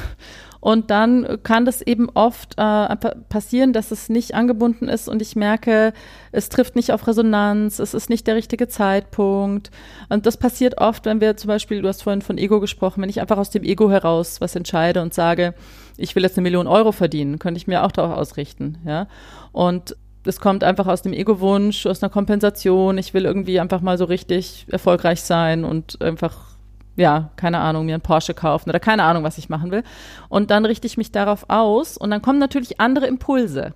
Und 0.63 0.91
dann 0.91 1.39
kann 1.43 1.65
das 1.65 1.81
eben 1.81 2.09
oft 2.13 2.53
äh, 2.55 2.95
passieren, 3.27 3.73
dass 3.73 3.91
es 3.91 4.07
nicht 4.07 4.33
angebunden 4.33 4.87
ist 4.87 5.09
und 5.09 5.21
ich 5.21 5.35
merke, 5.35 5.91
es 6.31 6.47
trifft 6.47 6.77
nicht 6.77 6.93
auf 6.93 7.05
Resonanz, 7.05 7.79
es 7.79 7.93
ist 7.93 8.09
nicht 8.09 8.27
der 8.27 8.37
richtige 8.37 8.69
Zeitpunkt. 8.69 9.71
Und 10.07 10.25
das 10.25 10.37
passiert 10.37 10.77
oft, 10.77 11.05
wenn 11.05 11.19
wir 11.19 11.35
zum 11.35 11.49
Beispiel, 11.49 11.81
du 11.81 11.89
hast 11.89 12.01
vorhin 12.01 12.21
von 12.21 12.37
Ego 12.37 12.61
gesprochen, 12.61 13.01
wenn 13.01 13.09
ich 13.09 13.19
einfach 13.19 13.37
aus 13.37 13.49
dem 13.49 13.63
Ego 13.63 13.91
heraus 13.91 14.39
was 14.39 14.55
entscheide 14.55 15.01
und 15.01 15.13
sage, 15.13 15.53
ich 15.97 16.15
will 16.15 16.23
jetzt 16.23 16.37
eine 16.37 16.43
Million 16.43 16.67
Euro 16.67 16.93
verdienen, 16.93 17.39
könnte 17.39 17.57
ich 17.57 17.67
mir 17.67 17.83
auch 17.83 17.91
darauf 17.91 18.17
ausrichten, 18.17 18.77
ja. 18.85 19.07
Und 19.51 19.97
es 20.25 20.39
kommt 20.39 20.63
einfach 20.63 20.87
aus 20.87 21.01
dem 21.01 21.11
Ego-Wunsch, 21.11 21.85
aus 21.85 22.01
einer 22.01 22.09
Kompensation. 22.09 22.97
Ich 22.97 23.13
will 23.13 23.25
irgendwie 23.25 23.59
einfach 23.59 23.81
mal 23.81 23.97
so 23.97 24.05
richtig 24.05 24.65
erfolgreich 24.71 25.23
sein 25.23 25.65
und 25.65 26.01
einfach 26.01 26.52
ja, 26.95 27.31
keine 27.35 27.59
Ahnung, 27.59 27.85
mir 27.85 27.95
einen 27.95 28.01
Porsche 28.01 28.33
kaufen 28.33 28.69
oder 28.69 28.79
keine 28.79 29.03
Ahnung, 29.03 29.23
was 29.23 29.37
ich 29.37 29.49
machen 29.49 29.71
will. 29.71 29.83
Und 30.29 30.51
dann 30.51 30.65
richte 30.65 30.87
ich 30.87 30.97
mich 30.97 31.11
darauf 31.11 31.45
aus 31.49 31.97
und 31.97 32.11
dann 32.11 32.21
kommen 32.21 32.39
natürlich 32.39 32.79
andere 32.79 33.07
Impulse. 33.07 33.73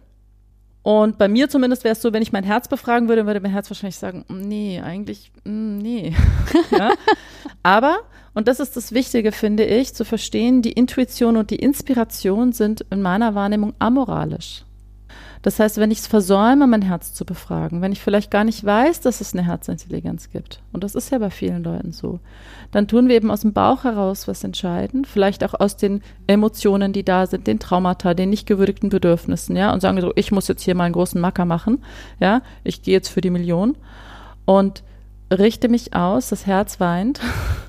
Und 0.83 1.17
bei 1.17 1.27
mir 1.27 1.49
zumindest 1.49 1.83
wäre 1.83 1.93
es 1.93 2.01
so, 2.01 2.13
wenn 2.13 2.21
ich 2.21 2.31
mein 2.31 2.45
Herz 2.45 2.69
befragen 2.69 3.09
würde, 3.09 3.25
würde 3.25 3.41
mein 3.41 3.51
Herz 3.51 3.69
wahrscheinlich 3.69 3.97
sagen, 3.97 4.23
"Mm, 4.29 4.41
nee, 4.41 4.81
eigentlich, 4.81 5.31
mm, 5.43 5.79
nee. 5.79 6.13
ja? 6.71 6.91
Aber, 7.61 7.97
und 8.33 8.47
das 8.47 8.61
ist 8.61 8.77
das 8.77 8.93
Wichtige, 8.93 9.33
finde 9.33 9.65
ich, 9.65 9.93
zu 9.93 10.05
verstehen, 10.05 10.61
die 10.61 10.71
Intuition 10.71 11.35
und 11.35 11.49
die 11.49 11.57
Inspiration 11.57 12.53
sind 12.53 12.85
in 12.89 13.01
meiner 13.01 13.35
Wahrnehmung 13.35 13.73
amoralisch. 13.79 14.63
Das 15.41 15.59
heißt, 15.59 15.77
wenn 15.77 15.91
ich 15.91 15.99
es 15.99 16.07
versäume, 16.07 16.67
mein 16.67 16.81
Herz 16.81 17.13
zu 17.13 17.25
befragen, 17.25 17.81
wenn 17.81 17.91
ich 17.91 18.01
vielleicht 18.01 18.31
gar 18.31 18.43
nicht 18.43 18.63
weiß, 18.63 19.01
dass 19.01 19.21
es 19.21 19.33
eine 19.33 19.45
Herzintelligenz 19.45 20.29
gibt, 20.29 20.61
und 20.73 20.83
das 20.83 20.95
ist 20.95 21.11
ja 21.11 21.19
bei 21.19 21.29
vielen 21.29 21.63
Leuten 21.63 21.91
so, 21.91 22.19
dann 22.71 22.87
tun 22.87 23.07
wir 23.07 23.15
eben 23.15 23.31
aus 23.31 23.41
dem 23.41 23.53
Bauch 23.53 23.83
heraus 23.83 24.27
was 24.27 24.43
entscheiden, 24.43 25.05
vielleicht 25.05 25.43
auch 25.43 25.53
aus 25.53 25.77
den 25.77 26.01
Emotionen, 26.27 26.93
die 26.93 27.03
da 27.03 27.27
sind, 27.27 27.47
den 27.47 27.59
Traumata, 27.59 28.13
den 28.13 28.29
nicht 28.29 28.47
gewürdigten 28.47 28.89
Bedürfnissen, 28.89 29.55
ja, 29.55 29.73
und 29.73 29.81
sagen 29.81 30.01
so, 30.01 30.11
ich 30.15 30.31
muss 30.31 30.47
jetzt 30.47 30.63
hier 30.63 30.75
mal 30.75 30.85
einen 30.85 30.93
großen 30.93 31.19
Macker 31.21 31.45
machen, 31.45 31.83
ja, 32.19 32.41
ich 32.63 32.81
gehe 32.81 32.93
jetzt 32.93 33.09
für 33.09 33.21
die 33.21 33.29
Million 33.29 33.75
und 34.45 34.83
richte 35.31 35.69
mich 35.69 35.93
aus, 35.93 36.29
das 36.29 36.45
Herz 36.45 36.79
weint. 36.79 37.19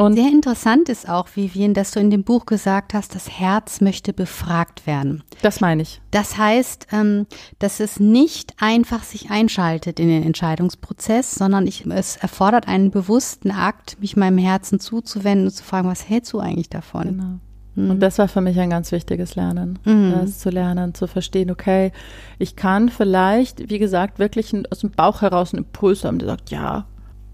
Und 0.00 0.14
Sehr 0.14 0.28
interessant 0.28 0.88
ist 0.88 1.10
auch, 1.10 1.28
Vivian, 1.34 1.74
dass 1.74 1.90
du 1.90 2.00
in 2.00 2.10
dem 2.10 2.24
Buch 2.24 2.46
gesagt 2.46 2.94
hast, 2.94 3.14
das 3.14 3.28
Herz 3.28 3.82
möchte 3.82 4.14
befragt 4.14 4.86
werden. 4.86 5.22
das 5.42 5.60
meine 5.60 5.82
ich. 5.82 6.00
Das 6.10 6.38
heißt, 6.38 6.86
ähm, 6.92 7.26
dass 7.58 7.80
es 7.80 8.00
nicht 8.00 8.54
einfach 8.58 9.02
sich 9.02 9.30
einschaltet 9.30 10.00
in 10.00 10.08
den 10.08 10.22
Entscheidungsprozess, 10.22 11.34
sondern 11.34 11.66
ich, 11.66 11.84
es 11.84 12.16
erfordert 12.16 12.66
einen 12.66 12.90
bewussten 12.90 13.50
Akt, 13.50 13.98
mich 14.00 14.16
meinem 14.16 14.38
Herzen 14.38 14.80
zuzuwenden 14.80 15.48
und 15.48 15.52
zu 15.52 15.62
fragen, 15.62 15.90
was 15.90 16.08
hältst 16.08 16.32
du 16.32 16.40
eigentlich 16.40 16.70
davon? 16.70 17.02
Genau. 17.02 17.38
Mhm. 17.74 17.90
Und 17.90 18.00
das 18.00 18.16
war 18.18 18.28
für 18.28 18.40
mich 18.40 18.58
ein 18.58 18.70
ganz 18.70 18.92
wichtiges 18.92 19.34
Lernen. 19.36 19.78
Mhm. 19.84 20.12
Das 20.12 20.38
zu 20.38 20.48
lernen, 20.48 20.94
zu 20.94 21.08
verstehen, 21.08 21.50
okay, 21.50 21.92
ich 22.38 22.56
kann 22.56 22.88
vielleicht, 22.88 23.68
wie 23.68 23.78
gesagt, 23.78 24.18
wirklich 24.18 24.54
aus 24.70 24.78
dem 24.78 24.92
Bauch 24.92 25.20
heraus 25.20 25.52
einen 25.52 25.64
Impuls 25.64 26.04
haben, 26.04 26.18
der 26.18 26.28
sagt, 26.28 26.50
ja, 26.50 26.86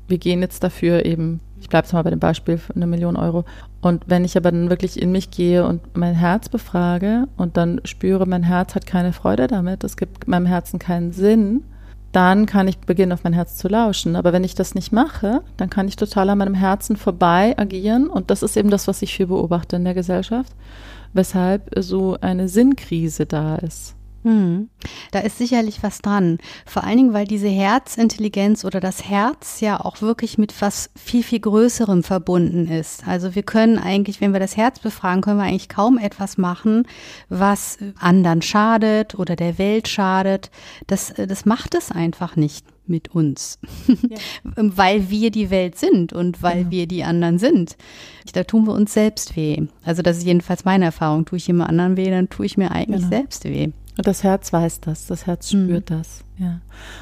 wir 0.08 0.18
gehen 0.18 0.40
jetzt 0.40 0.62
dafür 0.62 1.04
eben, 1.04 1.40
ich 1.60 1.68
bleibe 1.68 1.86
jetzt 1.86 1.92
mal 1.92 2.02
bei 2.02 2.10
dem 2.10 2.20
Beispiel 2.20 2.60
eine 2.74 2.86
Million 2.86 3.16
Euro. 3.16 3.44
Und 3.80 4.04
wenn 4.06 4.24
ich 4.24 4.36
aber 4.36 4.50
dann 4.50 4.70
wirklich 4.70 5.00
in 5.00 5.12
mich 5.12 5.30
gehe 5.30 5.66
und 5.66 5.96
mein 5.96 6.14
Herz 6.14 6.48
befrage 6.48 7.28
und 7.36 7.56
dann 7.56 7.80
spüre, 7.84 8.26
mein 8.26 8.42
Herz 8.42 8.74
hat 8.74 8.86
keine 8.86 9.12
Freude 9.12 9.46
damit, 9.46 9.84
es 9.84 9.96
gibt 9.96 10.28
meinem 10.28 10.46
Herzen 10.46 10.78
keinen 10.78 11.12
Sinn, 11.12 11.64
dann 12.12 12.46
kann 12.46 12.66
ich 12.66 12.78
beginnen, 12.78 13.12
auf 13.12 13.24
mein 13.24 13.34
Herz 13.34 13.56
zu 13.56 13.68
lauschen. 13.68 14.16
Aber 14.16 14.32
wenn 14.32 14.44
ich 14.44 14.54
das 14.54 14.74
nicht 14.74 14.92
mache, 14.92 15.42
dann 15.56 15.68
kann 15.68 15.86
ich 15.86 15.96
total 15.96 16.30
an 16.30 16.38
meinem 16.38 16.54
Herzen 16.54 16.96
vorbei 16.96 17.54
agieren. 17.58 18.08
Und 18.08 18.30
das 18.30 18.42
ist 18.42 18.56
eben 18.56 18.70
das, 18.70 18.88
was 18.88 19.02
ich 19.02 19.14
viel 19.14 19.26
beobachte 19.26 19.76
in 19.76 19.84
der 19.84 19.94
Gesellschaft, 19.94 20.52
weshalb 21.12 21.70
so 21.78 22.16
eine 22.20 22.48
Sinnkrise 22.48 23.26
da 23.26 23.56
ist. 23.56 23.94
Hm. 24.26 24.68
Da 25.12 25.20
ist 25.20 25.38
sicherlich 25.38 25.84
was 25.84 25.98
dran. 26.02 26.38
Vor 26.66 26.82
allen 26.82 26.96
Dingen, 26.96 27.12
weil 27.12 27.26
diese 27.28 27.46
Herzintelligenz 27.46 28.64
oder 28.64 28.80
das 28.80 29.08
Herz 29.08 29.60
ja 29.60 29.80
auch 29.80 30.02
wirklich 30.02 30.36
mit 30.36 30.60
was 30.60 30.90
viel, 30.96 31.22
viel 31.22 31.38
Größerem 31.38 32.02
verbunden 32.02 32.66
ist. 32.66 33.06
Also 33.06 33.36
wir 33.36 33.44
können 33.44 33.78
eigentlich, 33.78 34.20
wenn 34.20 34.32
wir 34.32 34.40
das 34.40 34.56
Herz 34.56 34.80
befragen, 34.80 35.20
können 35.22 35.38
wir 35.38 35.44
eigentlich 35.44 35.68
kaum 35.68 35.96
etwas 35.96 36.38
machen, 36.38 36.88
was 37.28 37.78
anderen 38.00 38.42
schadet 38.42 39.14
oder 39.14 39.36
der 39.36 39.58
Welt 39.58 39.86
schadet. 39.86 40.50
Das, 40.88 41.14
das 41.16 41.44
macht 41.44 41.74
es 41.76 41.92
einfach 41.92 42.34
nicht 42.34 42.66
mit 42.88 43.14
uns, 43.14 43.58
weil 44.56 45.10
wir 45.10 45.30
die 45.30 45.50
Welt 45.50 45.76
sind 45.78 46.12
und 46.12 46.42
weil 46.42 46.58
Genau. 46.58 46.70
wir 46.70 46.86
die 46.86 47.04
anderen 47.04 47.38
sind. 47.38 47.76
Da 48.32 48.44
tun 48.44 48.66
wir 48.66 48.72
uns 48.74 48.92
selbst 48.92 49.36
weh. 49.36 49.66
Also 49.84 50.02
das 50.02 50.18
ist 50.18 50.24
jedenfalls 50.24 50.64
meine 50.64 50.84
Erfahrung. 50.86 51.24
Tue 51.24 51.36
ich 51.38 51.46
jemand 51.46 51.70
anderen 51.70 51.96
weh, 51.96 52.10
dann 52.10 52.28
tue 52.28 52.46
ich 52.46 52.56
mir 52.56 52.70
eigentlich 52.70 53.02
Genau. 53.02 53.08
selbst 53.16 53.44
weh. 53.44 53.70
Und 53.98 54.06
das 54.06 54.22
Herz 54.22 54.52
weiß 54.52 54.80
das, 54.80 55.06
das 55.06 55.26
Herz 55.26 55.52
Mhm. 55.52 55.64
spürt 55.64 55.90
das, 55.90 56.24
ja. 56.38 56.60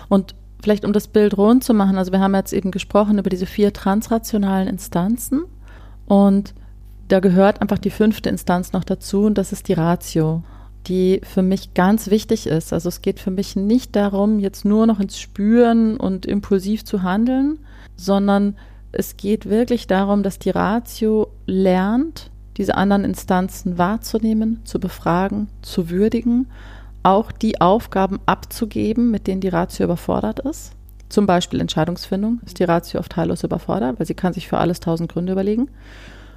Und 0.09 0.35
vielleicht 0.63 0.85
um 0.85 0.93
das 0.93 1.09
Bild 1.09 1.37
rund 1.37 1.65
zu 1.65 1.75
machen, 1.75 1.99
also 1.99 2.13
wir 2.13 2.21
haben 2.21 2.35
jetzt 2.35 2.53
eben 2.53 2.71
gesprochen 2.71 3.19
über 3.19 3.31
diese 3.31 3.47
vier 3.47 3.73
transrationalen 3.73 4.69
Instanzen 4.69 5.45
und 6.07 6.55
da 7.09 7.21
gehört 7.21 7.61
einfach 7.61 7.79
die 7.79 7.91
fünfte 7.91 8.31
Instanz 8.31 8.73
noch 8.73 8.85
dazu 8.85 9.25
und 9.25 9.37
das 9.37 9.53
ist 9.53 9.69
die 9.69 9.75
Ratio, 9.75 10.43
die 10.87 11.21
für 11.23 11.43
mich 11.43 11.75
ganz 11.75 12.09
wichtig 12.11 12.47
ist. 12.47 12.73
Also 12.73 12.89
es 12.89 13.03
geht 13.03 13.21
für 13.21 13.31
mich 13.31 13.57
nicht 13.57 13.95
darum, 13.97 14.39
jetzt 14.39 14.65
nur 14.65 14.87
noch 14.87 15.01
ins 15.01 15.19
Spüren 15.19 15.97
und 15.97 16.25
impulsiv 16.27 16.85
zu 16.85 17.03
handeln, 17.03 17.59
sondern 17.97 18.57
es 18.93 19.17
geht 19.17 19.49
wirklich 19.49 19.87
darum, 19.87 20.23
dass 20.23 20.39
die 20.39 20.51
Ratio 20.51 21.29
lernt, 21.47 22.31
diese 22.57 22.77
anderen 22.77 23.05
Instanzen 23.05 23.79
wahrzunehmen, 23.79 24.61
zu 24.65 24.79
befragen, 24.79 25.49
zu 25.63 25.91
würdigen, 25.91 26.47
auch 27.05 27.31
die 27.31 27.61
Aufgaben 27.61 28.19
abzugeben, 28.27 29.11
mit 29.11 29.27
denen 29.27 29.41
die 29.41 29.49
Ratio 29.49 29.85
überfordert 29.85 30.41
ist. 30.41 30.73
Zum 31.09 31.27
Beispiel 31.27 31.61
Entscheidungsfindung 31.61 32.41
ist 32.45 32.59
die 32.59 32.65
Ratio 32.65 32.99
oft 32.99 33.17
heillos 33.17 33.45
überfordert, 33.45 33.99
weil 33.99 34.07
sie 34.07 34.15
kann 34.15 34.33
sich 34.33 34.49
für 34.49 34.59
alles 34.59 34.81
tausend 34.81 35.13
Gründe 35.13 35.33
überlegen. 35.33 35.71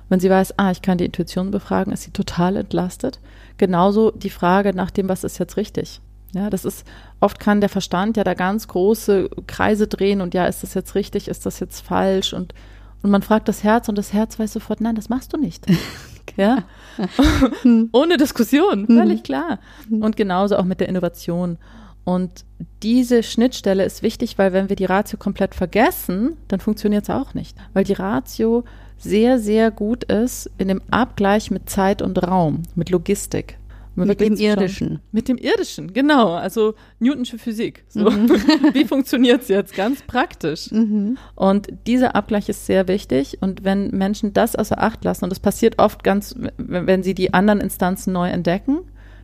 Wenn 0.09 0.20
sie 0.20 0.30
weiß, 0.30 0.57
ah, 0.57 0.72
ich 0.72 0.82
kann 0.82 0.97
die 0.97 1.05
Intuition 1.05 1.51
befragen, 1.51 1.91
ist 1.91 2.03
sie 2.03 2.11
total 2.11 2.55
entlastet. 2.55 3.20
Genauso 3.57 4.11
die 4.11 4.30
Frage 4.30 4.74
nach 4.74 4.91
dem, 4.91 5.09
was 5.09 5.24
ist 5.24 5.38
jetzt 5.38 5.57
richtig. 5.57 6.01
Ja, 6.36 6.49
das 6.49 6.65
ist, 6.65 6.86
oft 7.20 7.39
kann 7.39 7.61
der 7.61 7.70
Verstand 7.70 8.18
ja 8.18 8.24
da 8.24 8.34
ganz 8.34 8.68
große 8.68 9.30
Kreise 9.47 9.88
drehen 9.88 10.22
und 10.22 10.34
ja, 10.34 10.45
ist 10.45 10.63
das 10.63 10.74
jetzt 10.74 10.95
richtig, 10.95 11.28
ist 11.28 11.45
das 11.45 11.59
jetzt 11.59 11.82
falsch 11.82 12.34
und, 12.34 12.53
und 13.01 13.09
man 13.09 13.22
fragt 13.22 13.47
das 13.47 13.63
Herz 13.63 13.88
und 13.89 13.97
das 13.97 14.13
Herz 14.13 14.38
weiß 14.38 14.53
sofort, 14.53 14.82
nein, 14.82 14.95
das 14.95 15.09
machst 15.09 15.34
du 15.34 15.38
nicht. 15.38 15.65
ja. 16.36 16.63
Ohne 17.91 18.17
Diskussion, 18.17 18.88
völlig 18.88 19.23
klar. 19.23 19.59
Und 19.89 20.17
genauso 20.17 20.57
auch 20.57 20.65
mit 20.65 20.80
der 20.80 20.89
Innovation. 20.89 21.57
Und 22.03 22.45
diese 22.84 23.21
Schnittstelle 23.21 23.84
ist 23.84 24.01
wichtig, 24.01 24.38
weil 24.38 24.53
wenn 24.53 24.69
wir 24.69 24.75
die 24.75 24.86
Ratio 24.86 25.19
komplett 25.19 25.53
vergessen, 25.53 26.38
dann 26.47 26.59
funktioniert 26.59 27.03
es 27.03 27.09
auch 27.09 27.34
nicht. 27.34 27.57
Weil 27.73 27.84
die 27.84 27.93
Ratio 27.93 28.63
sehr, 28.97 29.39
sehr 29.39 29.71
gut 29.71 30.05
ist 30.05 30.49
in 30.57 30.69
dem 30.69 30.82
Abgleich 30.89 31.51
mit 31.51 31.69
Zeit 31.69 32.01
und 32.01 32.17
Raum, 32.25 32.63
mit 32.75 32.89
Logistik. 32.89 33.57
Mit 34.05 34.21
dem 34.21 34.35
Irdischen. 34.35 34.99
Mit 35.11 35.27
dem 35.27 35.37
Irdischen, 35.37 35.91
genau. 35.91 36.33
Also 36.33 36.75
Newtonsche 36.99 37.37
Physik. 37.37 37.83
So. 37.87 38.09
Mhm. 38.09 38.29
Wie 38.73 38.85
funktioniert 38.85 39.41
es 39.41 39.47
jetzt? 39.47 39.75
Ganz 39.75 40.01
praktisch. 40.03 40.71
Mhm. 40.71 41.17
Und 41.35 41.67
dieser 41.87 42.15
Abgleich 42.15 42.47
ist 42.47 42.65
sehr 42.65 42.87
wichtig. 42.87 43.39
Und 43.41 43.63
wenn 43.63 43.89
Menschen 43.89 44.33
das 44.33 44.55
außer 44.55 44.81
Acht 44.81 45.03
lassen, 45.03 45.23
und 45.23 45.31
das 45.31 45.39
passiert 45.39 45.79
oft 45.79 46.03
ganz, 46.03 46.35
wenn 46.57 47.01
sie 47.01 47.15
die 47.15 47.33
anderen 47.33 47.59
Instanzen 47.59 48.13
neu 48.13 48.29
entdecken, 48.29 48.79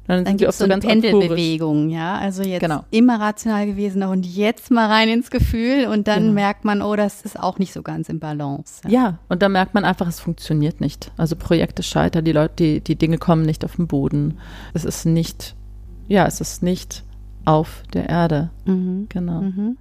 dann, 0.07 0.25
dann 0.25 0.37
gibt 0.37 0.49
es 0.49 0.57
so 0.57 0.65
eine 0.65 0.79
Pendelbewegung, 0.79 1.89
ja. 1.89 2.17
Also 2.17 2.43
jetzt 2.43 2.59
genau. 2.59 2.83
immer 2.91 3.19
rational 3.21 3.65
gewesen 3.65 4.03
und 4.03 4.25
jetzt 4.25 4.69
mal 4.69 4.87
rein 4.87 5.07
ins 5.07 5.29
Gefühl 5.31 5.87
und 5.87 6.07
dann 6.07 6.23
genau. 6.23 6.33
merkt 6.33 6.65
man, 6.65 6.81
oh, 6.81 6.95
das 6.95 7.21
ist 7.21 7.39
auch 7.39 7.57
nicht 7.57 7.71
so 7.71 7.81
ganz 7.81 8.09
im 8.09 8.19
Balance. 8.19 8.81
Ja. 8.85 8.89
ja, 8.89 9.19
und 9.29 9.41
dann 9.41 9.53
merkt 9.53 9.73
man 9.73 9.85
einfach, 9.85 10.07
es 10.07 10.19
funktioniert 10.19 10.81
nicht. 10.81 11.11
Also 11.15 11.35
Projekte 11.37 11.83
scheitern, 11.83 12.25
die 12.25 12.33
Leute, 12.33 12.53
die, 12.57 12.81
die 12.81 12.95
Dinge 12.95 13.17
kommen 13.17 13.43
nicht 13.43 13.63
auf 13.63 13.77
den 13.77 13.87
Boden. 13.87 14.39
Es 14.73 14.83
ist 14.83 15.05
nicht, 15.05 15.55
ja, 16.07 16.25
es 16.25 16.41
ist 16.41 16.63
nicht 16.63 17.03
auf 17.45 17.83
der 17.93 18.09
Erde. 18.09 18.49
Mhm. 18.65 19.07
Genau. 19.09 19.41
Mhm. 19.41 19.77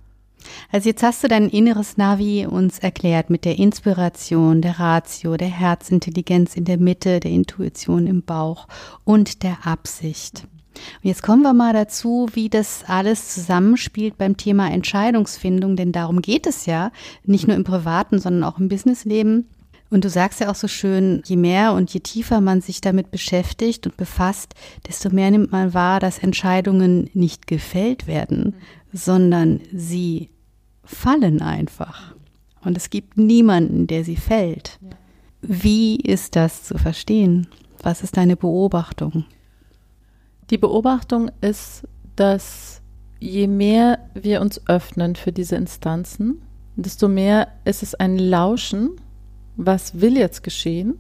Also 0.71 0.89
jetzt 0.89 1.03
hast 1.03 1.23
du 1.23 1.29
dein 1.29 1.49
inneres 1.49 1.97
Navi 1.97 2.47
uns 2.47 2.79
erklärt 2.79 3.31
mit 3.31 3.45
der 3.45 3.59
Inspiration, 3.59 4.63
der 4.63 4.79
Ratio, 4.79 5.37
der 5.37 5.49
Herzintelligenz 5.49 6.57
in 6.57 6.65
der 6.65 6.79
Mitte, 6.79 7.21
der 7.21 7.31
Intuition 7.31 8.07
im 8.07 8.23
Bauch 8.23 8.69
und 9.05 9.43
der 9.43 9.67
Absicht. 9.67 10.45
Und 11.03 11.09
jetzt 11.09 11.23
kommen 11.23 11.43
wir 11.43 11.53
mal 11.53 11.73
dazu, 11.73 12.29
wie 12.33 12.49
das 12.49 12.85
alles 12.87 13.35
zusammenspielt 13.35 14.19
beim 14.19 14.37
Thema 14.37 14.71
Entscheidungsfindung, 14.71 15.77
denn 15.77 15.93
darum 15.93 16.23
geht 16.23 16.47
es 16.47 16.67
ja, 16.67 16.91
nicht 17.25 17.47
nur 17.47 17.57
im 17.57 17.65
privaten, 17.65 18.19
sondern 18.19 18.45
auch 18.45 18.59
im 18.59 18.69
Businessleben. 18.69 19.49
Und 19.91 20.07
du 20.07 20.09
sagst 20.09 20.41
ja 20.41 20.51
auch 20.51 20.55
so 20.55 20.69
schön, 20.69 21.23
je 21.27 21.37
mehr 21.37 21.75
und 21.75 21.93
je 21.93 22.01
tiefer 22.01 22.41
man 22.41 22.63
sich 22.63 22.81
damit 22.81 23.11
beschäftigt 23.11 23.87
und 23.87 23.99
befasst, 23.99 24.55
desto 24.89 25.11
mehr 25.11 25.31
nimmt 25.31 25.53
man 25.53 25.75
wahr, 25.75 26.01
dass 26.01 26.19
Entscheidungen 26.19 27.11
nicht 27.13 27.47
gefällt 27.47 28.07
werden, 28.07 28.55
sondern 28.93 29.61
sie 29.73 30.31
fallen 30.85 31.43
einfach. 31.43 32.15
Und 32.65 32.77
es 32.77 32.91
gibt 32.91 33.17
niemanden, 33.17 33.87
der 33.87 34.05
sie 34.05 34.17
fällt. 34.17 34.79
Wie 35.41 35.97
ist 35.97 36.37
das 36.37 36.65
zu 36.65 36.79
verstehen? 36.79 37.49
Was 37.83 38.03
ist 38.03 38.17
deine 38.17 38.37
Beobachtung? 38.37 39.25
Die 40.51 40.59
Beobachtung 40.59 41.31
ist, 41.41 41.89
dass 42.15 42.81
je 43.19 43.47
mehr 43.47 43.99
wir 44.15 44.41
uns 44.41 44.61
öffnen 44.69 45.17
für 45.17 45.33
diese 45.33 45.57
Instanzen, 45.57 46.43
desto 46.77 47.09
mehr 47.09 47.49
ist 47.65 47.83
es 47.83 47.95
ein 47.95 48.19
Lauschen 48.19 48.91
was 49.57 50.01
will 50.01 50.17
jetzt 50.17 50.43
geschehen, 50.43 50.99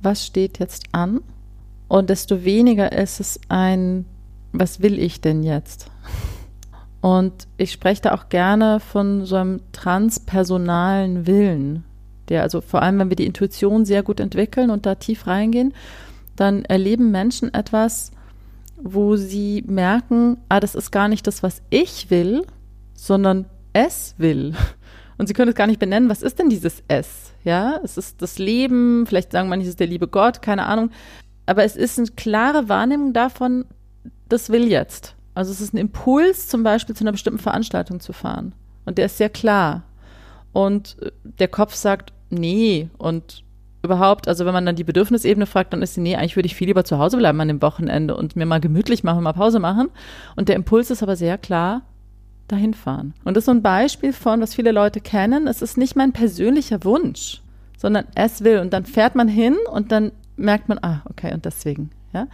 was 0.00 0.26
steht 0.26 0.58
jetzt 0.58 0.86
an 0.92 1.20
und 1.88 2.10
desto 2.10 2.44
weniger 2.44 2.92
ist 2.92 3.20
es 3.20 3.40
ein, 3.48 4.04
was 4.52 4.80
will 4.80 4.98
ich 4.98 5.20
denn 5.20 5.42
jetzt? 5.42 5.90
Und 7.02 7.48
ich 7.56 7.72
spreche 7.72 8.02
da 8.02 8.14
auch 8.14 8.28
gerne 8.28 8.78
von 8.78 9.26
so 9.26 9.34
einem 9.34 9.60
transpersonalen 9.72 11.26
Willen, 11.26 11.84
der 12.28 12.42
also 12.42 12.60
vor 12.60 12.80
allem, 12.80 13.00
wenn 13.00 13.08
wir 13.08 13.16
die 13.16 13.26
Intuition 13.26 13.84
sehr 13.84 14.04
gut 14.04 14.20
entwickeln 14.20 14.70
und 14.70 14.86
da 14.86 14.94
tief 14.94 15.26
reingehen, 15.26 15.74
dann 16.36 16.64
erleben 16.64 17.10
Menschen 17.10 17.52
etwas, 17.52 18.12
wo 18.80 19.16
sie 19.16 19.64
merken, 19.66 20.38
ah, 20.48 20.60
das 20.60 20.76
ist 20.76 20.92
gar 20.92 21.08
nicht 21.08 21.26
das, 21.26 21.42
was 21.42 21.60
ich 21.70 22.08
will, 22.10 22.46
sondern 22.94 23.46
es 23.72 24.14
will. 24.18 24.54
Und 25.18 25.26
sie 25.26 25.34
können 25.34 25.50
es 25.50 25.56
gar 25.56 25.66
nicht 25.66 25.80
benennen, 25.80 26.08
was 26.08 26.22
ist 26.22 26.38
denn 26.38 26.50
dieses 26.50 26.84
Es? 26.86 27.32
Ja, 27.42 27.80
es 27.82 27.96
ist 27.96 28.22
das 28.22 28.38
Leben, 28.38 29.06
vielleicht 29.06 29.32
sagen 29.32 29.48
manche, 29.48 29.64
es 29.64 29.70
ist 29.70 29.80
der 29.80 29.88
liebe 29.88 30.06
Gott, 30.06 30.40
keine 30.40 30.66
Ahnung. 30.66 30.90
Aber 31.46 31.64
es 31.64 31.74
ist 31.74 31.98
eine 31.98 32.08
klare 32.08 32.68
Wahrnehmung 32.68 33.12
davon, 33.12 33.64
das 34.28 34.50
will 34.50 34.68
jetzt. 34.68 35.16
Also 35.34 35.50
es 35.50 35.60
ist 35.60 35.74
ein 35.74 35.78
Impuls, 35.78 36.48
zum 36.48 36.62
Beispiel 36.62 36.94
zu 36.94 37.04
einer 37.04 37.12
bestimmten 37.12 37.38
Veranstaltung 37.40 38.00
zu 38.00 38.12
fahren. 38.12 38.52
Und 38.84 38.98
der 38.98 39.06
ist 39.06 39.18
sehr 39.18 39.30
klar. 39.30 39.84
Und 40.52 40.96
äh, 41.00 41.10
der 41.22 41.48
Kopf 41.48 41.74
sagt, 41.74 42.12
nee. 42.30 42.88
Und 42.98 43.44
überhaupt, 43.82 44.28
also 44.28 44.46
wenn 44.46 44.52
man 44.52 44.66
dann 44.66 44.76
die 44.76 44.84
Bedürfnisebene 44.84 45.46
fragt, 45.46 45.72
dann 45.72 45.82
ist 45.82 45.94
sie, 45.94 46.00
nee, 46.00 46.16
eigentlich 46.16 46.36
würde 46.36 46.46
ich 46.46 46.54
viel 46.54 46.68
lieber 46.68 46.84
zu 46.84 46.98
Hause 46.98 47.16
bleiben 47.16 47.40
an 47.40 47.48
dem 47.48 47.62
Wochenende 47.62 48.16
und 48.16 48.36
mir 48.36 48.46
mal 48.46 48.60
gemütlich 48.60 49.02
machen, 49.04 49.22
mal 49.22 49.32
Pause 49.32 49.58
machen. 49.58 49.88
Und 50.36 50.48
der 50.48 50.56
Impuls 50.56 50.90
ist 50.90 51.02
aber 51.02 51.16
sehr 51.16 51.38
klar, 51.38 51.82
dahin 52.48 52.74
fahren. 52.74 53.14
Und 53.24 53.36
das 53.36 53.42
ist 53.42 53.46
so 53.46 53.52
ein 53.52 53.62
Beispiel 53.62 54.12
von, 54.12 54.40
was 54.40 54.54
viele 54.54 54.72
Leute 54.72 55.00
kennen. 55.00 55.46
Es 55.46 55.62
ist 55.62 55.78
nicht 55.78 55.96
mein 55.96 56.12
persönlicher 56.12 56.84
Wunsch, 56.84 57.40
sondern 57.76 58.04
es 58.14 58.44
will. 58.44 58.58
Und 58.58 58.72
dann 58.72 58.84
fährt 58.84 59.14
man 59.14 59.28
hin 59.28 59.56
und 59.72 59.90
dann 59.90 60.12
merkt 60.36 60.68
man, 60.68 60.78
ah, 60.82 61.02
okay, 61.08 61.32
und 61.32 61.44
deswegen, 61.44 61.90
ja. 62.12 62.26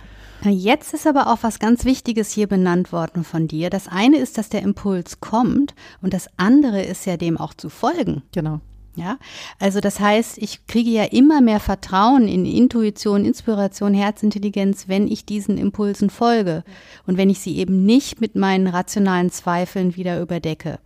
Jetzt 0.44 0.94
ist 0.94 1.06
aber 1.06 1.32
auch 1.32 1.38
was 1.42 1.58
ganz 1.58 1.84
Wichtiges 1.84 2.30
hier 2.30 2.46
benannt 2.46 2.92
worden 2.92 3.24
von 3.24 3.48
dir. 3.48 3.70
Das 3.70 3.88
eine 3.88 4.18
ist, 4.18 4.38
dass 4.38 4.48
der 4.48 4.62
Impuls 4.62 5.20
kommt 5.20 5.74
und 6.00 6.14
das 6.14 6.28
andere 6.36 6.82
ist 6.82 7.06
ja 7.06 7.16
dem 7.16 7.36
auch 7.36 7.54
zu 7.54 7.68
folgen. 7.68 8.22
Genau. 8.32 8.60
Ja, 8.98 9.16
also 9.60 9.78
das 9.80 10.00
heißt, 10.00 10.38
ich 10.38 10.66
kriege 10.66 10.90
ja 10.90 11.04
immer 11.04 11.40
mehr 11.40 11.60
Vertrauen 11.60 12.26
in 12.26 12.44
Intuition, 12.44 13.24
Inspiration, 13.24 13.94
Herzintelligenz, 13.94 14.88
wenn 14.88 15.06
ich 15.06 15.24
diesen 15.24 15.56
Impulsen 15.56 16.10
folge 16.10 16.64
und 17.06 17.16
wenn 17.16 17.30
ich 17.30 17.38
sie 17.38 17.58
eben 17.58 17.86
nicht 17.86 18.20
mit 18.20 18.34
meinen 18.34 18.66
rationalen 18.66 19.30
Zweifeln 19.30 19.94
wieder 19.94 20.20
überdecke. 20.20 20.80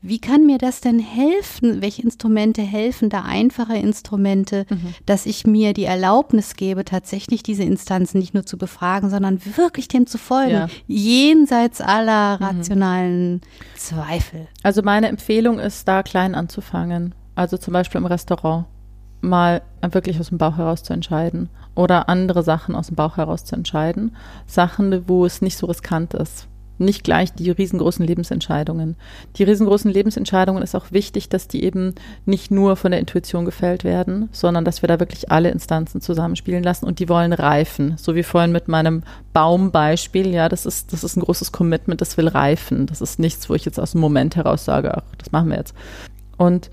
Wie 0.00 0.18
kann 0.18 0.46
mir 0.46 0.58
das 0.58 0.80
denn 0.80 0.98
helfen? 0.98 1.82
Welche 1.82 2.02
Instrumente 2.02 2.62
helfen 2.62 3.08
da? 3.08 3.22
Einfache 3.22 3.76
Instrumente, 3.76 4.66
mhm. 4.68 4.94
dass 5.06 5.26
ich 5.26 5.46
mir 5.46 5.72
die 5.72 5.84
Erlaubnis 5.84 6.56
gebe, 6.56 6.84
tatsächlich 6.84 7.42
diese 7.42 7.62
Instanzen 7.62 8.18
nicht 8.18 8.34
nur 8.34 8.46
zu 8.46 8.58
befragen, 8.58 9.10
sondern 9.10 9.40
wirklich 9.56 9.88
dem 9.88 10.06
zu 10.06 10.18
folgen, 10.18 10.52
ja. 10.52 10.68
jenseits 10.86 11.80
aller 11.80 12.38
mhm. 12.38 12.44
rationalen 12.44 13.32
mhm. 13.32 13.40
Zweifel. 13.76 14.48
Also 14.62 14.82
meine 14.82 15.08
Empfehlung 15.08 15.58
ist, 15.58 15.88
da 15.88 16.02
klein 16.02 16.34
anzufangen 16.34 17.14
also 17.34 17.56
zum 17.56 17.72
Beispiel 17.72 18.00
im 18.00 18.06
Restaurant, 18.06 18.66
mal 19.20 19.62
wirklich 19.80 20.20
aus 20.20 20.28
dem 20.28 20.38
Bauch 20.38 20.58
heraus 20.58 20.82
zu 20.82 20.92
entscheiden 20.92 21.48
oder 21.74 22.08
andere 22.08 22.42
Sachen 22.42 22.74
aus 22.74 22.88
dem 22.88 22.96
Bauch 22.96 23.16
heraus 23.16 23.44
zu 23.44 23.56
entscheiden. 23.56 24.16
Sachen, 24.46 25.08
wo 25.08 25.24
es 25.24 25.40
nicht 25.40 25.56
so 25.56 25.66
riskant 25.66 26.14
ist. 26.14 26.46
Nicht 26.78 27.04
gleich 27.04 27.32
die 27.32 27.50
riesengroßen 27.50 28.04
Lebensentscheidungen. 28.04 28.96
Die 29.36 29.44
riesengroßen 29.44 29.90
Lebensentscheidungen 29.90 30.62
ist 30.62 30.74
auch 30.74 30.90
wichtig, 30.90 31.28
dass 31.28 31.46
die 31.46 31.62
eben 31.64 31.94
nicht 32.26 32.50
nur 32.50 32.76
von 32.76 32.90
der 32.90 33.00
Intuition 33.00 33.44
gefällt 33.44 33.84
werden, 33.84 34.28
sondern 34.32 34.64
dass 34.64 34.82
wir 34.82 34.88
da 34.88 34.98
wirklich 34.98 35.30
alle 35.30 35.50
Instanzen 35.50 36.00
zusammenspielen 36.00 36.64
lassen 36.64 36.86
und 36.86 36.98
die 36.98 37.08
wollen 37.08 37.32
reifen. 37.32 37.94
So 37.96 38.14
wie 38.14 38.24
vorhin 38.24 38.52
mit 38.52 38.66
meinem 38.66 39.02
Baumbeispiel. 39.32 40.28
Ja, 40.28 40.48
das 40.48 40.66
ist, 40.66 40.92
das 40.92 41.04
ist 41.04 41.16
ein 41.16 41.22
großes 41.22 41.52
Commitment, 41.52 42.00
das 42.00 42.16
will 42.16 42.28
reifen. 42.28 42.86
Das 42.86 43.00
ist 43.00 43.18
nichts, 43.18 43.48
wo 43.48 43.54
ich 43.54 43.64
jetzt 43.64 43.78
aus 43.78 43.92
dem 43.92 44.00
Moment 44.00 44.36
heraus 44.36 44.64
sage, 44.64 44.96
ach, 44.96 45.04
das 45.18 45.30
machen 45.30 45.50
wir 45.50 45.56
jetzt. 45.56 45.74
Und 46.36 46.70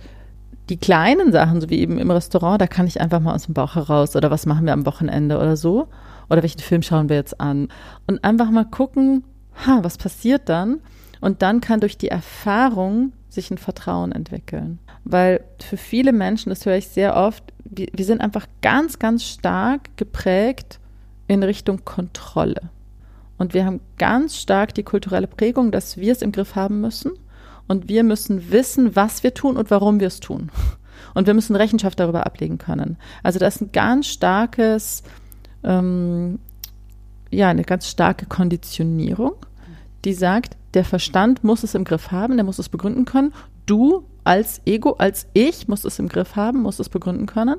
die 0.70 0.78
kleinen 0.78 1.32
Sachen, 1.32 1.62
so 1.62 1.70
wie 1.70 1.80
eben 1.80 1.98
im 2.00 2.10
Restaurant, 2.10 2.62
da 2.62 2.66
kann 2.66 2.88
ich 2.88 3.02
einfach 3.02 3.20
mal 3.20 3.36
aus 3.36 3.46
dem 3.46 3.54
Bauch 3.54 3.76
heraus 3.76 4.16
oder 4.16 4.32
was 4.32 4.46
machen 4.46 4.66
wir 4.66 4.74
am 4.74 4.86
Wochenende 4.86 5.38
oder 5.38 5.58
so. 5.58 5.88
Oder 6.30 6.44
welchen 6.44 6.62
Film 6.62 6.82
schauen 6.82 7.10
wir 7.10 7.18
jetzt 7.18 7.42
an? 7.42 7.68
Und 8.08 8.24
einfach 8.24 8.50
mal 8.52 8.64
gucken, 8.64 9.26
ha, 9.66 9.80
was 9.84 9.98
passiert 9.98 10.50
dann? 10.50 10.80
Und 11.20 11.42
dann 11.42 11.62
kann 11.62 11.80
durch 11.80 11.98
die 11.98 12.08
Erfahrung 12.08 13.14
sich 13.30 13.52
ein 13.52 13.58
Vertrauen 13.58 14.12
entwickeln. 14.12 14.80
Weil 15.04 15.44
für 15.60 15.78
viele 15.78 16.14
Menschen, 16.14 16.50
das 16.50 16.66
höre 16.66 16.78
ich 16.78 16.88
sehr 16.88 17.16
oft, 17.16 17.44
wir, 17.64 17.88
wir 17.94 18.06
sind 18.06 18.22
einfach 18.22 18.48
ganz, 18.62 19.00
ganz 19.00 19.24
stark 19.24 19.96
geprägt 19.98 20.80
in 21.28 21.44
Richtung 21.44 21.86
Kontrolle. 21.86 22.70
Und 23.38 23.54
wir 23.54 23.66
haben 23.66 23.80
ganz 23.98 24.38
stark 24.38 24.74
die 24.74 24.84
kulturelle 24.84 25.28
Prägung, 25.28 25.72
dass 25.72 25.98
wir 25.98 26.12
es 26.12 26.22
im 26.22 26.32
Griff 26.32 26.56
haben 26.56 26.82
müssen 26.82 27.12
und 27.68 27.88
wir 27.88 28.04
müssen 28.04 28.52
wissen, 28.52 28.96
was 28.96 29.24
wir 29.24 29.34
tun 29.34 29.58
und 29.58 29.72
warum 29.72 30.00
wir 30.00 30.08
es 30.08 30.20
tun. 30.20 30.52
Und 31.14 31.28
wir 31.28 31.34
müssen 31.34 31.58
Rechenschaft 31.58 32.00
darüber 32.00 32.26
ablegen 32.26 32.58
können. 32.58 32.96
Also 33.22 33.38
das 33.38 33.56
ist 33.56 33.62
ein 33.62 33.72
ganz 33.74 34.08
starkes, 34.08 35.04
ähm, 35.62 36.40
ja, 37.32 37.50
eine 37.50 37.64
ganz 37.64 37.88
starke 37.88 38.26
Konditionierung, 38.26 39.34
die 40.06 40.14
sagt, 40.14 40.58
der 40.74 40.86
Verstand 40.86 41.44
muss 41.44 41.64
es 41.64 41.76
im 41.76 41.84
Griff 41.84 42.12
haben, 42.12 42.36
der 42.36 42.46
muss 42.46 42.60
es 42.60 42.70
begründen 42.70 43.06
können. 43.06 43.34
Du 43.66 44.04
als 44.24 44.62
Ego, 44.66 44.94
als 44.94 45.28
Ich 45.34 45.68
muss 45.68 45.84
es 45.84 46.00
im 46.00 46.08
Griff 46.08 46.36
haben, 46.36 46.62
muss 46.62 46.80
es 46.80 46.90
begründen 46.90 47.26
können. 47.26 47.58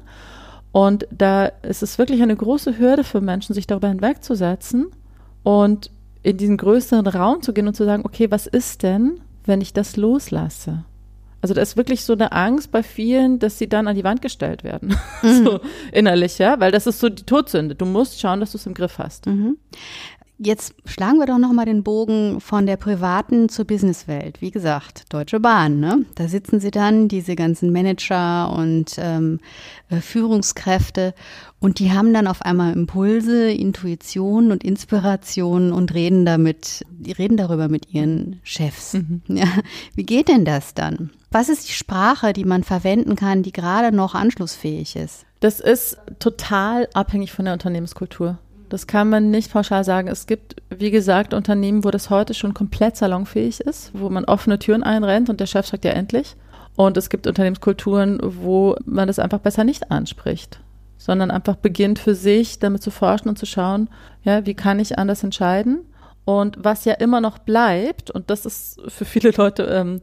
Und 0.70 1.06
da 1.10 1.46
ist 1.46 1.82
es 1.82 1.98
wirklich 1.98 2.22
eine 2.22 2.36
große 2.36 2.78
Hürde 2.78 3.04
für 3.04 3.20
Menschen, 3.20 3.54
sich 3.54 3.66
darüber 3.66 3.88
hinwegzusetzen 3.88 4.86
und 5.42 5.90
in 6.22 6.36
diesen 6.36 6.56
größeren 6.56 7.06
Raum 7.06 7.42
zu 7.42 7.52
gehen 7.52 7.68
und 7.68 7.74
zu 7.74 7.84
sagen, 7.84 8.04
okay, 8.06 8.30
was 8.30 8.46
ist 8.46 8.82
denn, 8.82 9.20
wenn 9.44 9.60
ich 9.60 9.72
das 9.72 9.96
loslasse? 9.96 10.84
Also 11.42 11.54
da 11.54 11.60
ist 11.60 11.76
wirklich 11.76 12.04
so 12.04 12.12
eine 12.12 12.32
Angst 12.32 12.70
bei 12.70 12.82
vielen, 12.82 13.40
dass 13.40 13.58
sie 13.58 13.68
dann 13.68 13.88
an 13.88 13.96
die 13.96 14.04
Wand 14.04 14.22
gestellt 14.22 14.64
werden. 14.64 14.96
Mhm. 15.22 15.44
so 15.44 15.60
innerlich, 15.92 16.38
ja, 16.38 16.58
weil 16.58 16.72
das 16.72 16.86
ist 16.86 16.98
so 16.98 17.08
die 17.08 17.22
Todsünde. 17.22 17.76
Du 17.76 17.84
musst 17.84 18.20
schauen, 18.20 18.40
dass 18.40 18.52
du 18.52 18.58
es 18.58 18.66
im 18.66 18.74
Griff 18.74 18.98
hast. 18.98 19.26
Mhm. 19.26 19.56
Jetzt 20.38 20.74
schlagen 20.84 21.18
wir 21.18 21.26
doch 21.26 21.38
noch 21.38 21.52
mal 21.52 21.66
den 21.66 21.84
Bogen 21.84 22.40
von 22.40 22.66
der 22.66 22.76
privaten 22.76 23.48
zur 23.48 23.64
Businesswelt. 23.64 24.40
Wie 24.40 24.50
gesagt, 24.50 25.12
Deutsche 25.12 25.38
Bahn. 25.38 25.78
Ne? 25.78 26.04
Da 26.16 26.26
sitzen 26.26 26.58
sie 26.58 26.72
dann, 26.72 27.06
diese 27.06 27.36
ganzen 27.36 27.72
Manager 27.72 28.52
und 28.52 28.96
ähm, 28.98 29.38
äh, 29.88 30.00
Führungskräfte, 30.00 31.14
und 31.62 31.78
die 31.78 31.92
haben 31.92 32.12
dann 32.12 32.26
auf 32.26 32.42
einmal 32.42 32.72
Impulse, 32.72 33.52
Intuition 33.52 34.50
und 34.50 34.64
Inspiration 34.64 35.72
und 35.72 35.94
reden 35.94 36.26
damit, 36.26 36.84
die 36.90 37.12
reden 37.12 37.36
darüber 37.36 37.68
mit 37.68 37.94
ihren 37.94 38.40
Chefs. 38.42 38.94
Mhm. 38.94 39.22
Ja, 39.28 39.46
wie 39.94 40.02
geht 40.02 40.28
denn 40.28 40.44
das 40.44 40.74
dann? 40.74 41.10
Was 41.30 41.48
ist 41.48 41.68
die 41.68 41.72
Sprache, 41.72 42.32
die 42.32 42.44
man 42.44 42.64
verwenden 42.64 43.14
kann, 43.14 43.44
die 43.44 43.52
gerade 43.52 43.94
noch 43.94 44.16
anschlussfähig 44.16 44.96
ist? 44.96 45.24
Das 45.38 45.60
ist 45.60 45.98
total 46.18 46.88
abhängig 46.94 47.30
von 47.30 47.44
der 47.44 47.54
Unternehmenskultur. 47.54 48.38
Das 48.68 48.88
kann 48.88 49.08
man 49.08 49.30
nicht 49.30 49.52
pauschal 49.52 49.84
sagen. 49.84 50.08
Es 50.08 50.26
gibt, 50.26 50.56
wie 50.76 50.90
gesagt, 50.90 51.32
Unternehmen, 51.32 51.84
wo 51.84 51.92
das 51.92 52.10
heute 52.10 52.34
schon 52.34 52.54
komplett 52.54 52.96
salonfähig 52.96 53.60
ist, 53.60 53.92
wo 53.94 54.10
man 54.10 54.24
offene 54.24 54.58
Türen 54.58 54.82
einrennt 54.82 55.30
und 55.30 55.38
der 55.38 55.46
Chef 55.46 55.66
sagt 55.66 55.84
ja 55.84 55.92
endlich. 55.92 56.34
Und 56.74 56.96
es 56.96 57.08
gibt 57.08 57.28
Unternehmenskulturen, 57.28 58.18
wo 58.20 58.74
man 58.84 59.06
das 59.06 59.20
einfach 59.20 59.38
besser 59.38 59.62
nicht 59.62 59.92
anspricht, 59.92 60.58
sondern 61.02 61.32
einfach 61.32 61.56
beginnt 61.56 61.98
für 61.98 62.14
sich 62.14 62.60
damit 62.60 62.82
zu 62.82 62.92
forschen 62.92 63.28
und 63.28 63.36
zu 63.36 63.44
schauen, 63.44 63.90
ja, 64.22 64.46
wie 64.46 64.54
kann 64.54 64.78
ich 64.78 64.98
anders 64.98 65.24
entscheiden? 65.24 65.80
Und 66.24 66.56
was 66.60 66.84
ja 66.84 66.94
immer 66.94 67.20
noch 67.20 67.38
bleibt, 67.38 68.12
und 68.12 68.30
das 68.30 68.46
ist 68.46 68.80
für 68.86 69.04
viele 69.04 69.30
Leute 69.30 69.64
ähm, 69.64 70.00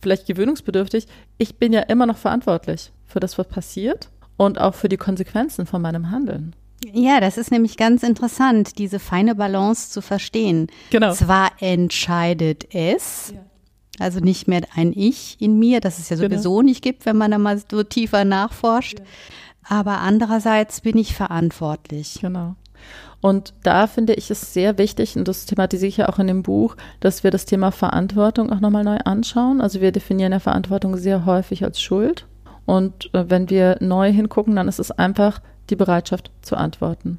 vielleicht 0.00 0.26
gewöhnungsbedürftig, 0.26 1.06
ich 1.36 1.56
bin 1.56 1.74
ja 1.74 1.80
immer 1.82 2.06
noch 2.06 2.16
verantwortlich 2.16 2.92
für 3.04 3.20
das, 3.20 3.36
was 3.36 3.46
passiert 3.46 4.08
und 4.38 4.58
auch 4.58 4.74
für 4.74 4.88
die 4.88 4.96
Konsequenzen 4.96 5.66
von 5.66 5.82
meinem 5.82 6.10
Handeln. 6.10 6.56
Ja, 6.94 7.20
das 7.20 7.36
ist 7.36 7.50
nämlich 7.50 7.76
ganz 7.76 8.02
interessant, 8.02 8.78
diese 8.78 8.98
feine 8.98 9.34
Balance 9.34 9.90
zu 9.90 10.00
verstehen. 10.00 10.68
Genau. 10.90 11.12
Zwar 11.12 11.50
entscheidet 11.60 12.74
es, 12.74 13.34
ja. 13.34 13.40
also 13.98 14.20
nicht 14.20 14.48
mehr 14.48 14.62
ein 14.74 14.94
Ich 14.94 15.36
in 15.40 15.58
mir, 15.58 15.80
das 15.80 15.98
es 15.98 16.08
ja 16.08 16.16
genau. 16.16 16.28
sowieso 16.28 16.56
genau. 16.56 16.62
nicht 16.62 16.82
gibt, 16.82 17.04
wenn 17.04 17.18
man 17.18 17.32
da 17.32 17.38
mal 17.38 17.60
so 17.70 17.82
tiefer 17.82 18.24
nachforscht. 18.24 19.00
Ja. 19.00 19.04
Aber 19.68 19.98
andererseits 19.98 20.80
bin 20.80 20.96
ich 20.96 21.14
verantwortlich. 21.14 22.18
Genau. 22.20 22.56
Und 23.20 23.52
da 23.64 23.86
finde 23.86 24.14
ich 24.14 24.30
es 24.30 24.52
sehr 24.54 24.78
wichtig, 24.78 25.16
und 25.16 25.26
das 25.26 25.44
thematisiere 25.46 25.88
ich 25.88 25.96
ja 25.96 26.08
auch 26.08 26.18
in 26.18 26.28
dem 26.28 26.42
Buch, 26.42 26.76
dass 27.00 27.24
wir 27.24 27.30
das 27.30 27.44
Thema 27.44 27.72
Verantwortung 27.72 28.52
auch 28.52 28.60
nochmal 28.60 28.84
neu 28.84 28.98
anschauen. 28.98 29.60
Also 29.60 29.80
wir 29.80 29.90
definieren 29.90 30.32
ja 30.32 30.38
Verantwortung 30.38 30.96
sehr 30.96 31.26
häufig 31.26 31.64
als 31.64 31.80
Schuld. 31.80 32.26
Und 32.64 33.12
äh, 33.14 33.28
wenn 33.28 33.50
wir 33.50 33.78
neu 33.80 34.12
hingucken, 34.12 34.54
dann 34.54 34.68
ist 34.68 34.78
es 34.78 34.90
einfach 34.90 35.40
die 35.70 35.76
Bereitschaft 35.76 36.30
zu 36.42 36.56
antworten. 36.56 37.18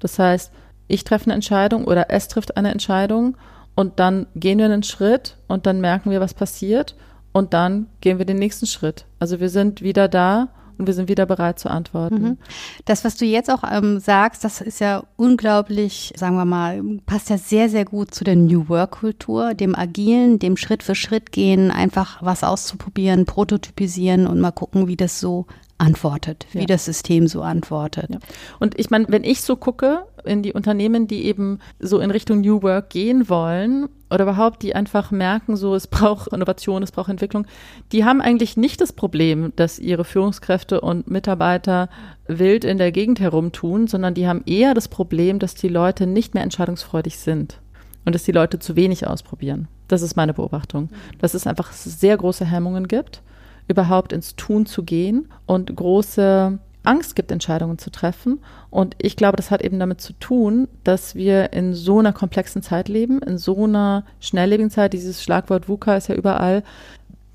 Das 0.00 0.18
heißt, 0.18 0.52
ich 0.86 1.04
treffe 1.04 1.26
eine 1.26 1.34
Entscheidung 1.34 1.84
oder 1.84 2.10
es 2.10 2.28
trifft 2.28 2.56
eine 2.56 2.70
Entscheidung 2.70 3.36
und 3.74 3.98
dann 4.00 4.26
gehen 4.34 4.58
wir 4.58 4.64
einen 4.64 4.82
Schritt 4.82 5.36
und 5.46 5.66
dann 5.66 5.80
merken 5.80 6.10
wir, 6.10 6.20
was 6.20 6.34
passiert 6.34 6.94
und 7.32 7.54
dann 7.54 7.86
gehen 8.00 8.18
wir 8.18 8.24
den 8.24 8.38
nächsten 8.38 8.66
Schritt. 8.66 9.04
Also 9.18 9.40
wir 9.40 9.50
sind 9.50 9.82
wieder 9.82 10.08
da 10.08 10.48
und 10.78 10.86
wir 10.86 10.94
sind 10.94 11.08
wieder 11.08 11.26
bereit 11.26 11.58
zu 11.58 11.68
antworten. 11.70 12.22
Mhm. 12.22 12.38
Das, 12.84 13.04
was 13.04 13.16
du 13.16 13.24
jetzt 13.24 13.50
auch 13.50 13.62
ähm, 13.70 13.98
sagst, 13.98 14.44
das 14.44 14.60
ist 14.60 14.80
ja 14.80 15.02
unglaublich, 15.16 16.12
sagen 16.16 16.36
wir 16.36 16.44
mal, 16.44 16.82
passt 17.06 17.30
ja 17.30 17.38
sehr, 17.38 17.68
sehr 17.68 17.84
gut 17.84 18.14
zu 18.14 18.24
der 18.24 18.36
New 18.36 18.68
Work-Kultur, 18.68 19.54
dem 19.54 19.74
Agilen, 19.74 20.38
dem 20.38 20.56
Schritt 20.56 20.82
für 20.82 20.94
Schritt 20.94 21.32
gehen, 21.32 21.70
einfach 21.70 22.22
was 22.22 22.44
auszuprobieren, 22.44 23.26
prototypisieren 23.26 24.26
und 24.26 24.40
mal 24.40 24.52
gucken, 24.52 24.88
wie 24.88 24.96
das 24.96 25.20
so 25.20 25.46
antwortet, 25.78 26.46
wie 26.52 26.60
ja. 26.60 26.66
das 26.66 26.84
System 26.84 27.28
so 27.28 27.42
antwortet. 27.42 28.10
Ja. 28.10 28.18
Und 28.58 28.78
ich 28.78 28.90
meine, 28.90 29.06
wenn 29.08 29.24
ich 29.24 29.42
so 29.42 29.56
gucke 29.56 30.04
in 30.28 30.42
die 30.42 30.52
Unternehmen, 30.52 31.08
die 31.08 31.24
eben 31.24 31.58
so 31.78 31.98
in 31.98 32.10
Richtung 32.10 32.40
New 32.40 32.62
Work 32.62 32.90
gehen 32.90 33.28
wollen 33.28 33.88
oder 34.10 34.24
überhaupt, 34.24 34.62
die 34.62 34.74
einfach 34.74 35.10
merken, 35.10 35.56
so 35.56 35.74
es 35.74 35.86
braucht 35.86 36.32
Innovation, 36.32 36.82
es 36.82 36.92
braucht 36.92 37.10
Entwicklung, 37.10 37.46
die 37.92 38.04
haben 38.04 38.20
eigentlich 38.20 38.56
nicht 38.56 38.80
das 38.80 38.92
Problem, 38.92 39.52
dass 39.56 39.78
ihre 39.78 40.04
Führungskräfte 40.04 40.80
und 40.80 41.10
Mitarbeiter 41.10 41.88
wild 42.26 42.64
in 42.64 42.78
der 42.78 42.92
Gegend 42.92 43.20
herumtun, 43.20 43.86
sondern 43.86 44.14
die 44.14 44.28
haben 44.28 44.42
eher 44.46 44.74
das 44.74 44.88
Problem, 44.88 45.38
dass 45.38 45.54
die 45.54 45.68
Leute 45.68 46.06
nicht 46.06 46.34
mehr 46.34 46.42
entscheidungsfreudig 46.42 47.18
sind 47.18 47.60
und 48.04 48.14
dass 48.14 48.24
die 48.24 48.32
Leute 48.32 48.58
zu 48.58 48.76
wenig 48.76 49.06
ausprobieren. 49.06 49.68
Das 49.88 50.02
ist 50.02 50.16
meine 50.16 50.34
Beobachtung. 50.34 50.90
Dass 51.18 51.34
es 51.34 51.46
einfach 51.46 51.72
sehr 51.72 52.16
große 52.16 52.44
Hemmungen 52.44 52.86
gibt 52.86 53.22
überhaupt 53.68 54.12
ins 54.12 54.34
Tun 54.34 54.66
zu 54.66 54.82
gehen 54.82 55.28
und 55.46 55.74
große 55.74 56.58
Angst 56.84 57.16
gibt, 57.16 57.30
Entscheidungen 57.30 57.78
zu 57.78 57.90
treffen. 57.90 58.40
Und 58.70 58.94
ich 59.00 59.16
glaube, 59.16 59.36
das 59.36 59.50
hat 59.50 59.62
eben 59.62 59.78
damit 59.78 60.00
zu 60.00 60.12
tun, 60.14 60.68
dass 60.84 61.14
wir 61.14 61.52
in 61.52 61.74
so 61.74 61.98
einer 61.98 62.12
komplexen 62.12 62.62
Zeit 62.62 62.88
leben, 62.88 63.20
in 63.22 63.38
so 63.38 63.64
einer 63.64 64.04
schnelllebigen 64.20 64.70
Zeit. 64.70 64.92
Dieses 64.92 65.22
Schlagwort 65.22 65.68
VUCA 65.68 65.96
ist 65.96 66.08
ja 66.08 66.14
überall, 66.14 66.62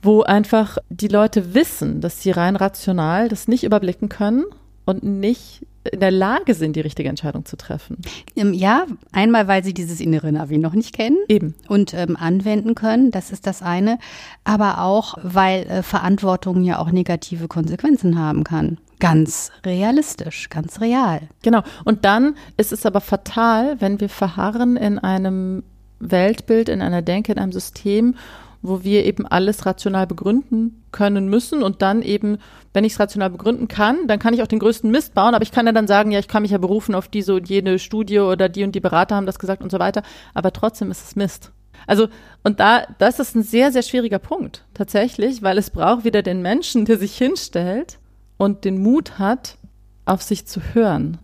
wo 0.02 0.22
einfach 0.22 0.78
die 0.90 1.08
Leute 1.08 1.54
wissen, 1.54 2.02
dass 2.02 2.22
sie 2.22 2.32
rein 2.32 2.56
rational 2.56 3.30
das 3.30 3.48
nicht 3.48 3.64
überblicken 3.64 4.10
können 4.10 4.44
und 4.86 5.04
nicht 5.04 5.66
in 5.92 6.00
der 6.00 6.12
Lage 6.12 6.54
sind, 6.54 6.76
die 6.76 6.82
richtige 6.82 7.10
Entscheidung 7.10 7.46
zu 7.46 7.58
treffen. 7.58 7.98
Ähm, 8.36 8.54
ja, 8.54 8.86
einmal, 9.12 9.48
weil 9.48 9.64
sie 9.64 9.74
dieses 9.74 10.00
innere 10.00 10.32
Navi 10.32 10.58
noch 10.58 10.74
nicht 10.74 10.96
kennen 10.96 11.18
Eben. 11.28 11.56
und 11.68 11.94
ähm, 11.94 12.16
anwenden 12.16 12.76
können, 12.76 13.12
das 13.12 13.32
ist 13.32 13.48
das 13.48 13.62
eine, 13.62 14.00
aber 14.44 14.82
auch, 14.82 15.18
weil 15.22 15.64
äh, 15.64 15.84
Verantwortung 15.84 16.64
ja 16.64 16.80
auch 16.80 16.92
negative 16.92 17.48
Konsequenzen 17.48 18.18
haben 18.18 18.44
kann. 18.44 18.78
Ganz 19.04 19.52
realistisch, 19.66 20.50
ganz 20.50 20.80
real. 20.80 21.24
Genau. 21.42 21.62
Und 21.84 22.06
dann 22.06 22.38
ist 22.56 22.72
es 22.72 22.86
aber 22.86 23.02
fatal, 23.02 23.82
wenn 23.82 24.00
wir 24.00 24.08
verharren 24.08 24.78
in 24.78 24.98
einem 24.98 25.64
Weltbild, 26.00 26.70
in 26.70 26.82
einer 26.82 27.02
Denke, 27.02 27.34
in 27.34 27.38
einem 27.38 27.52
System, 27.52 28.16
wo 28.62 28.86
wir 28.86 29.04
eben 29.04 29.28
alles 29.28 29.66
rational 29.66 30.08
begründen 30.08 30.86
können 30.94 31.28
müssen 31.28 31.64
und 31.64 31.82
dann 31.82 32.02
eben, 32.02 32.38
wenn 32.72 32.86
ich 32.86 32.94
es 32.94 33.00
rational 33.02 33.30
begründen 33.30 33.68
kann, 33.68 34.08
dann 34.08 34.20
kann 34.20 34.34
ich 34.34 34.42
auch 34.42 34.48
den 34.48 34.60
größten 34.60 34.90
Mist 34.90 35.14
bauen, 35.14 35.36
aber 35.36 35.44
ich 35.44 35.52
kann 35.52 35.66
ja 35.66 35.74
dann 35.74 35.88
sagen, 35.88 36.12
ja, 36.12 36.20
ich 36.20 36.30
kann 36.30 36.44
mich 36.44 36.52
ja 36.52 36.58
berufen 36.58 36.96
auf 36.96 37.10
diese 37.10 37.36
und 37.36 37.50
jene 37.50 37.80
Studie 37.80 38.20
oder 38.20 38.48
die 38.48 38.64
und 38.64 38.74
die 38.74 38.80
Berater 38.80 39.18
haben 39.18 39.26
das 39.26 39.38
gesagt 39.38 39.62
und 39.62 39.70
so 39.70 39.80
weiter, 39.80 40.02
aber 40.34 40.54
trotzdem 40.54 40.92
ist 40.92 41.04
es 41.04 41.18
Mist. 41.18 41.52
Also, 41.88 42.08
und 42.46 42.62
da, 42.62 42.84
das 43.00 43.20
ist 43.20 43.36
ein 43.36 43.44
sehr, 43.44 43.74
sehr 43.74 43.82
schwieriger 43.82 44.20
Punkt, 44.20 44.64
tatsächlich, 44.74 45.44
weil 45.44 45.58
es 45.58 45.72
braucht 45.72 46.06
wieder 46.06 46.22
den 46.22 46.42
Menschen, 46.42 46.86
der 46.86 46.98
sich 46.98 47.18
hinstellt 47.18 47.98
und 48.38 48.66
den 48.66 48.82
Mut 48.82 49.20
hat, 49.20 49.58
auf 50.06 50.22
sich 50.22 50.46
zu 50.46 50.62
hören. 50.74 51.18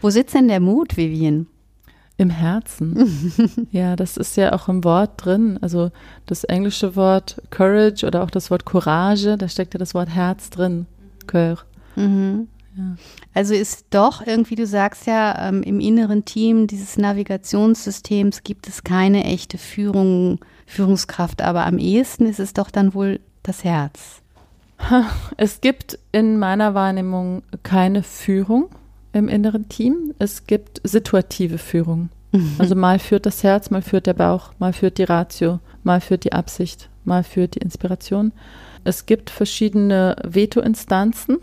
Wo 0.00 0.10
sitzt 0.10 0.34
denn 0.34 0.48
der 0.48 0.60
Mut, 0.60 0.96
Vivian? 0.96 1.46
Im 2.18 2.30
Herzen. 2.30 3.68
ja, 3.70 3.94
das 3.94 4.16
ist 4.16 4.36
ja 4.36 4.52
auch 4.54 4.68
im 4.68 4.84
Wort 4.84 5.12
drin. 5.24 5.58
Also 5.60 5.90
das 6.24 6.44
englische 6.44 6.96
Wort 6.96 7.42
Courage 7.50 8.06
oder 8.06 8.22
auch 8.22 8.30
das 8.30 8.50
Wort 8.50 8.64
Courage, 8.64 9.36
da 9.36 9.48
steckt 9.48 9.74
ja 9.74 9.78
das 9.78 9.94
Wort 9.94 10.08
Herz 10.08 10.48
drin. 10.48 10.86
Coeur. 11.26 11.58
Mhm. 11.94 12.48
Ja. 12.76 12.96
Also 13.34 13.54
ist 13.54 13.86
doch 13.90 14.26
irgendwie, 14.26 14.54
du 14.54 14.66
sagst 14.66 15.06
ja, 15.06 15.48
ähm, 15.48 15.62
im 15.62 15.80
inneren 15.80 16.24
Team 16.24 16.66
dieses 16.66 16.98
Navigationssystems 16.98 18.42
gibt 18.42 18.68
es 18.68 18.84
keine 18.84 19.24
echte 19.24 19.58
Führung, 19.58 20.40
Führungskraft, 20.66 21.42
aber 21.42 21.64
am 21.66 21.78
ehesten 21.78 22.26
ist 22.26 22.40
es 22.40 22.52
doch 22.52 22.70
dann 22.70 22.94
wohl 22.94 23.20
das 23.42 23.64
Herz. 23.64 24.22
Es 25.36 25.60
gibt 25.60 25.98
in 26.12 26.38
meiner 26.38 26.74
Wahrnehmung 26.74 27.42
keine 27.62 28.02
Führung 28.02 28.68
im 29.12 29.28
inneren 29.28 29.68
Team. 29.68 30.14
Es 30.18 30.46
gibt 30.46 30.80
situative 30.84 31.58
Führung. 31.58 32.10
Mhm. 32.32 32.54
Also 32.58 32.74
mal 32.74 32.98
führt 32.98 33.26
das 33.26 33.42
Herz, 33.42 33.70
mal 33.70 33.82
führt 33.82 34.06
der 34.06 34.14
Bauch, 34.14 34.52
mal 34.58 34.72
führt 34.72 34.98
die 34.98 35.04
Ratio, 35.04 35.60
mal 35.82 36.00
führt 36.00 36.24
die 36.24 36.32
Absicht, 36.32 36.88
mal 37.04 37.24
führt 37.24 37.54
die 37.54 37.60
Inspiration. 37.60 38.32
Es 38.84 39.06
gibt 39.06 39.30
verschiedene 39.30 40.16
Veto-Instanzen, 40.22 41.38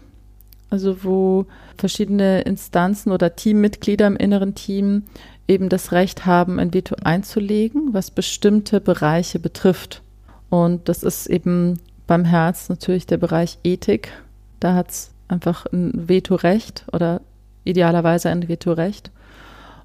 also 0.70 1.04
wo 1.04 1.46
verschiedene 1.78 2.42
Instanzen 2.42 3.12
oder 3.12 3.36
Teammitglieder 3.36 4.08
im 4.08 4.16
inneren 4.16 4.56
Team 4.56 5.04
eben 5.48 5.70
das 5.70 5.92
Recht 5.92 6.26
haben, 6.26 6.60
ein 6.60 6.74
Veto 6.74 6.96
einzulegen, 7.04 7.94
was 7.94 8.12
bestimmte 8.12 8.80
Bereiche 8.80 9.40
betrifft. 9.40 10.02
Und 10.50 10.88
das 10.88 11.04
ist 11.04 11.28
eben 11.28 11.80
beim 12.08 12.26
Herz 12.26 12.70
natürlich 12.70 13.06
der 13.08 13.18
Bereich 13.18 13.58
Ethik. 13.64 14.12
Da 14.60 14.76
hat 14.76 14.92
es 14.92 15.12
einfach 15.28 15.66
ein 15.72 15.92
Vetorecht 16.08 16.86
oder 16.92 17.22
idealerweise 17.64 18.30
ein 18.30 18.48
Vetorecht. 18.48 19.12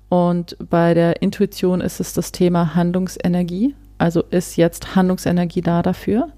Und 0.08 0.56
bei 0.70 0.94
der 0.94 1.22
Intuition 1.22 1.80
ist 1.80 2.00
es 2.00 2.12
das 2.12 2.32
Thema 2.32 2.74
Handlungsenergie. 2.74 3.74
Also 3.98 4.22
ist 4.30 4.56
jetzt 4.56 4.96
Handlungsenergie 4.96 5.60
da 5.60 5.82
dafür? 5.82 6.28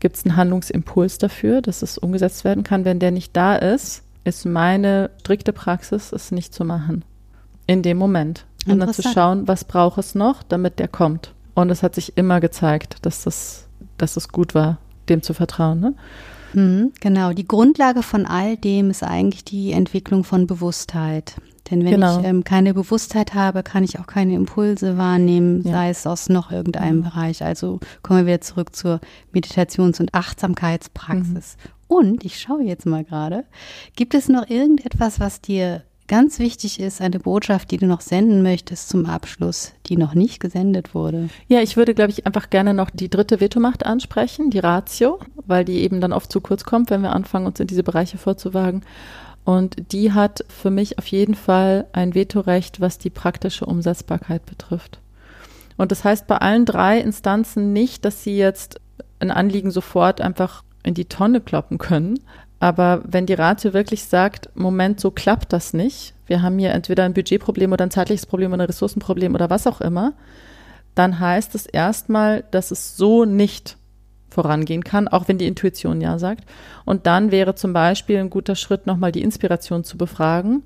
Gibt 0.00 0.16
es 0.16 0.26
einen 0.26 0.36
Handlungsimpuls 0.36 1.18
dafür, 1.18 1.62
dass 1.62 1.82
es 1.82 1.96
umgesetzt 1.96 2.44
werden 2.44 2.64
kann? 2.64 2.84
Wenn 2.84 2.98
der 2.98 3.10
nicht 3.10 3.34
da 3.36 3.56
ist, 3.56 4.02
ist 4.24 4.44
meine 4.44 5.10
strikte 5.20 5.52
Praxis, 5.52 6.12
es 6.12 6.32
nicht 6.32 6.52
zu 6.52 6.64
machen. 6.64 7.04
In 7.66 7.82
dem 7.82 7.96
Moment. 7.96 8.44
Und 8.66 8.80
dann 8.80 8.92
zu 8.92 9.02
schauen, 9.02 9.46
was 9.48 9.64
braucht 9.64 9.98
es 9.98 10.14
noch, 10.14 10.42
damit 10.42 10.78
der 10.78 10.88
kommt. 10.88 11.32
Und 11.54 11.70
es 11.70 11.82
hat 11.82 11.94
sich 11.94 12.16
immer 12.16 12.40
gezeigt, 12.40 12.98
dass 13.02 13.22
das, 13.22 13.68
dass 13.96 14.16
es 14.16 14.28
gut 14.28 14.54
war, 14.54 14.78
dem 15.08 15.22
zu 15.22 15.34
vertrauen. 15.34 15.80
Ne? 15.80 15.94
Mhm, 16.54 16.92
genau, 17.00 17.32
die 17.32 17.46
Grundlage 17.46 18.02
von 18.02 18.26
all 18.26 18.56
dem 18.56 18.90
ist 18.90 19.02
eigentlich 19.02 19.44
die 19.44 19.72
Entwicklung 19.72 20.24
von 20.24 20.46
Bewusstheit. 20.46 21.34
Denn 21.70 21.84
wenn 21.84 21.92
genau. 21.92 22.20
ich 22.20 22.26
ähm, 22.26 22.44
keine 22.44 22.74
Bewusstheit 22.74 23.34
habe, 23.34 23.62
kann 23.62 23.84
ich 23.84 23.98
auch 23.98 24.06
keine 24.06 24.34
Impulse 24.34 24.98
wahrnehmen, 24.98 25.62
ja. 25.64 25.72
sei 25.72 25.90
es 25.90 26.06
aus 26.06 26.28
noch 26.28 26.52
irgendeinem 26.52 26.98
mhm. 26.98 27.04
Bereich. 27.04 27.42
Also 27.42 27.80
kommen 28.02 28.20
wir 28.20 28.26
wieder 28.26 28.40
zurück 28.42 28.76
zur 28.76 29.00
Meditations- 29.32 29.98
und 29.98 30.12
Achtsamkeitspraxis. 30.14 31.56
Mhm. 31.56 31.70
Und 31.86 32.24
ich 32.24 32.38
schaue 32.38 32.62
jetzt 32.62 32.86
mal 32.86 33.04
gerade, 33.04 33.44
gibt 33.96 34.14
es 34.14 34.28
noch 34.28 34.48
irgendetwas, 34.48 35.20
was 35.20 35.40
dir 35.40 35.82
ganz 36.06 36.38
wichtig 36.38 36.80
ist, 36.80 37.00
eine 37.00 37.18
Botschaft, 37.18 37.70
die 37.70 37.78
du 37.78 37.86
noch 37.86 38.00
senden 38.00 38.42
möchtest 38.42 38.88
zum 38.88 39.06
Abschluss, 39.06 39.72
die 39.86 39.96
noch 39.96 40.14
nicht 40.14 40.40
gesendet 40.40 40.94
wurde? 40.94 41.28
Ja, 41.48 41.60
ich 41.60 41.76
würde, 41.76 41.94
glaube 41.94 42.10
ich, 42.10 42.26
einfach 42.26 42.50
gerne 42.50 42.74
noch 42.74 42.90
die 42.90 43.08
dritte 43.08 43.40
Vetomacht 43.40 43.86
ansprechen, 43.86 44.50
die 44.50 44.58
Ratio, 44.58 45.18
weil 45.46 45.64
die 45.64 45.80
eben 45.80 46.00
dann 46.00 46.12
oft 46.12 46.30
zu 46.30 46.40
kurz 46.40 46.64
kommt, 46.64 46.90
wenn 46.90 47.02
wir 47.02 47.12
anfangen, 47.12 47.46
uns 47.46 47.60
in 47.60 47.66
diese 47.66 47.82
Bereiche 47.82 48.18
vorzuwagen. 48.18 48.82
Und 49.44 49.92
die 49.92 50.12
hat 50.12 50.44
für 50.48 50.70
mich 50.70 50.98
auf 50.98 51.06
jeden 51.06 51.34
Fall 51.34 51.86
ein 51.92 52.14
Vetorecht, 52.14 52.80
was 52.80 52.98
die 52.98 53.10
praktische 53.10 53.66
Umsetzbarkeit 53.66 54.46
betrifft. 54.46 55.00
Und 55.76 55.90
das 55.90 56.04
heißt 56.04 56.26
bei 56.26 56.38
allen 56.38 56.64
drei 56.64 56.98
Instanzen 56.98 57.72
nicht, 57.72 58.04
dass 58.04 58.22
sie 58.22 58.36
jetzt 58.36 58.80
ein 59.18 59.30
Anliegen 59.30 59.70
sofort 59.70 60.20
einfach 60.20 60.62
in 60.82 60.94
die 60.94 61.06
Tonne 61.06 61.40
kloppen 61.40 61.78
können, 61.78 62.20
aber 62.60 63.02
wenn 63.04 63.26
die 63.26 63.34
Ratio 63.34 63.72
wirklich 63.72 64.04
sagt, 64.04 64.50
Moment, 64.54 65.00
so 65.00 65.10
klappt 65.10 65.52
das 65.52 65.74
nicht, 65.74 66.14
wir 66.26 66.42
haben 66.42 66.58
hier 66.58 66.70
entweder 66.70 67.04
ein 67.04 67.14
Budgetproblem 67.14 67.72
oder 67.72 67.84
ein 67.84 67.90
zeitliches 67.90 68.26
Problem 68.26 68.52
oder 68.52 68.64
ein 68.64 68.68
Ressourcenproblem 68.68 69.34
oder 69.34 69.50
was 69.50 69.66
auch 69.66 69.80
immer, 69.80 70.14
dann 70.94 71.18
heißt 71.18 71.54
es 71.54 71.66
erstmal, 71.66 72.44
dass 72.50 72.70
es 72.70 72.96
so 72.96 73.24
nicht 73.24 73.76
vorangehen 74.30 74.84
kann, 74.84 75.08
auch 75.08 75.28
wenn 75.28 75.38
die 75.38 75.46
Intuition 75.46 76.00
ja 76.00 76.18
sagt. 76.18 76.44
Und 76.84 77.06
dann 77.06 77.30
wäre 77.30 77.54
zum 77.54 77.72
Beispiel 77.72 78.18
ein 78.18 78.30
guter 78.30 78.56
Schritt, 78.56 78.86
nochmal 78.86 79.12
die 79.12 79.22
Inspiration 79.22 79.84
zu 79.84 79.96
befragen. 79.96 80.62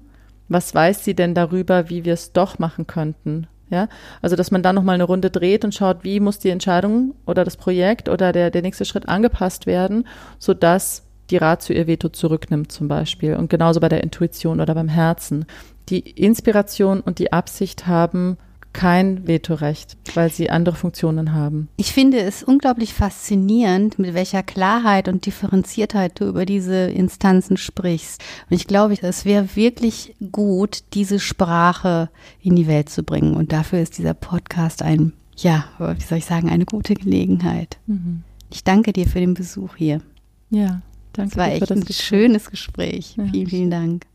Was 0.48 0.74
weiß 0.74 1.04
sie 1.04 1.14
denn 1.14 1.34
darüber, 1.34 1.90
wie 1.90 2.04
wir 2.04 2.14
es 2.14 2.32
doch 2.32 2.58
machen 2.58 2.86
könnten? 2.86 3.46
Ja, 3.70 3.88
also 4.22 4.34
dass 4.34 4.50
man 4.50 4.62
dann 4.62 4.74
nochmal 4.74 4.94
eine 4.94 5.04
Runde 5.04 5.30
dreht 5.30 5.62
und 5.62 5.74
schaut, 5.74 6.02
wie 6.02 6.20
muss 6.20 6.38
die 6.38 6.48
Entscheidung 6.48 7.14
oder 7.26 7.44
das 7.44 7.58
Projekt 7.58 8.08
oder 8.08 8.32
der, 8.32 8.50
der 8.50 8.62
nächste 8.62 8.86
Schritt 8.86 9.10
angepasst 9.10 9.66
werden, 9.66 10.06
sodass 10.38 11.04
die 11.30 11.36
Ratio 11.36 11.76
ihr 11.76 11.86
Veto 11.86 12.08
zurücknimmt 12.08 12.72
zum 12.72 12.88
Beispiel. 12.88 13.34
Und 13.34 13.50
genauso 13.50 13.80
bei 13.80 13.88
der 13.88 14.02
Intuition 14.02 14.60
oder 14.60 14.74
beim 14.74 14.88
Herzen. 14.88 15.46
Die 15.88 16.00
Inspiration 16.00 17.00
und 17.00 17.18
die 17.18 17.32
Absicht 17.32 17.86
haben 17.86 18.36
kein 18.72 19.26
Vetorecht, 19.26 19.96
weil 20.14 20.30
sie 20.30 20.50
andere 20.50 20.76
Funktionen 20.76 21.32
haben. 21.32 21.68
Ich 21.76 21.92
finde 21.92 22.20
es 22.20 22.42
unglaublich 22.42 22.94
faszinierend, 22.94 23.98
mit 23.98 24.14
welcher 24.14 24.42
Klarheit 24.42 25.08
und 25.08 25.26
Differenziertheit 25.26 26.20
du 26.20 26.28
über 26.28 26.44
diese 26.44 26.86
Instanzen 26.86 27.56
sprichst. 27.56 28.22
Und 28.48 28.54
ich 28.54 28.66
glaube, 28.66 28.94
es 29.00 29.24
wäre 29.24 29.56
wirklich 29.56 30.14
gut, 30.30 30.84
diese 30.94 31.18
Sprache 31.18 32.10
in 32.40 32.56
die 32.56 32.68
Welt 32.68 32.88
zu 32.88 33.02
bringen. 33.02 33.34
Und 33.34 33.52
dafür 33.52 33.80
ist 33.80 33.98
dieser 33.98 34.14
Podcast 34.14 34.82
ein, 34.82 35.12
ja, 35.36 35.64
wie 35.78 36.04
soll 36.04 36.18
ich 36.18 36.26
sagen, 36.26 36.48
eine 36.48 36.66
gute 36.66 36.94
Gelegenheit. 36.94 37.78
Mhm. 37.86 38.22
Ich 38.50 38.64
danke 38.64 38.92
dir 38.92 39.06
für 39.06 39.20
den 39.20 39.34
Besuch 39.34 39.76
hier. 39.76 40.02
Ja, 40.50 40.82
Danke. 41.18 41.32
Es 41.32 41.36
war 41.36 41.50
echt 41.50 41.72
ein 41.72 41.80
Gespräch. 41.80 42.06
schönes 42.06 42.50
Gespräch. 42.50 43.16
Ja. 43.16 43.24
Vielen, 43.26 43.46
vielen 43.48 43.70
Dank. 43.70 44.06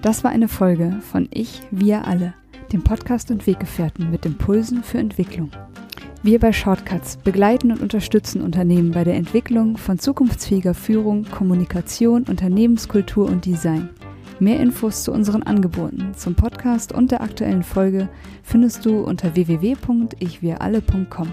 Das 0.00 0.22
war 0.22 0.30
eine 0.30 0.46
Folge 0.48 1.00
von 1.00 1.28
Ich, 1.32 1.62
wir 1.72 2.06
alle, 2.06 2.32
dem 2.72 2.84
Podcast 2.84 3.32
und 3.32 3.46
Weggefährten 3.46 4.10
mit 4.10 4.24
Impulsen 4.24 4.84
für 4.84 4.98
Entwicklung. 4.98 5.50
Wir 6.22 6.38
bei 6.38 6.52
Shortcuts 6.52 7.16
begleiten 7.16 7.72
und 7.72 7.80
unterstützen 7.80 8.40
Unternehmen 8.40 8.92
bei 8.92 9.02
der 9.02 9.16
Entwicklung 9.16 9.76
von 9.76 9.98
zukunftsfähiger 9.98 10.74
Führung, 10.74 11.24
Kommunikation, 11.24 12.22
Unternehmenskultur 12.22 13.26
und 13.26 13.46
Design. 13.46 13.88
Mehr 14.38 14.60
Infos 14.60 15.02
zu 15.02 15.12
unseren 15.12 15.42
Angeboten, 15.42 16.14
zum 16.14 16.36
Podcast 16.36 16.92
und 16.92 17.10
der 17.10 17.20
aktuellen 17.20 17.64
Folge 17.64 18.08
findest 18.44 18.86
du 18.86 19.00
unter 19.00 19.34
www.ichwiralle.com. 19.34 21.32